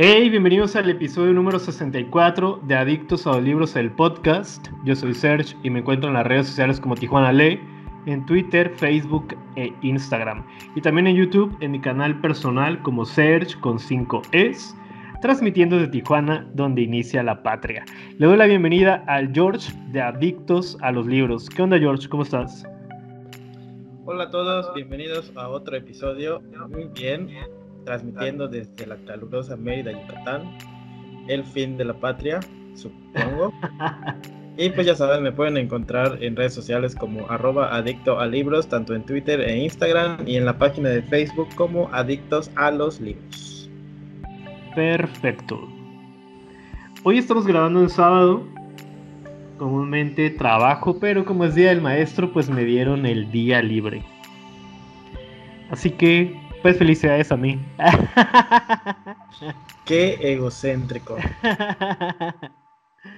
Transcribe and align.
Hey, 0.00 0.30
bienvenidos 0.30 0.76
al 0.76 0.88
episodio 0.88 1.32
número 1.32 1.58
64 1.58 2.60
de 2.68 2.76
Adictos 2.76 3.26
a 3.26 3.32
los 3.32 3.42
Libros, 3.42 3.74
el 3.74 3.90
podcast. 3.90 4.68
Yo 4.84 4.94
soy 4.94 5.12
Serge 5.12 5.56
y 5.64 5.70
me 5.70 5.80
encuentro 5.80 6.06
en 6.08 6.14
las 6.14 6.24
redes 6.24 6.46
sociales 6.46 6.78
como 6.78 6.94
Tijuana 6.94 7.32
Lee, 7.32 7.58
en 8.06 8.24
Twitter, 8.24 8.70
Facebook 8.76 9.36
e 9.56 9.72
Instagram. 9.82 10.46
Y 10.76 10.82
también 10.82 11.08
en 11.08 11.16
YouTube, 11.16 11.52
en 11.58 11.72
mi 11.72 11.80
canal 11.80 12.20
personal 12.20 12.80
como 12.84 13.04
Serge 13.04 13.58
con 13.58 13.80
5 13.80 14.22
Es, 14.30 14.72
transmitiendo 15.20 15.76
de 15.76 15.88
Tijuana, 15.88 16.48
donde 16.54 16.82
inicia 16.82 17.24
la 17.24 17.42
patria. 17.42 17.84
Le 18.18 18.26
doy 18.28 18.36
la 18.36 18.46
bienvenida 18.46 19.02
al 19.08 19.32
George 19.34 19.72
de 19.90 20.00
Adictos 20.00 20.78
a 20.80 20.92
los 20.92 21.08
Libros. 21.08 21.50
¿Qué 21.50 21.60
onda, 21.60 21.76
George? 21.76 22.08
¿Cómo 22.08 22.22
estás? 22.22 22.64
Hola 24.04 24.22
a 24.22 24.30
todos, 24.30 24.72
bienvenidos 24.76 25.32
a 25.34 25.48
otro 25.48 25.76
episodio. 25.76 26.40
Muy 26.70 26.84
bien, 26.94 27.28
transmitiendo 27.88 28.46
desde 28.48 28.86
la 28.86 28.96
calurosa 29.06 29.56
Mérida, 29.56 29.92
Yucatán, 29.92 30.42
el 31.26 31.42
fin 31.42 31.78
de 31.78 31.86
la 31.86 31.94
patria, 31.94 32.38
supongo. 32.74 33.50
y 34.58 34.68
pues 34.68 34.86
ya 34.86 34.94
saben, 34.94 35.22
me 35.22 35.32
pueden 35.32 35.56
encontrar 35.56 36.22
en 36.22 36.36
redes 36.36 36.52
sociales 36.52 36.94
como 36.94 37.26
arroba 37.30 37.74
adicto 37.74 38.20
a 38.20 38.26
libros, 38.26 38.68
tanto 38.68 38.94
en 38.94 39.06
Twitter 39.06 39.40
e 39.40 39.64
Instagram, 39.64 40.18
y 40.28 40.36
en 40.36 40.44
la 40.44 40.58
página 40.58 40.90
de 40.90 41.00
Facebook 41.00 41.48
como 41.54 41.88
adictos 41.94 42.50
a 42.56 42.70
los 42.70 43.00
libros. 43.00 43.70
Perfecto. 44.74 45.66
Hoy 47.04 47.16
estamos 47.16 47.46
grabando 47.46 47.80
en 47.80 47.88
sábado. 47.88 48.46
Comúnmente 49.56 50.28
trabajo, 50.28 51.00
pero 51.00 51.24
como 51.24 51.46
es 51.46 51.54
día 51.54 51.70
del 51.70 51.80
maestro, 51.80 52.30
pues 52.34 52.50
me 52.50 52.66
dieron 52.66 53.06
el 53.06 53.32
día 53.32 53.62
libre. 53.62 54.02
Así 55.70 55.90
que 55.90 56.47
pues 56.62 56.78
felicidades 56.78 57.32
a 57.32 57.36
mí. 57.36 57.60
Qué 59.84 60.16
egocéntrico. 60.20 61.16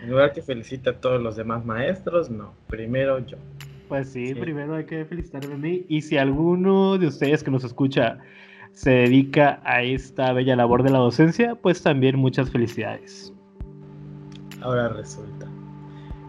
En 0.02 0.10
lugar 0.10 0.32
que 0.32 0.42
felicita 0.42 0.90
a 0.90 1.00
todos 1.00 1.20
los 1.20 1.36
demás 1.36 1.64
maestros, 1.64 2.30
no, 2.30 2.54
primero 2.68 3.18
yo. 3.18 3.36
Pues 3.88 4.10
sí, 4.10 4.34
primero 4.34 4.76
hay 4.76 4.84
que 4.84 5.04
felicitarme 5.04 5.54
a 5.54 5.58
mí. 5.58 5.84
Y 5.88 6.02
si 6.02 6.16
alguno 6.16 6.96
de 6.96 7.08
ustedes 7.08 7.42
que 7.42 7.50
nos 7.50 7.64
escucha 7.64 8.18
se 8.72 8.90
dedica 8.90 9.60
a 9.64 9.82
esta 9.82 10.32
bella 10.32 10.54
labor 10.54 10.82
de 10.82 10.90
la 10.90 10.98
docencia, 10.98 11.56
pues 11.56 11.82
también 11.82 12.16
muchas 12.16 12.50
felicidades. 12.50 13.32
Ahora 14.60 14.88
resulta. 14.90 15.48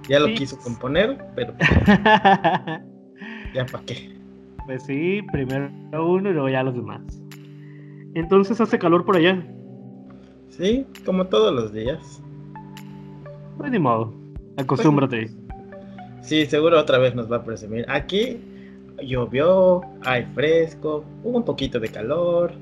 Ya 0.10 0.20
lo 0.20 0.28
quiso 0.34 0.58
componer, 0.58 1.24
pero 1.36 1.54
ya 3.54 3.66
para 3.72 3.86
qué. 3.86 4.11
Pues 4.72 4.84
sí, 4.84 5.22
primero 5.34 5.70
uno 5.92 6.30
y 6.30 6.32
luego 6.32 6.48
ya 6.48 6.64
los 6.64 6.74
demás. 6.74 7.02
Entonces 8.16 8.62
hace 8.62 8.80
calor 8.80 9.04
por 9.04 9.18
allá. 9.18 9.46
Sí, 10.48 10.88
como 11.06 11.28
todos 11.28 11.54
los 11.54 11.74
días. 11.74 12.24
Pues 13.58 13.70
ni 13.70 13.80
modo, 13.80 14.14
acostúmbrate. 14.56 15.24
Pues, 15.24 15.36
sí, 16.22 16.46
seguro 16.46 16.80
otra 16.80 17.00
vez 17.00 17.14
nos 17.14 17.30
va 17.30 17.36
a 17.36 17.44
presumir. 17.44 17.86
Aquí 17.90 18.40
llovió, 19.04 19.82
hay 20.06 20.24
fresco, 20.34 21.04
hubo 21.26 21.40
un 21.40 21.44
poquito 21.44 21.78
de 21.78 21.90
calor. 21.90 22.54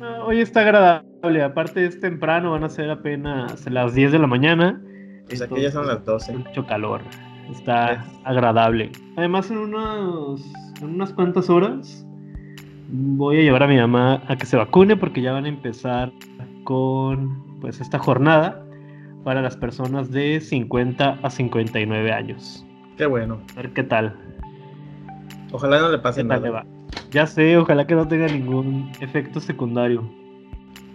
Ah, 0.00 0.22
hoy 0.24 0.40
está 0.40 0.60
agradable, 0.60 1.42
aparte 1.42 1.84
es 1.84 2.00
temprano, 2.00 2.52
van 2.52 2.64
a 2.64 2.70
ser 2.70 2.88
apenas 2.88 3.70
las 3.70 3.92
10 3.92 4.12
de 4.12 4.18
la 4.20 4.26
mañana. 4.26 4.82
Pues 5.26 5.42
aquí 5.42 5.60
ya 5.60 5.70
son 5.70 5.86
las 5.86 6.02
12. 6.06 6.32
Mucho 6.32 6.64
calor, 6.64 7.02
está 7.50 8.06
agradable. 8.24 8.90
Además 9.18 9.50
en 9.50 9.58
unos 9.58 10.50
en 10.80 10.94
unas 10.94 11.12
cuantas 11.12 11.50
horas 11.50 12.06
voy 12.90 13.38
a 13.38 13.42
llevar 13.42 13.62
a 13.62 13.66
mi 13.66 13.76
mamá 13.76 14.22
a 14.28 14.36
que 14.36 14.46
se 14.46 14.56
vacune 14.56 14.96
porque 14.96 15.20
ya 15.20 15.32
van 15.32 15.44
a 15.44 15.48
empezar 15.48 16.12
con 16.64 17.60
pues 17.60 17.80
esta 17.80 17.98
jornada 17.98 18.64
para 19.24 19.42
las 19.42 19.56
personas 19.56 20.10
de 20.10 20.40
50 20.40 21.18
a 21.22 21.30
59 21.30 22.12
años. 22.12 22.64
Qué 22.96 23.06
bueno. 23.06 23.40
A 23.52 23.56
ver 23.56 23.72
qué 23.72 23.82
tal. 23.82 24.16
Ojalá 25.52 25.80
no 25.80 25.90
le 25.90 25.98
pase 25.98 26.24
nada. 26.24 26.64
Ya 27.10 27.26
sé, 27.26 27.56
ojalá 27.56 27.86
que 27.86 27.94
no 27.94 28.06
tenga 28.06 28.26
ningún 28.26 28.90
efecto 29.00 29.40
secundario. 29.40 30.08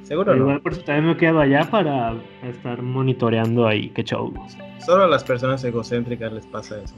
Seguro 0.04 0.36
no. 0.36 0.42
Igual 0.42 0.62
por 0.62 0.74
eso 0.74 0.82
también 0.84 1.06
me 1.06 1.12
he 1.14 1.18
quedado 1.18 1.40
allá 1.40 1.64
para 1.70 2.16
estar 2.44 2.82
monitoreando 2.82 3.68
ahí, 3.68 3.90
qué 3.90 4.04
show. 4.04 4.34
Solo 4.80 5.04
a 5.04 5.08
las 5.08 5.24
personas 5.24 5.64
egocéntricas 5.64 6.32
les 6.34 6.46
pasa 6.46 6.82
eso. 6.82 6.96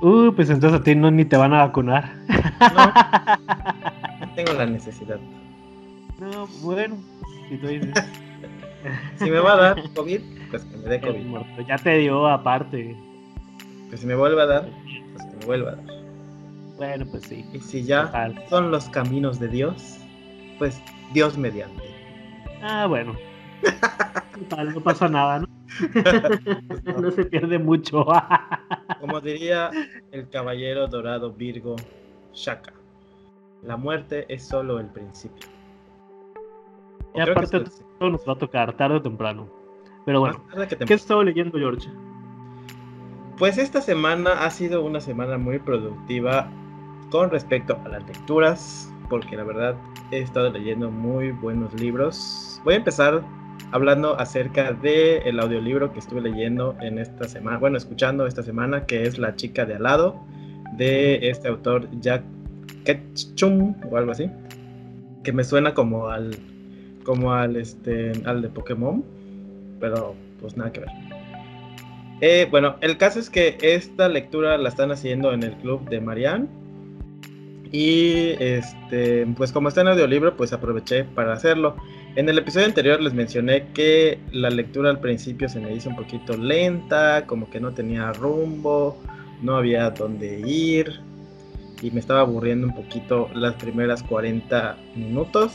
Uh, 0.00 0.32
pues 0.34 0.48
entonces 0.48 0.80
a 0.80 0.82
ti 0.82 0.94
no 0.94 1.10
ni 1.10 1.24
te 1.24 1.36
van 1.36 1.52
a 1.52 1.66
vacunar. 1.66 2.14
No, 2.60 4.34
tengo 4.34 4.52
la 4.54 4.66
necesidad. 4.66 5.18
No, 6.18 6.46
bueno, 6.62 6.96
si 7.48 7.56
tú 7.58 7.66
dices. 7.66 7.92
si 9.16 9.30
me 9.30 9.40
va 9.40 9.52
a 9.52 9.56
dar 9.56 9.92
COVID, 9.94 10.20
pues 10.50 10.64
que 10.64 10.76
me 10.78 10.84
dé 10.84 11.00
COVID. 11.00 11.66
Ya 11.66 11.76
te 11.76 11.98
dio 11.98 12.26
aparte. 12.26 12.96
Pues 13.88 14.00
si 14.00 14.06
me 14.06 14.14
vuelve 14.14 14.40
a 14.40 14.46
dar, 14.46 14.68
pues 15.14 15.26
que 15.26 15.36
me 15.36 15.46
vuelva 15.46 15.72
a 15.72 15.76
dar. 15.76 15.84
Bueno, 16.76 17.04
pues 17.10 17.24
sí. 17.24 17.44
Y 17.52 17.60
si 17.60 17.84
ya 17.84 18.32
son 18.48 18.70
los 18.70 18.88
caminos 18.88 19.38
de 19.38 19.48
Dios, 19.48 19.98
pues 20.58 20.80
Dios 21.12 21.36
mediante. 21.36 21.82
Ah, 22.62 22.86
bueno. 22.86 23.14
no 24.74 24.80
pasa 24.80 25.08
nada, 25.08 25.40
¿no? 25.40 25.59
no 27.00 27.10
se 27.10 27.24
pierde 27.24 27.58
mucho. 27.58 28.04
Como 29.00 29.20
diría 29.20 29.70
el 30.12 30.28
caballero 30.28 30.86
dorado 30.88 31.32
Virgo 31.32 31.76
Shaka, 32.32 32.72
la 33.62 33.76
muerte 33.76 34.26
es 34.28 34.46
solo 34.46 34.78
el 34.78 34.86
principio. 34.86 35.48
Y 37.14 37.20
aparte 37.20 37.64
todo 37.98 38.10
nos 38.10 38.28
va 38.28 38.32
a 38.34 38.38
tocar 38.38 38.76
tarde 38.76 38.96
o 38.96 39.02
temprano. 39.02 39.48
Pero 40.04 40.20
bueno, 40.20 40.42
¿qué 40.86 40.94
estado 40.94 41.22
leyendo, 41.22 41.58
George? 41.58 41.88
Pues 43.38 43.58
esta 43.58 43.80
semana 43.80 44.44
ha 44.44 44.50
sido 44.50 44.82
una 44.82 45.00
semana 45.00 45.38
muy 45.38 45.58
productiva 45.58 46.50
con 47.10 47.30
respecto 47.30 47.78
a 47.84 47.88
las 47.88 48.06
lecturas, 48.06 48.92
porque 49.08 49.36
la 49.36 49.44
verdad 49.44 49.76
he 50.10 50.20
estado 50.20 50.50
leyendo 50.50 50.90
muy 50.90 51.32
buenos 51.32 51.72
libros. 51.74 52.60
Voy 52.64 52.74
a 52.74 52.76
empezar 52.78 53.22
hablando 53.72 54.18
acerca 54.18 54.72
del 54.72 55.22
el 55.24 55.40
audiolibro 55.40 55.92
que 55.92 55.98
estuve 55.98 56.20
leyendo 56.20 56.76
en 56.80 56.98
esta 56.98 57.28
semana, 57.28 57.58
bueno, 57.58 57.76
escuchando 57.76 58.26
esta 58.26 58.42
semana, 58.42 58.86
que 58.86 59.04
es 59.04 59.18
La 59.18 59.36
chica 59.36 59.64
de 59.64 59.74
al 59.74 59.82
lado, 59.84 60.20
de 60.76 61.28
este 61.28 61.48
autor 61.48 61.88
Jack 62.00 62.22
Ketchum 62.84 63.74
o 63.90 63.96
algo 63.96 64.12
así, 64.12 64.30
que 65.22 65.32
me 65.32 65.44
suena 65.44 65.74
como 65.74 66.08
al 66.08 66.36
como 67.04 67.32
al 67.32 67.56
este 67.56 68.12
al 68.24 68.42
de 68.42 68.48
Pokémon, 68.48 69.04
pero 69.80 70.14
pues 70.40 70.56
nada 70.56 70.72
que 70.72 70.80
ver. 70.80 70.90
Eh, 72.20 72.46
bueno, 72.50 72.76
el 72.82 72.98
caso 72.98 73.18
es 73.18 73.30
que 73.30 73.56
esta 73.62 74.08
lectura 74.08 74.58
la 74.58 74.68
están 74.68 74.90
haciendo 74.90 75.32
en 75.32 75.42
el 75.42 75.56
club 75.56 75.88
de 75.88 76.00
Marianne. 76.00 76.48
Y 77.72 78.30
este, 78.40 79.26
pues 79.36 79.52
como 79.52 79.68
está 79.68 79.82
en 79.82 79.88
audiolibro, 79.88 80.36
pues 80.36 80.52
aproveché 80.52 81.04
para 81.04 81.32
hacerlo. 81.32 81.76
En 82.16 82.28
el 82.28 82.38
episodio 82.38 82.66
anterior 82.66 83.00
les 83.00 83.14
mencioné 83.14 83.68
que 83.72 84.18
la 84.32 84.50
lectura 84.50 84.90
al 84.90 84.98
principio 84.98 85.48
se 85.48 85.60
me 85.60 85.72
hizo 85.72 85.88
un 85.88 85.96
poquito 85.96 86.36
lenta, 86.36 87.24
como 87.26 87.48
que 87.48 87.60
no 87.60 87.72
tenía 87.72 88.12
rumbo, 88.12 88.96
no 89.42 89.56
había 89.56 89.90
dónde 89.90 90.40
ir 90.40 91.00
y 91.80 91.90
me 91.92 92.00
estaba 92.00 92.20
aburriendo 92.20 92.66
un 92.66 92.74
poquito 92.74 93.30
las 93.34 93.54
primeras 93.54 94.02
40 94.02 94.76
minutos 94.96 95.52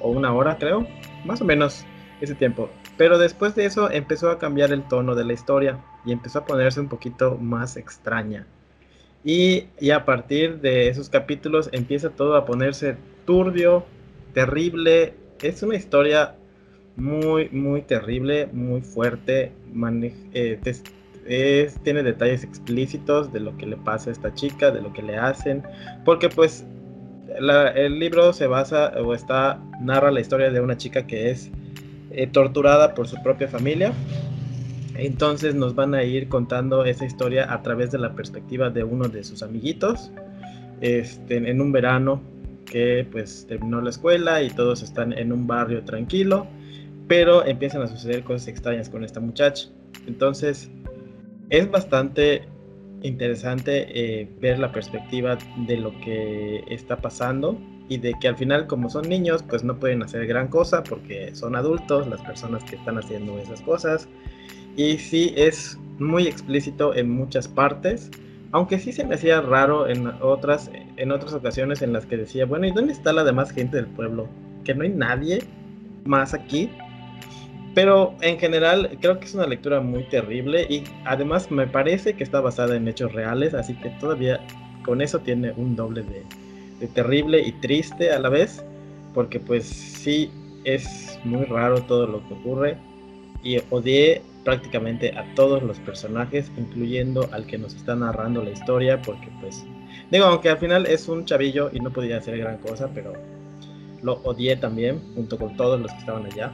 o 0.00 0.10
una 0.10 0.32
hora 0.32 0.56
creo, 0.58 0.86
más 1.24 1.40
o 1.40 1.44
menos 1.44 1.84
ese 2.20 2.34
tiempo. 2.34 2.70
Pero 2.96 3.18
después 3.18 3.54
de 3.54 3.64
eso 3.64 3.90
empezó 3.90 4.30
a 4.30 4.38
cambiar 4.38 4.72
el 4.72 4.84
tono 4.84 5.14
de 5.14 5.24
la 5.24 5.32
historia 5.32 5.80
y 6.04 6.12
empezó 6.12 6.40
a 6.40 6.44
ponerse 6.44 6.80
un 6.80 6.88
poquito 6.88 7.36
más 7.36 7.76
extraña. 7.76 8.46
Y, 9.24 9.64
y 9.78 9.90
a 9.90 10.04
partir 10.04 10.60
de 10.60 10.88
esos 10.88 11.10
capítulos 11.10 11.68
empieza 11.72 12.10
todo 12.10 12.36
a 12.36 12.46
ponerse 12.46 12.96
turbio, 13.26 13.84
terrible, 14.32 15.14
es 15.42 15.62
una 15.62 15.76
historia 15.76 16.36
muy, 16.96 17.48
muy 17.50 17.82
terrible, 17.82 18.48
muy 18.52 18.82
fuerte. 18.82 19.52
Eh, 21.26 21.70
tiene 21.82 22.02
detalles 22.02 22.44
explícitos 22.44 23.32
de 23.32 23.40
lo 23.40 23.56
que 23.56 23.66
le 23.66 23.76
pasa 23.76 24.10
a 24.10 24.12
esta 24.12 24.34
chica, 24.34 24.70
de 24.70 24.80
lo 24.80 24.92
que 24.92 25.02
le 25.02 25.16
hacen. 25.16 25.62
Porque 26.04 26.28
pues 26.28 26.64
el 27.74 27.98
libro 27.98 28.32
se 28.32 28.46
basa 28.46 28.92
o 29.00 29.14
está 29.14 29.60
narra 29.80 30.10
la 30.10 30.20
historia 30.20 30.50
de 30.50 30.60
una 30.60 30.76
chica 30.76 31.06
que 31.06 31.30
es 31.30 31.50
eh, 32.10 32.26
torturada 32.26 32.94
por 32.94 33.08
su 33.08 33.22
propia 33.22 33.48
familia. 33.48 33.92
Entonces 34.96 35.54
nos 35.54 35.74
van 35.74 35.94
a 35.94 36.02
ir 36.02 36.28
contando 36.28 36.84
esa 36.84 37.04
historia 37.04 37.52
a 37.52 37.62
través 37.62 37.90
de 37.90 37.98
la 37.98 38.14
perspectiva 38.14 38.70
de 38.70 38.84
uno 38.84 39.08
de 39.08 39.24
sus 39.24 39.42
amiguitos, 39.42 40.10
este, 40.80 41.36
en 41.36 41.60
un 41.60 41.72
verano 41.72 42.20
que 42.66 43.06
pues 43.10 43.46
terminó 43.48 43.80
la 43.80 43.90
escuela 43.90 44.42
y 44.42 44.50
todos 44.50 44.82
están 44.82 45.12
en 45.12 45.32
un 45.32 45.46
barrio 45.46 45.84
tranquilo, 45.84 46.46
pero 47.08 47.44
empiezan 47.44 47.82
a 47.82 47.88
suceder 47.88 48.22
cosas 48.22 48.48
extrañas 48.48 48.88
con 48.88 49.04
esta 49.04 49.20
muchacha. 49.20 49.68
Entonces 50.06 50.70
es 51.50 51.70
bastante 51.70 52.44
interesante 53.02 53.86
eh, 53.90 54.28
ver 54.40 54.58
la 54.58 54.72
perspectiva 54.72 55.38
de 55.66 55.76
lo 55.76 55.98
que 56.00 56.62
está 56.68 56.96
pasando 56.96 57.58
y 57.88 57.98
de 57.98 58.14
que 58.20 58.28
al 58.28 58.36
final 58.36 58.66
como 58.66 58.88
son 58.88 59.08
niños 59.08 59.42
pues 59.42 59.64
no 59.64 59.78
pueden 59.78 60.02
hacer 60.02 60.26
gran 60.26 60.48
cosa 60.48 60.82
porque 60.84 61.34
son 61.34 61.56
adultos 61.56 62.06
las 62.06 62.20
personas 62.20 62.62
que 62.64 62.76
están 62.76 62.98
haciendo 62.98 63.38
esas 63.38 63.62
cosas 63.62 64.08
y 64.76 64.98
sí 64.98 65.32
es 65.36 65.78
muy 65.98 66.26
explícito 66.26 66.94
en 66.94 67.10
muchas 67.10 67.48
partes 67.48 68.10
aunque 68.52 68.78
sí 68.78 68.92
se 68.92 69.04
me 69.04 69.14
hacía 69.14 69.40
raro 69.40 69.88
en 69.88 70.06
otras 70.20 70.70
en 70.96 71.12
otras 71.12 71.34
ocasiones 71.34 71.82
en 71.82 71.92
las 71.92 72.06
que 72.06 72.16
decía 72.16 72.46
bueno 72.46 72.66
y 72.66 72.72
dónde 72.72 72.92
está 72.92 73.12
la 73.12 73.24
demás 73.24 73.50
gente 73.52 73.76
del 73.76 73.86
pueblo 73.86 74.28
que 74.64 74.74
no 74.74 74.84
hay 74.84 74.90
nadie 74.90 75.40
más 76.04 76.34
aquí 76.34 76.70
pero 77.74 78.16
en 78.20 78.38
general 78.38 78.98
creo 79.00 79.18
que 79.20 79.26
es 79.26 79.34
una 79.34 79.46
lectura 79.46 79.80
muy 79.80 80.02
terrible 80.04 80.66
y 80.68 80.84
además 81.04 81.50
me 81.50 81.66
parece 81.66 82.14
que 82.14 82.24
está 82.24 82.40
basada 82.40 82.76
en 82.76 82.88
hechos 82.88 83.12
reales, 83.12 83.54
así 83.54 83.74
que 83.74 83.90
todavía 83.90 84.40
con 84.84 85.00
eso 85.00 85.20
tiene 85.20 85.52
un 85.52 85.76
doble 85.76 86.02
de, 86.02 86.86
terrible 86.88 87.40
y 87.40 87.52
triste 87.52 88.10
a 88.10 88.18
la 88.18 88.28
vez, 88.28 88.64
porque 89.14 89.38
pues 89.38 89.64
sí 89.64 90.30
es 90.64 91.18
muy 91.24 91.44
raro 91.44 91.82
todo 91.82 92.06
lo 92.06 92.26
que 92.26 92.34
ocurre. 92.34 92.76
Y 93.42 93.58
odié 93.70 94.22
prácticamente 94.44 95.16
a 95.16 95.24
todos 95.34 95.62
los 95.62 95.78
personajes, 95.80 96.50
incluyendo 96.56 97.28
al 97.32 97.46
que 97.46 97.58
nos 97.58 97.74
está 97.74 97.94
narrando 97.94 98.42
la 98.42 98.50
historia, 98.50 99.00
porque 99.02 99.28
pues 99.40 99.64
digo, 100.10 100.24
aunque 100.26 100.48
al 100.48 100.58
final 100.58 100.86
es 100.86 101.08
un 101.08 101.24
chavillo 101.24 101.70
y 101.72 101.80
no 101.80 101.92
podía 101.92 102.18
hacer 102.18 102.38
gran 102.38 102.58
cosa, 102.58 102.90
pero 102.94 103.12
lo 104.02 104.14
odié 104.24 104.56
también 104.56 105.00
junto 105.14 105.38
con 105.38 105.56
todos 105.56 105.80
los 105.80 105.92
que 105.92 105.98
estaban 105.98 106.26
allá. 106.26 106.52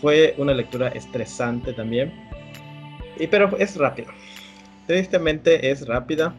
Fue 0.00 0.34
una 0.38 0.54
lectura 0.54 0.88
estresante 0.88 1.72
también. 1.72 2.12
Y 3.18 3.26
pero 3.26 3.56
es 3.58 3.76
rápida. 3.76 4.08
Tristemente 4.86 5.70
es 5.70 5.86
rápida. 5.86 6.34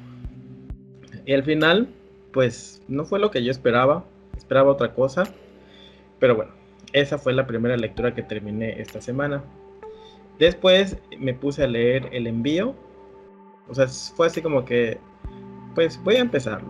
Y 1.25 1.33
al 1.33 1.43
final, 1.43 1.87
pues 2.33 2.81
no 2.87 3.05
fue 3.05 3.19
lo 3.19 3.29
que 3.29 3.43
yo 3.43 3.51
esperaba. 3.51 4.03
Esperaba 4.35 4.71
otra 4.71 4.93
cosa. 4.93 5.23
Pero 6.19 6.35
bueno, 6.35 6.51
esa 6.93 7.17
fue 7.17 7.33
la 7.33 7.47
primera 7.47 7.77
lectura 7.77 8.15
que 8.15 8.23
terminé 8.23 8.81
esta 8.81 8.99
semana. 9.01 9.43
Después 10.41 10.97
me 11.19 11.35
puse 11.35 11.63
a 11.63 11.67
leer 11.67 12.09
El 12.11 12.25
envío. 12.25 12.73
O 13.69 13.75
sea, 13.75 13.87
fue 13.87 14.25
así 14.25 14.41
como 14.41 14.65
que, 14.65 14.97
pues 15.75 16.01
voy 16.03 16.15
a 16.15 16.21
empezar. 16.21 16.63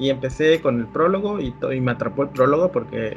Y 0.00 0.10
empecé 0.10 0.60
con 0.60 0.80
el 0.80 0.86
prólogo 0.88 1.38
y, 1.38 1.54
y 1.72 1.80
me 1.80 1.92
atrapó 1.92 2.24
el 2.24 2.30
prólogo 2.30 2.72
porque 2.72 3.16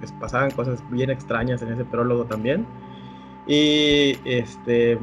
pues, 0.00 0.10
pasaban 0.20 0.50
cosas 0.50 0.82
bien 0.90 1.10
extrañas 1.10 1.62
en 1.62 1.72
ese 1.72 1.84
prólogo 1.84 2.24
también. 2.24 2.66
Y 3.46 4.18
este, 4.24 4.98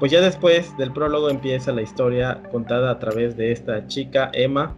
pues 0.00 0.10
ya 0.10 0.20
después 0.20 0.76
del 0.76 0.92
prólogo 0.92 1.30
empieza 1.30 1.70
la 1.70 1.82
historia 1.82 2.42
contada 2.50 2.90
a 2.90 2.98
través 2.98 3.36
de 3.36 3.52
esta 3.52 3.86
chica, 3.86 4.32
Emma, 4.34 4.76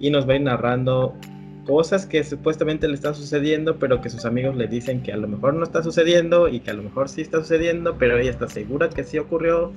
y 0.00 0.10
nos 0.10 0.28
va 0.28 0.36
narrando 0.36 1.14
cosas 1.64 2.06
que 2.06 2.22
supuestamente 2.24 2.88
le 2.88 2.94
están 2.94 3.14
sucediendo, 3.14 3.78
pero 3.78 4.00
que 4.00 4.10
sus 4.10 4.24
amigos 4.24 4.56
le 4.56 4.66
dicen 4.66 5.02
que 5.02 5.12
a 5.12 5.16
lo 5.16 5.28
mejor 5.28 5.54
no 5.54 5.64
está 5.64 5.82
sucediendo 5.82 6.48
y 6.48 6.60
que 6.60 6.70
a 6.70 6.74
lo 6.74 6.82
mejor 6.82 7.08
sí 7.08 7.20
está 7.20 7.38
sucediendo, 7.38 7.96
pero 7.98 8.18
ella 8.18 8.30
está 8.30 8.48
segura 8.48 8.88
que 8.88 9.04
sí 9.04 9.18
ocurrió, 9.18 9.72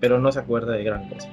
pero 0.00 0.18
no 0.18 0.30
se 0.32 0.40
acuerda 0.40 0.72
de 0.72 0.84
gran 0.84 1.08
cosa. 1.08 1.28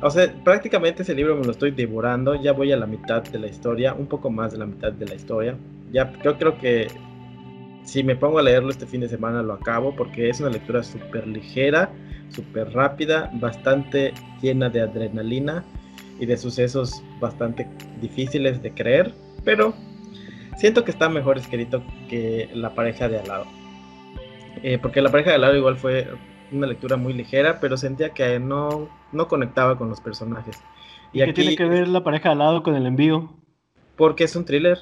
O 0.00 0.10
sea, 0.10 0.32
prácticamente 0.44 1.02
ese 1.02 1.14
libro 1.14 1.36
me 1.36 1.44
lo 1.44 1.50
estoy 1.50 1.72
devorando. 1.72 2.40
Ya 2.40 2.52
voy 2.52 2.70
a 2.70 2.76
la 2.76 2.86
mitad 2.86 3.22
de 3.22 3.38
la 3.38 3.48
historia, 3.48 3.94
un 3.94 4.06
poco 4.06 4.30
más 4.30 4.52
de 4.52 4.58
la 4.58 4.66
mitad 4.66 4.92
de 4.92 5.06
la 5.06 5.14
historia. 5.14 5.56
Ya 5.92 6.12
yo 6.22 6.38
creo 6.38 6.56
que 6.58 6.86
si 7.82 8.04
me 8.04 8.14
pongo 8.14 8.38
a 8.38 8.42
leerlo 8.42 8.70
este 8.70 8.86
fin 8.86 9.00
de 9.00 9.08
semana 9.08 9.42
lo 9.42 9.54
acabo 9.54 9.96
porque 9.96 10.28
es 10.28 10.40
una 10.40 10.50
lectura 10.50 10.82
súper 10.82 11.26
ligera, 11.26 11.90
súper 12.28 12.70
rápida, 12.72 13.30
bastante 13.34 14.12
llena 14.40 14.68
de 14.68 14.82
adrenalina 14.82 15.64
y 16.18 16.26
de 16.26 16.36
sucesos 16.36 17.02
bastante 17.20 17.68
difíciles 18.00 18.62
de 18.62 18.72
creer, 18.72 19.14
pero 19.44 19.74
siento 20.56 20.84
que 20.84 20.90
está 20.90 21.08
mejor 21.08 21.38
escrito 21.38 21.82
que 22.08 22.50
la 22.54 22.74
pareja 22.74 23.08
de 23.08 23.20
al 23.20 23.28
lado. 23.28 23.46
Eh, 24.62 24.78
porque 24.80 25.00
la 25.00 25.10
pareja 25.10 25.30
de 25.30 25.36
al 25.36 25.42
lado 25.42 25.56
igual 25.56 25.76
fue 25.76 26.08
una 26.50 26.66
lectura 26.66 26.96
muy 26.96 27.12
ligera, 27.12 27.60
pero 27.60 27.76
sentía 27.76 28.10
que 28.10 28.38
no, 28.40 28.88
no 29.12 29.28
conectaba 29.28 29.78
con 29.78 29.88
los 29.88 30.00
personajes. 30.00 30.60
¿Y, 31.12 31.24
qué 31.24 31.32
tiene 31.32 31.56
que 31.56 31.64
ver 31.64 31.88
la 31.88 32.02
pareja 32.02 32.32
al 32.32 32.38
lado 32.38 32.62
con 32.62 32.74
el 32.74 32.86
envío? 32.86 33.32
Porque 33.96 34.24
es 34.24 34.36
un 34.36 34.44
thriller. 34.44 34.78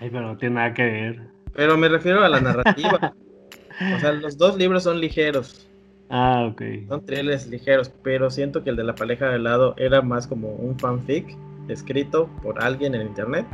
Ay, 0.00 0.10
pero 0.10 0.22
no 0.22 0.36
tiene 0.36 0.56
nada 0.56 0.74
que 0.74 0.82
ver. 0.82 1.22
Pero 1.54 1.76
me 1.76 1.88
refiero 1.88 2.24
a 2.24 2.28
la 2.28 2.40
narrativa. 2.40 3.14
o 3.96 4.00
sea, 4.00 4.12
los 4.12 4.36
dos 4.36 4.56
libros 4.56 4.82
son 4.82 5.00
ligeros. 5.00 5.65
Ah, 6.08 6.48
ok. 6.50 6.62
Son 6.88 7.04
thrillers 7.04 7.46
ligeros, 7.48 7.90
pero 8.02 8.30
siento 8.30 8.62
que 8.62 8.70
el 8.70 8.76
de 8.76 8.84
la 8.84 8.94
pareja 8.94 9.28
de 9.28 9.38
lado 9.38 9.74
era 9.76 10.02
más 10.02 10.26
como 10.26 10.54
un 10.54 10.78
fanfic 10.78 11.36
escrito 11.68 12.30
por 12.42 12.62
alguien 12.62 12.94
en 12.94 13.02
internet. 13.02 13.46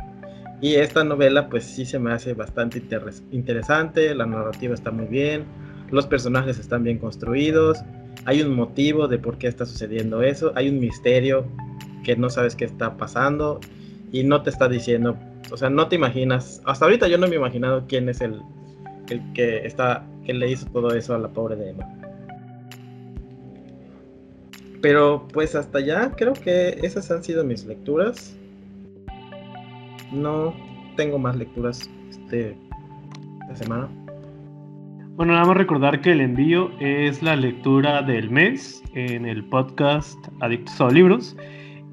Y 0.61 0.75
esta 0.75 1.03
novela 1.03 1.49
pues 1.49 1.65
sí 1.65 1.85
se 1.85 1.99
me 1.99 2.13
hace 2.13 2.33
bastante 2.33 2.81
interesante, 3.31 4.15
la 4.15 4.25
narrativa 4.25 4.73
está 4.73 4.91
muy 4.91 5.07
bien, 5.07 5.43
los 5.91 6.07
personajes 6.07 6.57
están 6.57 6.83
bien 6.83 6.99
construidos, 6.99 7.83
hay 8.23 8.41
un 8.41 8.55
motivo 8.55 9.09
de 9.09 9.17
por 9.17 9.37
qué 9.37 9.47
está 9.47 9.65
sucediendo 9.65 10.21
eso, 10.21 10.53
hay 10.55 10.69
un 10.69 10.79
misterio 10.79 11.45
que 12.05 12.15
no 12.15 12.29
sabes 12.29 12.55
qué 12.55 12.63
está 12.63 12.95
pasando 12.95 13.59
y 14.13 14.23
no 14.23 14.41
te 14.41 14.51
está 14.51 14.69
diciendo, 14.69 15.17
o 15.51 15.57
sea, 15.57 15.69
no 15.69 15.89
te 15.89 15.97
imaginas, 15.97 16.61
hasta 16.63 16.85
ahorita 16.85 17.09
yo 17.09 17.17
no 17.17 17.27
me 17.27 17.33
he 17.35 17.39
imaginado 17.39 17.83
quién 17.87 18.07
es 18.07 18.21
el, 18.21 18.39
el 19.09 19.21
que 19.33 19.65
está, 19.65 20.05
que 20.25 20.33
le 20.33 20.49
hizo 20.49 20.65
todo 20.67 20.95
eso 20.95 21.13
a 21.13 21.17
la 21.17 21.27
pobre 21.27 21.57
de 21.57 21.71
Emma. 21.71 22.02
Pero 24.83 25.25
pues 25.31 25.55
hasta 25.55 25.79
ya 25.79 26.11
creo 26.11 26.33
que 26.33 26.77
esas 26.83 27.09
han 27.09 27.23
sido 27.23 27.45
mis 27.45 27.65
lecturas. 27.65 28.37
No 30.11 30.53
tengo 30.97 31.17
más 31.17 31.37
lecturas 31.37 31.89
este, 32.09 32.57
esta 33.43 33.55
semana. 33.55 33.87
Bueno, 35.15 35.31
nada 35.31 35.45
más 35.45 35.55
recordar 35.55 36.01
que 36.01 36.11
el 36.11 36.19
envío 36.19 36.69
es 36.81 37.23
la 37.23 37.37
lectura 37.37 38.01
del 38.01 38.29
mes 38.29 38.83
en 38.93 39.25
el 39.25 39.45
podcast 39.45 40.17
Adictos 40.41 40.81
a 40.81 40.89
Libros 40.89 41.37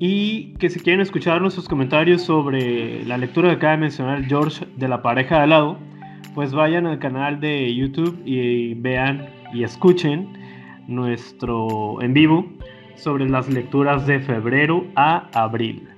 y 0.00 0.54
que 0.54 0.68
si 0.68 0.80
quieren 0.80 1.00
escuchar 1.00 1.40
nuestros 1.40 1.68
comentarios 1.68 2.22
sobre 2.22 3.04
la 3.04 3.18
lectura 3.18 3.50
que 3.50 3.54
acaba 3.54 3.74
de 3.74 3.82
mencionar 3.82 4.24
George 4.24 4.66
de 4.78 4.88
la 4.88 5.00
pareja 5.00 5.36
de 5.36 5.42
al 5.42 5.50
lado, 5.50 5.78
pues 6.34 6.52
vayan 6.52 6.88
al 6.88 6.98
canal 6.98 7.38
de 7.38 7.72
YouTube 7.72 8.20
y 8.24 8.74
vean 8.74 9.28
y 9.54 9.62
escuchen 9.62 10.32
nuestro 10.88 12.02
en 12.02 12.14
vivo 12.14 12.44
sobre 12.96 13.28
las 13.28 13.48
lecturas 13.48 14.06
de 14.06 14.20
febrero 14.20 14.84
a 14.96 15.28
abril, 15.32 15.88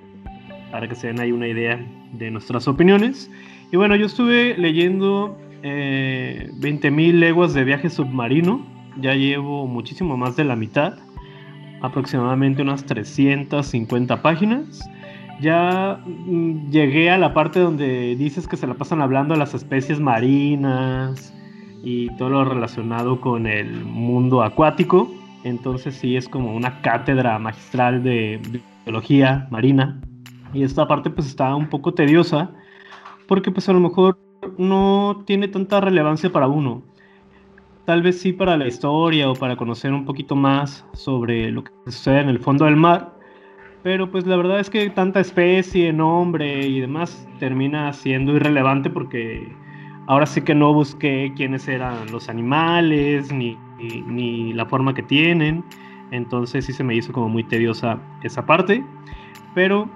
para 0.71 0.89
que 0.89 0.95
se 0.95 1.09
den 1.09 1.21
ahí 1.21 1.33
una 1.33 1.49
idea 1.49 1.85
de 2.13 2.31
nuestras 2.31 2.69
opiniones. 2.69 3.31
Y 3.73 3.77
bueno, 3.77 3.97
yo 3.97 4.07
estuve 4.07 4.57
leyendo 4.59 5.37
eh, 5.63 6.51
20.000 6.59 7.15
leguas 7.15 7.55
de 7.55 7.65
viaje 7.65 7.89
submarino. 7.89 8.65
Ya 9.01 9.15
llevo 9.15 9.67
muchísimo 9.67 10.17
más 10.17 10.37
de 10.37 10.45
la 10.45 10.57
mitad. 10.57 10.99
Aproximadamente 11.81 12.63
unas 12.63 12.85
350 12.85 14.23
páginas. 14.23 14.89
Ya 15.41 16.01
mm, 16.05 16.71
llegué 16.71 17.11
a 17.11 17.19
la 17.19 17.33
parte 17.33 17.61
donde 17.61 18.15
dices 18.17 18.47
que 18.47 18.57
se 18.57 18.67
la 18.67 18.75
pasan 18.75 19.01
hablando 19.01 19.35
de 19.35 19.41
las 19.41 19.55
especies 19.55 19.99
marinas 20.01 21.33
y 21.83 22.15
todo 22.17 22.31
lo 22.31 22.45
relacionado 22.45 23.21
con 23.21 23.47
el 23.47 23.85
mundo 23.85 24.43
acuático. 24.43 25.11
Entonces 25.45 25.95
sí 25.97 26.17
es 26.17 26.29
como 26.29 26.55
una 26.55 26.81
cátedra 26.83 27.39
magistral 27.39 28.03
de 28.03 28.41
biología 28.85 29.49
marina. 29.51 30.01
Y 30.53 30.63
esta 30.63 30.87
parte 30.87 31.11
pues 31.11 31.27
está 31.27 31.55
un 31.55 31.69
poco 31.69 31.95
tediosa 31.95 32.51
porque 33.27 33.51
pues 33.51 33.69
a 33.69 33.73
lo 33.73 33.81
mejor 33.81 34.19
no 34.59 35.23
tiene 35.27 35.49
tanta 35.49 35.81
relevancia 35.81 36.31
para 36.31 36.49
uno. 36.49 36.83
Tal 37.85 38.03
vez 38.03 38.21
sí 38.21 38.33
para 38.33 38.57
la 38.57 38.67
historia 38.67 39.31
o 39.31 39.35
para 39.35 39.57
conocer 39.57 39.93
un 39.93 40.05
poquito 40.05 40.37
más 40.37 40.85
sobre 40.93 41.51
lo 41.51 41.65
que 41.65 41.73
sucede 41.87 42.21
en 42.21 42.29
el 42.29 42.39
fondo 42.39 42.65
del 42.67 42.77
mar. 42.77 43.13
Pero 43.83 44.11
pues 44.11 44.27
la 44.27 44.37
verdad 44.37 44.61
es 44.61 44.71
que 44.71 44.89
tanta 44.91 45.19
especie, 45.19 45.93
nombre 45.93 46.67
y 46.67 46.81
demás 46.81 47.27
termina 47.41 47.93
siendo 47.93 48.37
irrelevante 48.37 48.91
porque 48.91 49.53
ahora 50.07 50.27
sí 50.27 50.43
que 50.43 50.55
no 50.55 50.73
busqué 50.73 51.33
quiénes 51.37 51.69
eran 51.69 52.11
los 52.11 52.29
animales 52.29 53.33
ni, 53.33 53.57
ni 54.07 54.53
la 54.53 54.67
forma 54.67 54.95
que 54.95 55.03
tienen. 55.03 55.65
Entonces 56.11 56.67
sí 56.67 56.73
se 56.73 56.85
me 56.85 56.95
hizo 56.95 57.13
como 57.13 57.29
muy 57.29 57.45
tediosa 57.45 57.99
esa 58.23 58.45
parte. 58.45 58.85
Pero 59.55 59.91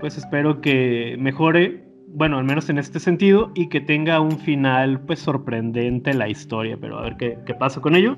pues 0.00 0.16
espero 0.16 0.60
que 0.60 1.16
mejore 1.18 1.82
bueno, 2.14 2.38
al 2.38 2.44
menos 2.44 2.68
en 2.68 2.78
este 2.78 3.00
sentido, 3.00 3.50
y 3.54 3.68
que 3.68 3.80
tenga 3.80 4.20
un 4.20 4.38
final 4.38 5.00
pues 5.00 5.18
sorprendente 5.18 6.12
la 6.12 6.28
historia, 6.28 6.76
pero 6.80 6.98
a 6.98 7.02
ver 7.02 7.16
qué, 7.16 7.38
qué 7.46 7.54
pasa 7.54 7.80
con 7.80 7.96
ello. 7.96 8.16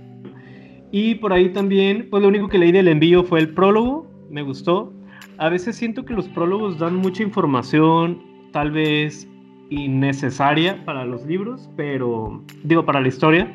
Y 0.91 1.17
por 1.17 1.33
ahí 1.33 1.51
también, 1.51 2.09
pues 2.11 2.23
lo 2.23 2.29
único 2.29 2.49
que 2.49 2.59
leí 2.59 2.73
del 2.73 2.89
envío 2.89 3.25
fue 3.25 3.41
el 3.41 3.55
prólogo, 3.55 4.07
me 4.31 4.43
gustó. 4.43 4.93
A 5.39 5.49
veces 5.49 5.77
siento 5.77 6.05
que 6.05 6.13
los 6.13 6.29
prólogos 6.29 6.79
dan 6.79 6.97
mucha 6.97 7.23
información, 7.23 8.23
tal 8.53 8.71
vez 8.71 9.29
innecesaria 9.71 10.85
para 10.85 11.05
los 11.05 11.25
libros, 11.27 11.69
pero 11.77 12.43
digo 12.63 12.85
para 12.85 13.01
la 13.01 13.09
historia. 13.09 13.51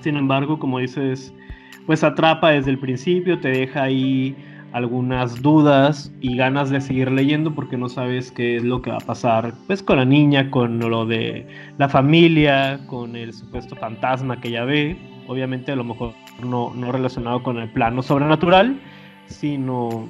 Sin 0.00 0.16
embargo, 0.16 0.58
como 0.58 0.78
dices, 0.78 1.32
pues 1.86 2.04
atrapa 2.04 2.50
desde 2.50 2.70
el 2.70 2.78
principio, 2.78 3.40
te 3.40 3.48
deja 3.48 3.84
ahí 3.84 4.36
algunas 4.74 5.40
dudas 5.40 6.12
y 6.20 6.36
ganas 6.36 6.68
de 6.68 6.80
seguir 6.80 7.10
leyendo 7.10 7.54
porque 7.54 7.76
no 7.76 7.88
sabes 7.88 8.32
qué 8.32 8.56
es 8.56 8.64
lo 8.64 8.82
que 8.82 8.90
va 8.90 8.96
a 8.96 9.06
pasar 9.06 9.54
pues 9.68 9.84
con 9.84 9.98
la 9.98 10.04
niña, 10.04 10.50
con 10.50 10.80
lo 10.80 11.06
de 11.06 11.46
la 11.78 11.88
familia, 11.88 12.80
con 12.88 13.14
el 13.14 13.32
supuesto 13.32 13.76
fantasma 13.76 14.40
que 14.40 14.48
ella 14.48 14.64
ve, 14.64 14.98
obviamente 15.28 15.70
a 15.70 15.76
lo 15.76 15.84
mejor 15.84 16.14
no, 16.42 16.72
no 16.74 16.90
relacionado 16.90 17.40
con 17.44 17.58
el 17.58 17.70
plano 17.70 18.02
sobrenatural, 18.02 18.80
sino 19.26 20.08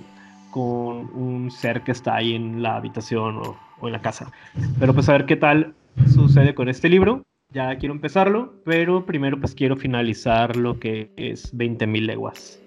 con 0.51 1.11
un 1.15 1.51
ser 1.51 1.83
que 1.83 1.93
está 1.93 2.17
ahí 2.17 2.35
en 2.35 2.63
la 2.63 2.77
habitación 2.77 3.37
o, 3.39 3.57
o 3.85 3.87
en 3.87 3.93
la 3.93 4.01
casa. 4.01 4.33
Pero 4.79 4.95
pues 4.95 5.09
a 5.09 5.13
ver 5.13 5.27
qué 5.27 5.37
tal 5.37 5.75
sucede 6.13 6.55
con 6.55 6.69
este 6.69 6.89
libro. 6.89 7.23
Ya 7.53 7.77
quiero 7.77 7.95
empezarlo, 7.95 8.55
pero 8.65 9.07
primero 9.07 9.39
pues 9.39 9.55
quiero 9.55 9.77
finalizar 9.77 10.57
lo 10.57 10.81
que 10.81 11.11
es 11.17 11.57
20.000 11.57 12.07
leguas. 12.07 12.61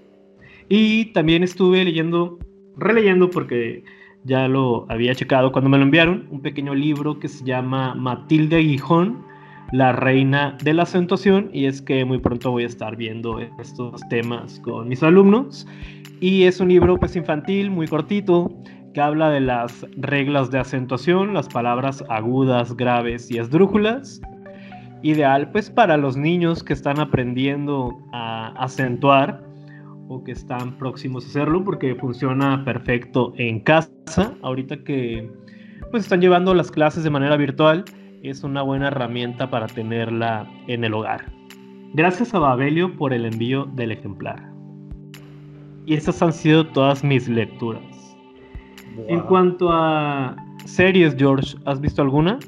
Y 0.69 1.05
también 1.13 1.43
estuve 1.43 1.83
leyendo, 1.83 2.39
releyendo 2.77 3.29
porque 3.29 3.83
ya 4.23 4.47
lo 4.47 4.85
había 4.89 5.15
checado 5.15 5.51
cuando 5.51 5.69
me 5.69 5.77
lo 5.77 5.83
enviaron, 5.83 6.27
un 6.29 6.41
pequeño 6.41 6.75
libro 6.75 7.19
que 7.19 7.27
se 7.27 7.43
llama 7.45 7.95
Matilde 7.95 8.59
Guijón, 8.59 9.25
la 9.71 9.91
reina 9.91 10.57
de 10.63 10.73
la 10.73 10.83
acentuación, 10.83 11.49
y 11.53 11.65
es 11.65 11.81
que 11.81 12.05
muy 12.05 12.19
pronto 12.19 12.51
voy 12.51 12.63
a 12.63 12.67
estar 12.67 12.95
viendo 12.95 13.39
estos 13.59 14.01
temas 14.09 14.59
con 14.61 14.87
mis 14.87 15.03
alumnos. 15.03 15.67
Y 16.19 16.43
es 16.43 16.59
un 16.59 16.69
libro 16.69 16.97
pues 16.97 17.15
infantil, 17.15 17.69
muy 17.69 17.87
cortito, 17.87 18.51
que 18.97 19.01
habla 19.01 19.29
de 19.29 19.41
las 19.41 19.85
reglas 19.97 20.49
de 20.49 20.57
acentuación, 20.57 21.35
las 21.35 21.47
palabras 21.47 22.03
agudas, 22.09 22.75
graves 22.75 23.29
y 23.29 23.37
esdrújulas. 23.37 24.19
Ideal 25.03 25.51
pues 25.51 25.69
para 25.69 25.97
los 25.97 26.17
niños 26.17 26.63
que 26.63 26.73
están 26.73 26.99
aprendiendo 26.99 27.95
a 28.11 28.47
acentuar 28.57 29.43
o 30.07 30.23
que 30.23 30.31
están 30.31 30.79
próximos 30.79 31.25
a 31.25 31.27
hacerlo 31.27 31.63
porque 31.63 31.93
funciona 31.93 32.65
perfecto 32.65 33.33
en 33.37 33.59
casa. 33.59 33.91
Ahorita 34.41 34.83
que 34.83 35.29
pues 35.91 36.01
están 36.01 36.19
llevando 36.19 36.55
las 36.55 36.71
clases 36.71 37.03
de 37.03 37.11
manera 37.11 37.37
virtual, 37.37 37.85
es 38.23 38.43
una 38.43 38.63
buena 38.63 38.87
herramienta 38.87 39.47
para 39.51 39.67
tenerla 39.67 40.51
en 40.65 40.83
el 40.83 40.95
hogar. 40.95 41.23
Gracias 41.93 42.33
a 42.33 42.39
Babelio 42.39 42.97
por 42.97 43.13
el 43.13 43.25
envío 43.27 43.65
del 43.75 43.91
ejemplar. 43.91 44.41
Y 45.85 45.93
estas 45.93 46.19
han 46.23 46.33
sido 46.33 46.65
todas 46.65 47.03
mis 47.03 47.29
lecturas. 47.29 47.96
En 49.07 49.21
cuanto 49.21 49.69
a 49.71 50.35
series, 50.65 51.15
George, 51.17 51.55
¿has 51.65 51.79
visto 51.79 52.01
alguna? 52.01 52.39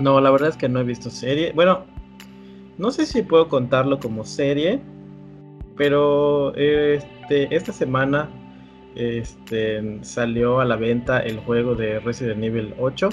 No, 0.00 0.20
la 0.20 0.30
verdad 0.30 0.48
es 0.50 0.56
que 0.56 0.68
no 0.68 0.80
he 0.80 0.84
visto 0.84 1.10
serie. 1.10 1.52
Bueno, 1.54 1.84
no 2.78 2.90
sé 2.90 3.06
si 3.06 3.22
puedo 3.22 3.48
contarlo 3.48 3.98
como 3.98 4.24
serie, 4.24 4.80
pero 5.76 6.54
este, 6.56 7.54
esta 7.54 7.72
semana 7.72 8.28
este, 8.94 9.98
salió 10.02 10.60
a 10.60 10.64
la 10.64 10.76
venta 10.76 11.20
el 11.20 11.38
juego 11.40 11.74
de 11.74 12.00
Resident 12.00 12.42
Evil 12.42 12.74
8. 12.78 13.10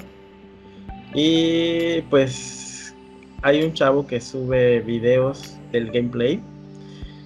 Y 1.13 2.01
pues 2.09 2.95
hay 3.41 3.63
un 3.63 3.73
chavo 3.73 4.05
que 4.05 4.21
sube 4.21 4.79
videos 4.81 5.57
del 5.71 5.91
gameplay. 5.91 6.41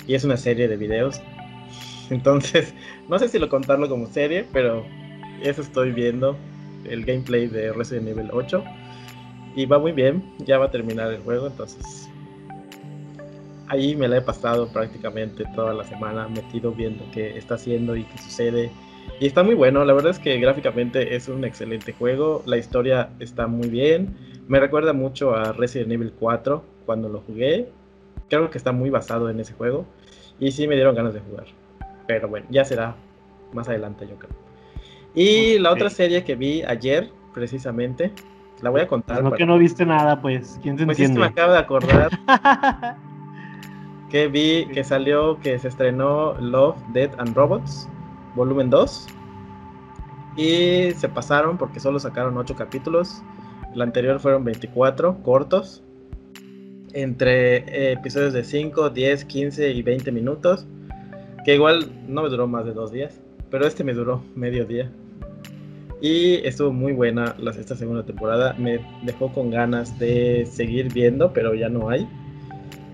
Y 0.07 0.15
es 0.15 0.23
una 0.23 0.37
serie 0.37 0.67
de 0.67 0.77
videos. 0.77 1.21
Entonces, 2.09 2.73
no 3.09 3.19
sé 3.19 3.27
si 3.29 3.39
lo 3.39 3.49
contarlo 3.49 3.89
como 3.89 4.07
serie, 4.07 4.45
pero 4.51 4.85
eso 5.41 5.61
estoy 5.61 5.91
viendo. 5.91 6.37
El 6.85 7.05
gameplay 7.05 7.47
de 7.47 7.71
Resident 7.71 8.09
Evil 8.09 8.29
8. 8.31 8.63
Y 9.55 9.65
va 9.65 9.79
muy 9.79 9.93
bien. 9.93 10.23
Ya 10.39 10.57
va 10.57 10.65
a 10.65 10.71
terminar 10.71 11.11
el 11.11 11.21
juego. 11.21 11.47
Entonces 11.47 12.09
ahí 13.73 13.95
me 13.95 14.07
la 14.07 14.17
he 14.17 14.21
pasado 14.21 14.67
prácticamente 14.67 15.45
toda 15.55 15.73
la 15.73 15.83
semana 15.83 16.27
metido 16.27 16.71
viendo 16.71 17.03
qué 17.11 17.37
está 17.37 17.55
haciendo 17.55 17.95
y 17.95 18.03
qué 18.03 18.17
sucede. 18.19 18.71
Y 19.19 19.25
está 19.25 19.43
muy 19.43 19.55
bueno, 19.55 19.83
la 19.83 19.93
verdad 19.93 20.11
es 20.11 20.19
que 20.19 20.37
gráficamente 20.37 21.15
es 21.15 21.27
un 21.27 21.43
excelente 21.43 21.91
juego, 21.93 22.43
la 22.45 22.57
historia 22.57 23.09
está 23.19 23.47
muy 23.47 23.69
bien, 23.69 24.15
me 24.47 24.59
recuerda 24.59 24.93
mucho 24.93 25.35
a 25.35 25.51
Resident 25.53 25.91
Evil 25.91 26.13
4 26.17 26.63
cuando 26.85 27.09
lo 27.09 27.21
jugué, 27.21 27.67
creo 28.29 28.49
que 28.49 28.57
está 28.57 28.71
muy 28.71 28.89
basado 28.89 29.29
en 29.29 29.39
ese 29.39 29.53
juego 29.53 29.85
y 30.39 30.51
sí 30.51 30.67
me 30.67 30.75
dieron 30.75 30.95
ganas 30.95 31.13
de 31.13 31.19
jugar, 31.19 31.47
pero 32.07 32.27
bueno, 32.27 32.47
ya 32.49 32.65
será 32.65 32.95
más 33.53 33.67
adelante 33.67 34.07
yo 34.07 34.15
creo. 34.17 34.31
Y 35.15 35.59
la 35.59 35.71
otra 35.71 35.89
serie 35.89 36.23
que 36.23 36.35
vi 36.35 36.63
ayer, 36.63 37.11
precisamente, 37.33 38.11
la 38.61 38.69
voy 38.69 38.81
a 38.81 38.87
contar. 38.87 39.17
Pues 39.17 39.31
no 39.31 39.37
que 39.37 39.45
no 39.45 39.57
viste 39.57 39.85
nada, 39.85 40.21
pues, 40.21 40.59
¿quién 40.63 40.77
se 40.77 40.85
pues 40.85 40.99
entiende? 40.99 41.19
me 41.19 41.27
acabo 41.27 41.51
de 41.51 41.59
acordar. 41.59 42.09
que 44.09 44.27
vi 44.27 44.65
que 44.73 44.83
salió, 44.83 45.39
que 45.39 45.59
se 45.59 45.67
estrenó 45.67 46.33
Love, 46.39 46.77
Death 46.93 47.19
and 47.19 47.35
Robots, 47.35 47.87
volumen 48.35 48.69
2. 48.69 49.07
Y 50.35 50.91
se 50.95 51.09
pasaron 51.09 51.57
porque 51.57 51.79
solo 51.79 51.99
sacaron 51.99 52.37
8 52.37 52.55
capítulos. 52.55 53.21
El 53.73 53.81
anterior 53.81 54.19
fueron 54.19 54.43
24 54.43 55.21
cortos. 55.21 55.83
Entre 56.93 57.57
eh, 57.57 57.93
episodios 57.93 58.33
de 58.33 58.43
5, 58.43 58.91
10, 58.91 59.25
15 59.25 59.71
y 59.71 59.81
20 59.81 60.11
minutos. 60.11 60.67
Que 61.45 61.55
igual 61.55 61.91
no 62.07 62.23
me 62.23 62.29
duró 62.29 62.47
más 62.47 62.65
de 62.65 62.73
dos 62.73 62.91
días. 62.91 63.21
Pero 63.49 63.67
este 63.67 63.83
me 63.83 63.93
duró 63.93 64.23
medio 64.35 64.65
día. 64.65 64.91
Y 66.01 66.35
estuvo 66.45 66.73
muy 66.73 66.91
buena 66.91 67.35
esta 67.57 67.75
segunda 67.75 68.03
temporada. 68.03 68.53
Me 68.57 68.79
dejó 69.03 69.31
con 69.31 69.51
ganas 69.51 69.97
de 69.99 70.45
seguir 70.45 70.91
viendo, 70.91 71.31
pero 71.31 71.53
ya 71.53 71.69
no 71.69 71.89
hay 71.89 72.07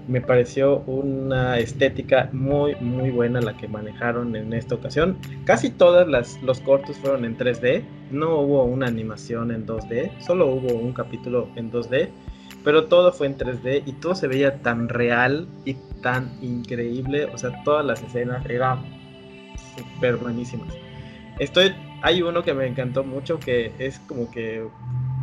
me 0.09 0.21
pareció 0.21 0.79
una 0.87 1.59
estética 1.59 2.29
muy 2.33 2.75
muy 2.81 3.11
buena 3.11 3.41
la 3.41 3.55
que 3.55 3.67
manejaron 3.67 4.35
en 4.35 4.53
esta 4.53 4.75
ocasión. 4.75 5.17
Casi 5.45 5.69
todas 5.69 6.07
las 6.07 6.41
los 6.41 6.59
cortos 6.61 6.97
fueron 6.97 7.25
en 7.25 7.37
3D, 7.37 7.83
no 8.11 8.39
hubo 8.39 8.63
una 8.63 8.87
animación 8.87 9.51
en 9.51 9.67
2D, 9.67 10.11
solo 10.19 10.47
hubo 10.47 10.73
un 10.73 10.93
capítulo 10.93 11.47
en 11.55 11.71
2D, 11.71 12.09
pero 12.63 12.85
todo 12.85 13.11
fue 13.11 13.27
en 13.27 13.37
3D 13.37 13.83
y 13.85 13.93
todo 13.93 14.15
se 14.15 14.27
veía 14.27 14.61
tan 14.63 14.89
real 14.89 15.47
y 15.63 15.75
tan 16.01 16.37
increíble, 16.41 17.25
o 17.25 17.37
sea, 17.37 17.63
todas 17.63 17.85
las 17.85 18.01
escenas 18.01 18.45
eran 18.49 18.83
súper 19.75 20.17
buenísimas. 20.17 20.73
Estoy 21.39 21.73
hay 22.01 22.21
uno 22.21 22.43
que 22.43 22.53
me 22.53 22.65
encantó 22.65 23.03
mucho 23.03 23.39
que 23.39 23.73
es 23.79 23.99
como 23.99 24.31
que 24.31 24.65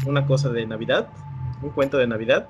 una 0.06 0.26
cosa 0.26 0.50
de 0.50 0.66
Navidad, 0.66 1.08
un 1.62 1.70
cuento 1.70 1.96
de 1.98 2.06
Navidad 2.06 2.48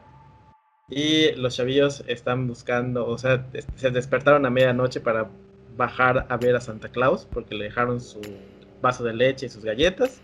y 0.89 1.33
los 1.33 1.57
chavillos 1.57 2.05
están 2.07 2.47
buscando, 2.47 3.07
o 3.07 3.19
sea, 3.19 3.47
se 3.77 3.91
despertaron 3.91 4.47
a 4.47 4.51
medianoche 4.51 5.01
para 5.01 5.31
bajar 5.77 6.27
a 6.29 6.37
ver 6.37 6.57
a 6.57 6.61
Santa 6.61 6.89
Claus 6.89 7.27
porque 7.31 7.55
le 7.55 7.65
dejaron 7.65 8.01
su 8.01 8.21
vaso 8.81 9.05
de 9.05 9.15
leche 9.15 9.47
y 9.47 9.49
sus 9.49 9.65
galletas. 9.65 10.21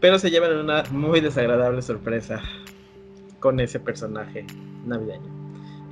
Pero 0.00 0.18
se 0.18 0.30
llevan 0.30 0.56
una 0.56 0.82
muy 0.90 1.20
desagradable 1.20 1.80
sorpresa 1.80 2.42
con 3.40 3.60
ese 3.60 3.78
personaje 3.80 4.44
navideño. 4.84 5.33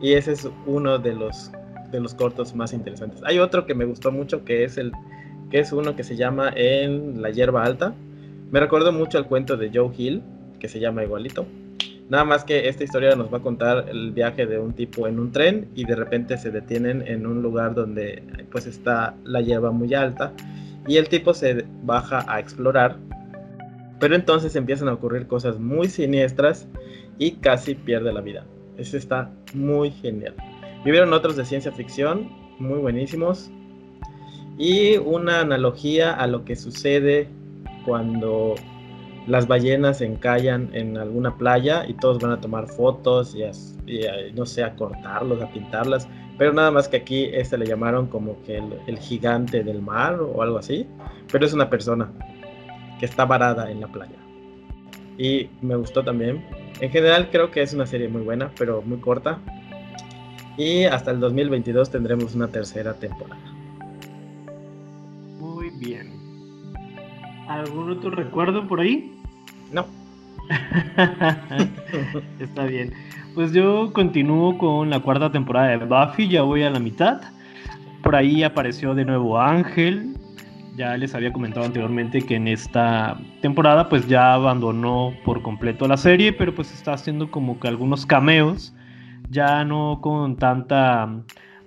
Y 0.02 0.12
ese 0.14 0.32
es 0.32 0.49
uno 0.66 0.99
de 0.99 1.14
los, 1.14 1.50
de 1.90 2.00
los 2.00 2.12
cortos 2.14 2.54
más 2.54 2.73
interesantes. 2.73 3.23
Hay 3.25 3.38
otro 3.38 3.64
que 3.64 3.75
me 3.75 3.85
gustó 3.85 4.11
mucho 4.11 4.44
que 4.44 4.64
es 4.64 4.76
el 4.76 4.92
que 5.50 5.61
es 5.61 5.73
uno 5.73 5.94
que 5.94 6.02
se 6.02 6.16
llama 6.16 6.50
En 6.56 7.23
la 7.23 7.30
hierba 7.30 7.62
alta. 7.62 7.94
Me 8.50 8.59
recuerdo 8.59 8.90
mucho 8.90 9.18
al 9.18 9.26
cuento 9.28 9.56
de 9.56 9.71
Joe 9.73 9.90
Hill, 9.97 10.23
que 10.59 10.68
se 10.68 10.80
llama 10.80 11.04
igualito. 11.04 11.47
Nada 12.09 12.25
más 12.25 12.44
que 12.44 12.68
esta 12.68 12.85
historia 12.85 13.14
nos 13.16 13.32
va 13.32 13.38
a 13.38 13.42
contar 13.42 13.88
el 13.88 14.12
viaje 14.12 14.47
de 14.47 14.59
un 14.59 14.73
tipo 14.73 15.06
en 15.06 15.21
un 15.21 15.30
tren 15.30 15.68
y 15.75 15.85
de 15.85 15.94
repente 15.94 16.37
se 16.37 16.50
detienen 16.50 17.02
en 17.06 17.26
un 17.26 17.42
lugar 17.42 17.75
donde 17.75 18.23
pues 18.50 18.66
está 18.66 19.14
la 19.25 19.40
hierba 19.40 19.71
muy 19.71 19.94
alta 19.94 20.32
y 20.87 20.97
el 20.97 21.09
tipo 21.09 21.32
se 21.32 21.64
baja 21.85 22.25
a 22.26 22.40
explorar. 22.40 22.97
Pero 24.00 24.14
entonces 24.14 24.56
empiezan 24.56 24.88
a 24.88 24.94
ocurrir 24.94 25.26
cosas 25.26 25.59
muy 25.59 25.88
siniestras 25.88 26.66
y 27.18 27.32
casi 27.32 27.75
pierde 27.75 28.12
la 28.12 28.21
vida. 28.21 28.44
Eso 28.76 28.97
está 28.97 29.31
muy 29.55 29.91
genial. 29.91 30.35
Vivieron 30.85 31.12
otros 31.12 31.37
de 31.37 31.45
ciencia 31.45 31.73
ficción 31.73 32.31
muy 32.59 32.79
buenísimos 32.79 33.50
y 34.59 34.97
una 34.97 35.41
analogía 35.41 36.12
a 36.12 36.26
lo 36.26 36.45
que 36.45 36.57
sucede 36.57 37.29
cuando 37.85 38.55
las 39.26 39.47
ballenas 39.47 39.99
se 39.99 40.07
encallan 40.07 40.71
en 40.73 40.97
alguna 40.97 41.37
playa 41.37 41.85
y 41.87 41.95
todos 41.95 42.19
van 42.19 42.33
a 42.33 42.41
tomar 42.41 42.67
fotos 42.67 43.37
y, 43.37 43.43
no 44.35 44.47
sé, 44.47 44.64
a 44.64 44.75
cortarlos, 44.75 45.41
a 45.43 45.52
pintarlas. 45.52 46.09
Pero 46.38 46.52
nada 46.52 46.71
más 46.71 46.88
que 46.88 46.97
aquí 46.97 47.29
este 47.33 47.57
le 47.59 47.67
llamaron 47.67 48.07
como 48.07 48.43
que 48.43 48.57
el, 48.57 48.99
gigante 48.99 49.62
del 49.62 49.81
mar 49.81 50.21
o 50.21 50.43
algo 50.43 50.59
así. 50.59 50.87
Pero 51.31 51.47
es 51.47 51.52
una 51.52 51.71
persona 51.71 52.11
que 52.99 53.07
está 53.07 53.25
varada 53.25 53.71
en 53.71 53.81
la 53.81 53.88
playa. 53.88 54.17
y 55.19 55.49
me 55.61 55.76
gustó 55.76 56.02
también. 56.02 56.43
En 56.83 56.91
general 56.91 57.29
creo 57.31 57.53
que 57.53 57.62
es 57.62 57.73
una 57.73 57.87
serie 57.87 58.09
muy 58.09 58.23
buena, 58.23 58.51
pero 58.59 58.83
muy 58.83 58.99
corta. 58.99 59.39
Y 60.59 60.83
hasta 60.83 61.12
el 61.12 61.21
2022 61.21 61.89
tendremos 61.93 62.35
una 62.35 62.49
tercera 62.49 62.95
temporada. 62.95 63.41
Muy 65.39 65.71
bien. 65.79 66.11
¿Algún 67.47 67.89
otro 67.89 68.11
recuerdo 68.11 68.67
por 68.67 68.81
ahí? 68.81 69.17
No. 69.71 69.87
Está 72.41 72.65
bien. 72.65 72.93
Pues 73.37 73.53
yo 73.53 73.93
continúo 73.93 74.59
con 74.59 74.91
la 74.91 74.99
cuarta 74.99 75.31
temporada 75.31 75.69
de 75.69 75.77
Buffy, 75.77 76.27
ya 76.27 76.43
voy 76.43 76.65
a 76.65 76.71
la 76.71 76.81
mitad. 76.81 77.23
Por 78.03 78.17
ahí 78.17 78.43
apareció 78.43 78.93
de 78.97 79.05
nuevo 79.05 79.41
Ángel. 79.41 80.17
Ya 80.76 80.97
les 80.97 81.14
había 81.14 81.33
comentado 81.33 81.67
anteriormente 81.67 82.23
que 82.23 82.37
en 82.37 82.49
esta 82.49 83.19
temporada 83.43 83.88
pues 83.88 84.09
ya 84.09 84.33
abandonó 84.33 85.12
por 85.25 85.43
completo 85.43 85.87
la 85.87 85.99
serie, 85.99 86.33
pero 86.33 86.55
pues 86.55 86.73
está 86.73 86.95
haciendo 86.95 87.31
como 87.31 87.61
que 87.61 87.69
algunos 87.69 88.07
cameos, 88.07 88.75
ya 89.29 89.64
no 89.64 90.00
con 90.00 90.37
tanta 90.37 91.11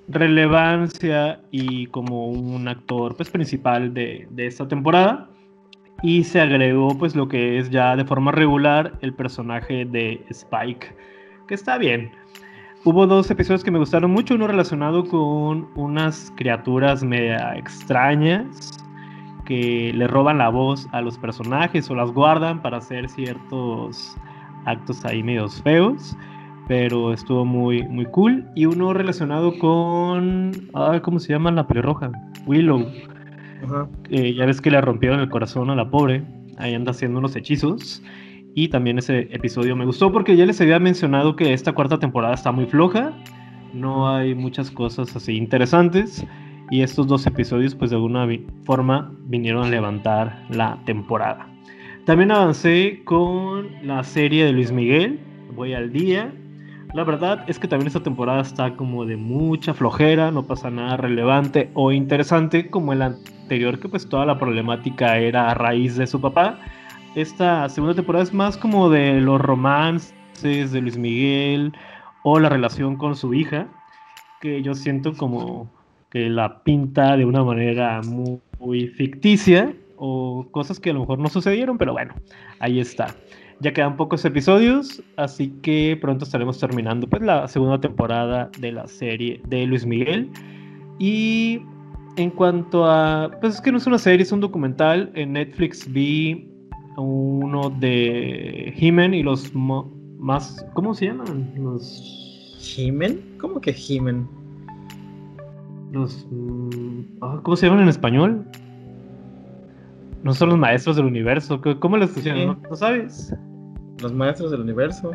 relevancia 0.08 1.40
y 1.52 1.88
como 1.88 2.28
un 2.28 2.68
actor 2.68 3.16
pues 3.16 3.30
principal 3.30 3.94
de, 3.94 4.28
de 4.32 4.48
esta 4.48 4.68
temporada 4.68 5.30
y 6.02 6.24
se 6.24 6.42
agregó 6.42 6.98
pues 6.98 7.16
lo 7.16 7.28
que 7.28 7.60
es 7.60 7.70
ya 7.70 7.96
de 7.96 8.06
forma 8.06 8.32
regular 8.32 8.94
el 9.02 9.14
personaje 9.14 9.86
de 9.86 10.24
Spike, 10.30 10.96
que 11.48 11.54
está 11.54 11.78
bien. 11.78 12.12
Hubo 12.84 13.08
dos 13.08 13.30
episodios 13.32 13.64
que 13.64 13.72
me 13.72 13.80
gustaron 13.80 14.12
mucho, 14.12 14.36
uno 14.36 14.48
relacionado 14.48 15.06
con 15.06 15.70
unas 15.76 16.32
criaturas 16.36 17.04
media 17.04 17.56
extrañas 17.56 18.85
que 19.46 19.92
le 19.94 20.08
roban 20.08 20.38
la 20.40 20.50
voz 20.50 20.88
a 20.92 21.02
los 21.02 21.18
personajes 21.18 21.90
o 21.90 21.96
las 21.96 22.12
guardan 22.12 22.62
para 22.62 22.78
hacer 22.78 23.08
ciertos 23.10 24.18
actos 24.66 25.06
ahí 25.06 25.24
medios 25.24 25.62
feos, 25.62 26.18
pero 26.68 27.14
estuvo 27.14 27.46
muy, 27.46 27.84
muy 27.84 28.06
cool. 28.06 28.46
Y 28.56 28.66
uno 28.66 28.94
relacionado 28.94 29.58
con, 29.60 30.52
¿cómo 31.04 31.20
se 31.20 31.34
llama 31.34 31.52
la 31.52 31.68
pelirroja? 31.68 32.12
Willow 32.46 32.86
ya 34.10 34.46
ves 34.46 34.62
que 34.62 34.72
le 34.72 34.82
rompieron 34.82 35.20
el 35.20 35.30
corazón 35.30 35.70
a 35.70 35.75
la 35.75 35.90
pobre. 35.90 36.24
Ahí 36.58 36.74
anda 36.74 36.92
haciendo 36.92 37.20
unos 37.20 37.36
hechizos. 37.36 38.02
Y 38.54 38.70
también 38.70 38.98
ese 38.98 39.28
episodio 39.32 39.75
me 39.75 39.86
gustó 39.86 40.12
porque 40.12 40.38
ya 40.38 40.46
les 40.46 40.62
había 40.62 40.80
mencionado 40.80 41.36
que 41.36 41.54
esta 41.54 41.74
cuarta 41.74 42.00
temporada 42.00 42.34
está 42.34 42.52
muy 42.52 42.66
floja. 42.66 43.12
No 43.74 44.10
hay 44.10 44.34
muchas 44.34 44.72
cosas 44.72 45.16
así 45.16 45.36
interesantes. 45.36 46.25
Y 46.72 46.82
estos 46.82 47.08
dos 47.08 47.26
episodios, 47.28 47.76
pues 47.76 47.92
de 47.92 47.98
alguna 47.98 48.28
forma, 48.64 49.12
vinieron 49.26 49.66
a 49.66 49.70
levantar 49.70 50.46
la 50.50 50.80
temporada. 50.86 51.48
También 52.06 52.32
avancé 52.32 53.02
con 53.04 53.70
la 53.82 54.04
serie 54.04 54.46
de 54.46 54.52
Luis 54.52 54.72
Miguel. 54.72 55.20
Voy 55.56 55.74
al 55.74 55.92
día. 55.92 56.34
La 56.94 57.04
verdad 57.04 57.44
es 57.48 57.60
que 57.60 57.68
también 57.68 57.88
esta 57.88 58.04
temporada 58.04 58.42
está 58.42 58.76
como 58.76 59.06
de 59.06 59.18
mucha 59.18 59.74
flojera, 59.74 60.32
no 60.32 60.44
pasa 60.44 60.70
nada 60.70 60.98
relevante 60.98 61.70
o 61.74 61.92
interesante 61.92 62.70
como 62.70 62.94
el 62.94 63.02
anterior, 63.02 63.80
que 63.80 63.90
pues 63.90 64.08
toda 64.08 64.26
la 64.26 64.40
problemática 64.40 65.18
era 65.18 65.52
a 65.52 65.56
raíz 65.56 65.98
de 65.98 66.08
su 66.08 66.22
papá. 66.22 66.60
Esta 67.16 67.68
segunda 67.70 67.96
temporada 67.96 68.24
es 68.24 68.34
más 68.34 68.56
como 68.56 68.90
de 68.90 69.20
los 69.20 69.42
romances 69.42 70.72
de 70.72 70.82
Luis 70.82 70.98
Miguel 70.98 71.74
o 72.24 72.40
la 72.40 72.50
relación 72.50 72.98
con 72.98 73.16
su 73.16 73.34
hija, 73.34 73.68
que 74.40 74.62
yo 74.62 74.74
siento 74.74 75.14
como 75.14 75.70
la 76.16 76.64
pinta 76.64 77.18
de 77.18 77.26
una 77.26 77.44
manera 77.44 78.02
muy, 78.02 78.40
muy 78.60 78.88
ficticia 78.88 79.74
o 79.98 80.48
cosas 80.52 80.80
que 80.80 80.90
a 80.90 80.94
lo 80.94 81.02
mejor 81.02 81.20
no 81.20 81.28
sucedieron, 81.30 81.78
pero 81.78 81.94
bueno, 81.94 82.14
ahí 82.60 82.80
está. 82.80 83.16
Ya 83.62 83.74
quedan 83.74 83.96
pocos 83.96 84.26
episodios, 84.26 85.02
así 85.16 85.54
que 85.62 85.98
pronto 86.00 86.26
estaremos 86.26 86.60
terminando 86.60 87.08
pues 87.08 87.22
la 87.22 87.48
segunda 87.48 87.80
temporada 87.80 88.50
de 88.60 88.72
la 88.72 88.88
serie 88.88 89.42
de 89.48 89.66
Luis 89.66 89.86
Miguel. 89.86 90.30
Y 91.00 91.62
en 92.18 92.32
cuanto 92.32 92.86
a, 92.86 93.32
pues 93.40 93.56
es 93.56 93.62
que 93.62 93.72
no 93.72 93.78
es 93.78 93.88
una 93.88 93.98
serie, 93.98 94.24
es 94.24 94.32
un 94.32 94.42
documental. 94.42 95.12
En 95.16 95.34
Netflix 95.34 95.92
vi 95.92 96.50
uno 96.98 97.70
de 97.70 98.74
He-Man 98.78 99.14
y 99.14 99.24
los 99.24 99.54
más, 99.54 100.66
¿cómo 100.74 100.94
se 100.94 101.08
llaman? 101.08 101.54
Los 101.58 102.75
He-Man? 102.78 103.20
¿Cómo 103.40 103.62
que 103.62 103.72
He-Man? 103.72 104.28
Los, 105.96 106.27
mm, 106.29 107.00
ah, 107.22 107.40
¿cómo 107.42 107.55
se 107.55 107.68
llaman 107.68 107.84
en 107.84 107.88
español? 107.88 108.46
No 110.24 110.34
son 110.34 110.50
los 110.50 110.58
maestros 110.58 110.98
del 110.98 111.05
universo. 111.05 111.62
¿Cómo 111.79 111.96
les 111.96 112.10
pusieron? 112.10 112.62
¿No, 112.70 112.75
sabes? 112.75 113.34
Los 114.01 114.12
maestros 114.12 114.51
del 114.51 114.60
universo. 114.60 115.12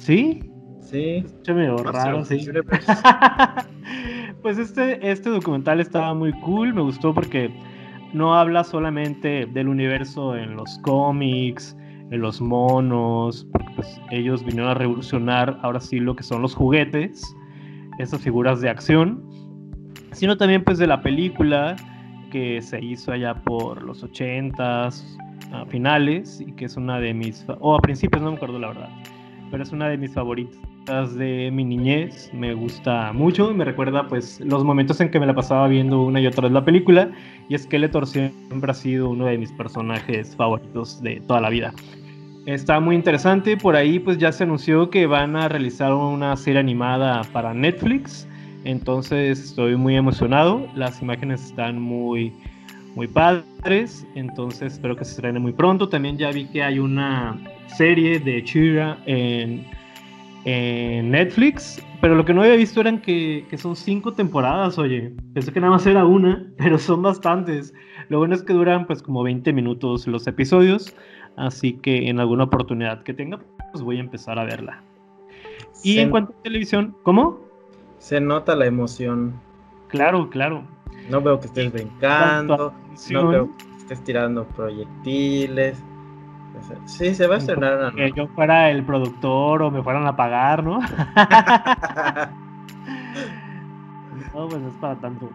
¿Sí? 0.00 0.50
Sí. 0.80 1.24
medio 1.46 1.76
raro, 1.76 2.24
sí. 2.24 2.44
pues 4.42 4.58
este, 4.58 5.08
este 5.08 5.30
documental 5.30 5.78
estaba 5.78 6.12
muy 6.12 6.32
cool. 6.40 6.74
Me 6.74 6.82
gustó 6.82 7.14
porque 7.14 7.48
no 8.12 8.34
habla 8.34 8.64
solamente 8.64 9.46
del 9.46 9.68
universo 9.68 10.34
en 10.34 10.56
los 10.56 10.76
cómics, 10.80 11.76
en 12.10 12.20
los 12.20 12.40
monos, 12.40 13.46
porque 13.52 13.68
pues 13.76 14.00
ellos 14.10 14.44
vinieron 14.44 14.72
a 14.72 14.74
revolucionar 14.74 15.60
ahora 15.62 15.78
sí 15.78 16.00
lo 16.00 16.16
que 16.16 16.24
son 16.24 16.42
los 16.42 16.52
juguetes, 16.52 17.36
esas 18.00 18.20
figuras 18.22 18.60
de 18.60 18.70
acción, 18.70 19.22
sino 20.12 20.36
también 20.36 20.64
pues 20.64 20.78
de 20.78 20.86
la 20.86 21.00
película 21.00 21.76
que 22.30 22.62
se 22.62 22.82
hizo 22.82 23.12
allá 23.12 23.34
por 23.34 23.82
los 23.82 24.04
80s, 24.04 25.04
a 25.52 25.66
finales, 25.66 26.40
y 26.40 26.52
que 26.52 26.66
es 26.66 26.76
una 26.76 27.00
de 27.00 27.12
mis, 27.12 27.44
o 27.58 27.74
a 27.74 27.80
principios, 27.80 28.22
no 28.22 28.30
me 28.30 28.36
acuerdo 28.36 28.58
la 28.58 28.68
verdad, 28.68 28.88
pero 29.50 29.62
es 29.62 29.72
una 29.72 29.88
de 29.88 29.98
mis 29.98 30.14
favoritas 30.14 31.14
de 31.16 31.50
mi 31.52 31.64
niñez, 31.64 32.30
me 32.32 32.54
gusta 32.54 33.12
mucho, 33.12 33.52
me 33.52 33.64
recuerda 33.64 34.06
pues 34.06 34.40
los 34.40 34.64
momentos 34.64 35.00
en 35.00 35.10
que 35.10 35.20
me 35.20 35.26
la 35.26 35.34
pasaba 35.34 35.68
viendo 35.68 36.02
una 36.02 36.20
y 36.20 36.26
otra 36.26 36.42
vez 36.42 36.52
la 36.52 36.64
película, 36.64 37.10
y 37.48 37.54
es 37.54 37.62
que 37.62 37.68
Skeletor 37.68 38.06
siempre 38.06 38.70
ha 38.70 38.74
sido 38.74 39.10
uno 39.10 39.26
de 39.26 39.38
mis 39.38 39.52
personajes 39.52 40.34
favoritos 40.36 41.02
de 41.02 41.20
toda 41.26 41.40
la 41.40 41.50
vida. 41.50 41.72
Está 42.46 42.80
muy 42.80 42.96
interesante, 42.96 43.56
por 43.56 43.76
ahí 43.76 43.98
pues 43.98 44.18
ya 44.18 44.32
se 44.32 44.44
anunció 44.44 44.88
que 44.88 45.06
van 45.06 45.36
a 45.36 45.48
realizar 45.48 45.92
una 45.92 46.36
serie 46.36 46.60
animada 46.60 47.22
para 47.32 47.52
Netflix, 47.52 48.26
entonces 48.64 49.38
estoy 49.40 49.76
muy 49.76 49.96
emocionado. 49.96 50.66
Las 50.74 51.00
imágenes 51.02 51.44
están 51.44 51.80
muy, 51.80 52.32
muy 52.94 53.06
padres. 53.06 54.06
Entonces 54.14 54.74
espero 54.74 54.96
que 54.96 55.04
se 55.04 55.12
estrene 55.12 55.38
muy 55.38 55.52
pronto. 55.52 55.88
También 55.88 56.18
ya 56.18 56.30
vi 56.30 56.46
que 56.46 56.62
hay 56.62 56.78
una 56.78 57.38
serie 57.76 58.18
de 58.18 58.44
Chira 58.44 58.98
en, 59.06 59.66
en 60.44 61.10
Netflix. 61.10 61.84
Pero 62.00 62.14
lo 62.14 62.24
que 62.24 62.32
no 62.32 62.42
había 62.42 62.56
visto 62.56 62.80
eran 62.80 63.00
que, 63.00 63.44
que, 63.50 63.58
son 63.58 63.76
cinco 63.76 64.12
temporadas, 64.12 64.78
oye. 64.78 65.12
Pensé 65.34 65.52
que 65.52 65.60
nada 65.60 65.72
más 65.72 65.86
era 65.86 66.04
una, 66.06 66.46
pero 66.56 66.78
son 66.78 67.02
bastantes. 67.02 67.74
Lo 68.08 68.18
bueno 68.18 68.34
es 68.34 68.42
que 68.42 68.52
duran 68.52 68.86
pues 68.86 69.02
como 69.02 69.22
20 69.22 69.52
minutos 69.52 70.06
los 70.06 70.26
episodios. 70.26 70.94
Así 71.36 71.74
que 71.74 72.08
en 72.08 72.20
alguna 72.20 72.44
oportunidad 72.44 73.02
que 73.02 73.14
tenga, 73.14 73.38
pues 73.72 73.82
voy 73.82 73.98
a 73.98 74.00
empezar 74.00 74.38
a 74.38 74.44
verla. 74.44 74.82
Y 75.82 75.98
en 75.98 76.10
cuanto 76.10 76.32
a 76.32 76.42
televisión, 76.42 76.94
¿cómo? 77.02 77.49
Se 78.00 78.20
nota 78.20 78.56
la 78.56 78.66
emoción. 78.66 79.40
Claro, 79.88 80.28
claro. 80.30 80.64
No 81.10 81.20
veo 81.20 81.38
que 81.38 81.46
estés 81.46 81.72
brincando, 81.72 82.72
no 83.10 83.28
veo 83.28 83.48
que 83.56 83.64
estés 83.76 84.02
tirando 84.04 84.46
proyectiles. 84.48 85.80
Sí, 86.86 87.14
se 87.14 87.26
va 87.26 87.36
a 87.36 87.38
estrenar. 87.38 87.94
Que 87.94 88.12
yo 88.16 88.26
fuera 88.28 88.70
el 88.70 88.82
productor 88.84 89.62
o 89.62 89.70
me 89.70 89.82
fueran 89.82 90.06
a 90.06 90.16
pagar, 90.16 90.64
¿no? 90.64 90.80
no, 94.34 94.48
pues 94.48 94.62
es 94.62 94.74
para 94.80 94.96
tanto. 94.96 95.30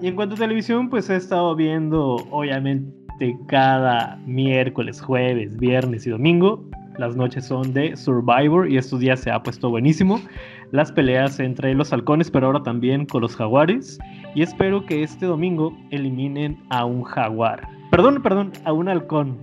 Y 0.00 0.08
en 0.08 0.14
cuanto 0.14 0.34
a 0.34 0.38
televisión, 0.38 0.90
pues 0.90 1.08
he 1.08 1.16
estado 1.16 1.56
viendo, 1.56 2.16
obviamente, 2.30 3.38
cada 3.46 4.16
miércoles, 4.26 5.00
jueves, 5.00 5.56
viernes 5.56 6.06
y 6.06 6.10
domingo. 6.10 6.62
Las 6.98 7.16
noches 7.16 7.46
son 7.46 7.72
de 7.72 7.96
Survivor 7.96 8.70
y 8.70 8.76
estos 8.76 9.00
días 9.00 9.20
se 9.20 9.30
ha 9.30 9.42
puesto 9.42 9.70
buenísimo 9.70 10.20
las 10.74 10.90
peleas 10.90 11.38
entre 11.38 11.72
los 11.72 11.92
halcones, 11.92 12.32
pero 12.32 12.48
ahora 12.48 12.64
también 12.64 13.06
con 13.06 13.22
los 13.22 13.36
jaguares. 13.36 13.96
Y 14.34 14.42
espero 14.42 14.84
que 14.84 15.04
este 15.04 15.24
domingo 15.24 15.72
eliminen 15.92 16.58
a 16.68 16.84
un 16.84 17.04
jaguar. 17.04 17.68
Perdón, 17.92 18.20
perdón, 18.20 18.50
a 18.64 18.72
un 18.72 18.88
halcón, 18.88 19.38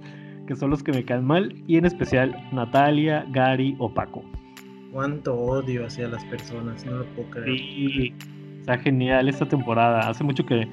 que 0.45 0.57
son 0.57 0.71
los 0.71 0.83
que 0.83 0.91
me 0.91 1.05
caen 1.05 1.23
mal. 1.23 1.55
Y 1.67 1.77
en 1.77 1.85
especial 1.85 2.35
Natalia, 2.51 3.25
Gary 3.29 3.77
o 3.79 3.93
Paco. 3.93 4.25
Cuánto 4.91 5.33
odio 5.33 5.85
hacia 5.85 6.09
las 6.09 6.21
personas, 6.25 6.85
no 6.85 6.97
lo 6.97 7.05
puedo 7.15 7.29
creer. 7.29 7.57
Sí, 7.57 8.13
está 8.59 8.77
genial 8.79 9.29
esta 9.29 9.45
temporada. 9.45 10.09
Hace 10.09 10.25
mucho 10.25 10.45
que 10.45 10.67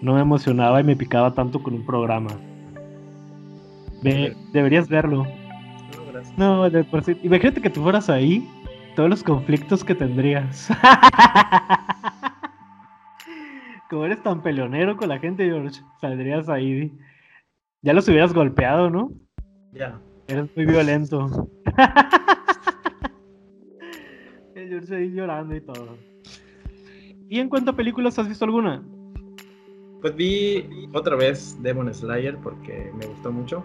no 0.00 0.14
me 0.14 0.22
emocionaba 0.22 0.80
y 0.80 0.82
me 0.82 0.96
picaba 0.96 1.32
tanto 1.34 1.62
con 1.62 1.72
un 1.72 1.86
programa. 1.86 2.32
deberías 4.02 4.88
verlo. 4.88 5.22
No, 5.22 6.12
gracias. 6.12 6.36
No, 6.36 6.68
de 6.68 6.82
por 6.82 7.04
sí. 7.04 7.16
Imagínate 7.22 7.60
que 7.60 7.70
tú 7.70 7.80
fueras 7.80 8.10
ahí 8.10 8.44
todos 8.94 9.10
los 9.10 9.22
conflictos 9.22 9.84
que 9.84 9.94
tendrías. 9.94 10.68
Como 13.90 14.06
eres 14.06 14.22
tan 14.22 14.42
peleonero 14.42 14.96
con 14.96 15.08
la 15.08 15.18
gente, 15.18 15.44
George, 15.44 15.80
saldrías 16.00 16.48
ahí. 16.48 16.90
Ya 17.82 17.92
los 17.92 18.08
hubieras 18.08 18.32
golpeado, 18.32 18.88
¿no? 18.90 19.12
Ya, 19.72 20.00
Eres 20.26 20.48
muy 20.56 20.64
violento. 20.64 21.50
El 24.54 24.68
George 24.68 24.96
ahí 24.96 25.12
llorando 25.12 25.54
y 25.54 25.60
todo. 25.60 25.98
¿Y 27.28 27.40
en 27.40 27.50
cuanto 27.50 27.72
a 27.72 27.76
películas, 27.76 28.18
has 28.18 28.28
visto 28.28 28.46
alguna? 28.46 28.82
Pues 30.00 30.16
vi 30.16 30.88
otra 30.94 31.16
vez 31.16 31.60
Demon 31.62 31.92
Slayer 31.92 32.38
porque 32.38 32.90
me 32.98 33.06
gustó 33.06 33.30
mucho. 33.32 33.62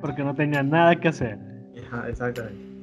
Porque 0.00 0.24
no 0.24 0.34
tenía 0.34 0.62
nada 0.62 0.98
que 0.98 1.08
hacer. 1.08 1.38
Ajá, 1.86 2.08
exactamente. 2.08 2.73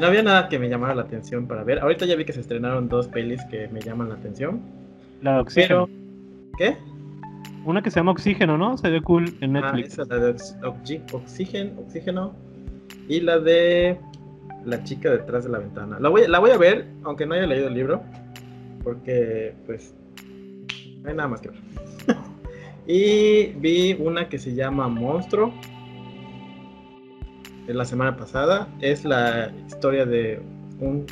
No 0.00 0.06
había 0.06 0.22
nada 0.22 0.48
que 0.48 0.58
me 0.58 0.68
llamara 0.68 0.94
la 0.94 1.02
atención 1.02 1.46
para 1.46 1.64
ver. 1.64 1.80
Ahorita 1.80 2.06
ya 2.06 2.16
vi 2.16 2.24
que 2.24 2.32
se 2.32 2.40
estrenaron 2.40 2.88
dos 2.88 3.08
pelis 3.08 3.42
que 3.50 3.68
me 3.68 3.80
llaman 3.80 4.08
la 4.08 4.14
atención. 4.16 4.60
La 5.22 5.34
de 5.34 5.40
Oxígeno. 5.40 5.88
¿Qué? 6.58 6.76
Una 7.64 7.82
que 7.82 7.90
se 7.90 8.00
llama 8.00 8.12
Oxígeno, 8.12 8.58
¿no? 8.58 8.76
Se 8.76 8.90
ve 8.90 9.00
cool 9.02 9.24
en 9.40 9.56
Ah, 9.56 9.60
Netflix. 9.72 9.94
esa, 9.94 10.04
la 10.04 10.16
de 10.18 10.30
ox- 10.32 10.56
oxígeno, 11.12 11.80
oxígeno. 11.80 12.32
Y 13.08 13.20
la 13.20 13.38
de 13.38 13.98
La 14.64 14.82
chica 14.82 15.10
detrás 15.10 15.44
de 15.44 15.50
la 15.50 15.58
ventana. 15.58 15.98
La 16.00 16.08
voy, 16.08 16.26
la 16.26 16.38
voy 16.38 16.50
a 16.50 16.56
ver, 16.56 16.86
aunque 17.04 17.26
no 17.26 17.34
haya 17.34 17.46
leído 17.46 17.68
el 17.68 17.74
libro. 17.74 18.02
Porque, 18.82 19.54
pues, 19.66 19.94
no 21.02 21.08
hay 21.10 21.14
nada 21.16 21.28
más 21.28 21.40
que 21.42 21.48
ver. 21.50 21.58
y 22.86 23.46
vi 23.58 23.94
una 23.98 24.28
que 24.28 24.38
se 24.38 24.54
llama 24.54 24.88
Monstruo. 24.88 25.52
La 27.66 27.84
semana 27.84 28.16
pasada. 28.16 28.68
Es 28.80 29.04
la 29.04 29.50
historia 29.66 30.04
de 30.06 30.40
un- 30.80 31.06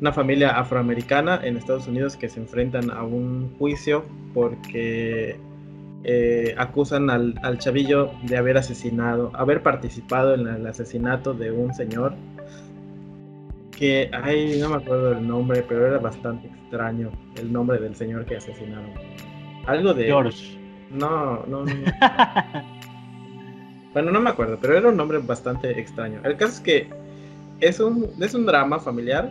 una 0.00 0.12
familia 0.12 0.50
afroamericana 0.58 1.40
en 1.42 1.56
Estados 1.56 1.86
Unidos 1.88 2.16
que 2.16 2.28
se 2.28 2.40
enfrentan 2.40 2.90
a 2.90 3.02
un 3.02 3.54
juicio 3.58 4.04
porque 4.34 5.38
eh, 6.04 6.54
acusan 6.58 7.08
al, 7.08 7.34
al 7.42 7.58
chavillo 7.58 8.10
de 8.24 8.36
haber 8.36 8.58
asesinado, 8.58 9.30
haber 9.34 9.62
participado 9.62 10.34
en 10.34 10.46
el 10.46 10.66
asesinato 10.66 11.32
de 11.32 11.50
un 11.50 11.72
señor 11.74 12.14
que, 13.70 14.10
ay, 14.12 14.58
no 14.60 14.68
me 14.68 14.76
acuerdo 14.76 15.10
del 15.10 15.26
nombre, 15.26 15.64
pero 15.66 15.86
era 15.86 15.98
bastante 15.98 16.46
extraño 16.48 17.10
el 17.36 17.52
nombre 17.52 17.78
del 17.78 17.94
señor 17.96 18.24
que 18.26 18.36
asesinaron. 18.36 18.90
Algo 19.66 19.94
de... 19.94 20.04
George. 20.04 20.58
No, 20.90 21.44
no, 21.46 21.64
no. 21.64 21.74
no. 21.74 21.74
Bueno, 23.94 24.10
no 24.10 24.20
me 24.20 24.30
acuerdo, 24.30 24.58
pero 24.60 24.76
era 24.76 24.88
un 24.88 24.96
nombre 24.96 25.18
bastante 25.18 25.80
extraño. 25.80 26.20
El 26.24 26.36
caso 26.36 26.54
es 26.54 26.60
que 26.60 26.90
es 27.60 27.78
un, 27.78 28.10
es 28.20 28.34
un 28.34 28.44
drama 28.44 28.80
familiar 28.80 29.30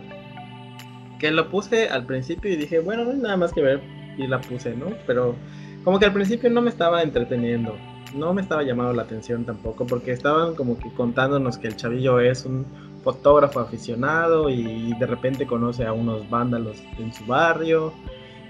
que 1.18 1.30
lo 1.30 1.50
puse 1.50 1.88
al 1.88 2.06
principio 2.06 2.50
y 2.50 2.56
dije, 2.56 2.80
bueno, 2.80 3.04
no 3.04 3.10
hay 3.10 3.18
nada 3.18 3.36
más 3.36 3.52
que 3.52 3.60
ver 3.60 3.82
y 4.16 4.26
la 4.26 4.40
puse, 4.40 4.74
¿no? 4.74 4.86
Pero 5.06 5.36
como 5.84 5.98
que 5.98 6.06
al 6.06 6.14
principio 6.14 6.48
no 6.48 6.62
me 6.62 6.70
estaba 6.70 7.02
entreteniendo, 7.02 7.76
no 8.14 8.32
me 8.32 8.40
estaba 8.40 8.62
llamando 8.62 8.94
la 8.94 9.02
atención 9.02 9.44
tampoco, 9.44 9.86
porque 9.86 10.12
estaban 10.12 10.54
como 10.54 10.78
que 10.78 10.90
contándonos 10.94 11.58
que 11.58 11.68
el 11.68 11.76
chavillo 11.76 12.18
es 12.20 12.46
un 12.46 12.64
fotógrafo 13.02 13.60
aficionado 13.60 14.48
y 14.48 14.94
de 14.98 15.06
repente 15.06 15.46
conoce 15.46 15.84
a 15.84 15.92
unos 15.92 16.28
vándalos 16.30 16.82
en 16.98 17.12
su 17.12 17.26
barrio 17.26 17.92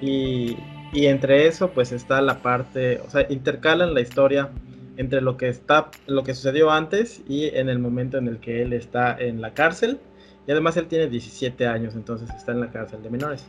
y, 0.01 0.57
y 0.93 1.07
entre 1.07 1.49
eso 1.49 1.71
pues 1.71 1.91
está 1.91 2.23
la 2.23 2.41
parte, 2.41 3.01
o 3.05 3.11
sea, 3.11 3.27
intercalan 3.29 3.95
la 3.95 4.01
historia 4.01 4.51
entre 4.97 5.21
lo 5.21 5.37
que 5.37 5.49
está, 5.49 5.91
lo 6.07 6.23
que 6.25 6.35
sucedió 6.35 6.71
antes 6.71 7.23
y 7.29 7.47
en 7.47 7.69
el 7.69 7.79
momento 7.79 8.19
en 8.19 8.29
el 8.29 8.39
que 8.39 8.63
él 8.63 8.73
está 8.73 9.17
en 9.19 9.41
la 9.41 9.55
cárcel. 9.55 10.01
Y 10.47 10.53
además 10.53 10.77
él 10.77 10.87
tiene 10.87 11.09
17 11.09 11.67
años, 11.67 11.95
entonces 11.95 12.29
está 12.31 12.53
en 12.53 12.61
la 12.61 12.71
cárcel 12.71 13.03
de 13.03 13.11
menores. 13.11 13.47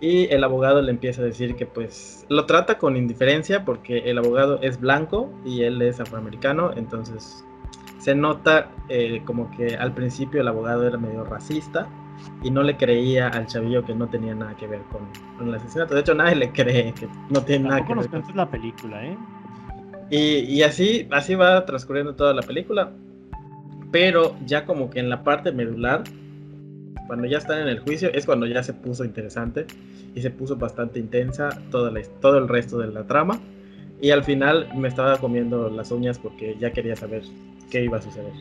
Y 0.00 0.24
el 0.32 0.42
abogado 0.42 0.82
le 0.82 0.90
empieza 0.90 1.22
a 1.22 1.24
decir 1.24 1.54
que 1.54 1.64
pues 1.64 2.26
lo 2.28 2.44
trata 2.46 2.76
con 2.76 2.96
indiferencia 2.96 3.64
porque 3.64 3.98
el 3.98 4.18
abogado 4.18 4.60
es 4.60 4.80
blanco 4.80 5.30
y 5.44 5.62
él 5.62 5.80
es 5.80 6.00
afroamericano, 6.00 6.72
entonces 6.76 7.44
se 7.98 8.16
nota 8.16 8.68
eh, 8.88 9.22
como 9.24 9.48
que 9.52 9.76
al 9.76 9.94
principio 9.94 10.40
el 10.40 10.48
abogado 10.48 10.88
era 10.88 10.98
medio 10.98 11.22
racista 11.24 11.88
y 12.42 12.50
no 12.50 12.64
le 12.64 12.76
creía 12.76 13.28
al 13.28 13.46
chavillo 13.46 13.84
que 13.84 13.94
no 13.94 14.08
tenía 14.08 14.34
nada 14.34 14.56
que 14.56 14.66
ver 14.66 14.82
con, 14.90 15.02
con 15.38 15.48
el 15.48 15.54
asesinato. 15.54 15.94
De 15.94 16.00
hecho 16.00 16.14
nadie 16.14 16.34
le 16.34 16.50
cree 16.50 16.92
que 16.94 17.08
no 17.30 17.40
tiene 17.42 17.68
nada 17.68 17.86
que 17.86 17.94
ver 17.94 18.10
con 18.10 18.36
la 18.36 18.50
película, 18.50 19.06
¿eh? 19.06 19.16
Y, 20.14 20.62
así, 20.62 21.08
así 21.10 21.34
va 21.34 21.64
transcurriendo 21.64 22.14
toda 22.14 22.34
la 22.34 22.42
película. 22.42 22.92
Pero 23.90 24.36
ya 24.44 24.66
como 24.66 24.90
que 24.90 25.00
en 25.00 25.08
la 25.08 25.24
parte 25.24 25.52
medular, 25.52 26.04
cuando 27.06 27.26
ya 27.26 27.38
están 27.38 27.60
en 27.62 27.68
el 27.68 27.80
juicio, 27.80 28.12
es 28.12 28.26
cuando 28.26 28.46
ya 28.46 28.62
se 28.62 28.74
puso 28.74 29.06
interesante 29.06 29.66
y 30.14 30.20
se 30.20 30.30
puso 30.30 30.56
bastante 30.56 30.98
intensa 30.98 31.48
toda 31.70 31.90
la, 31.90 32.02
todo 32.20 32.36
el 32.36 32.48
resto 32.48 32.78
de 32.78 32.88
la 32.88 33.06
trama. 33.06 33.40
Y 34.02 34.10
al 34.10 34.22
final 34.22 34.68
me 34.76 34.88
estaba 34.88 35.16
comiendo 35.16 35.70
las 35.70 35.90
uñas 35.90 36.18
porque 36.18 36.56
ya 36.58 36.72
quería 36.72 36.94
saber 36.94 37.22
qué 37.70 37.84
iba 37.84 37.96
a 37.96 38.02
suceder. 38.02 38.32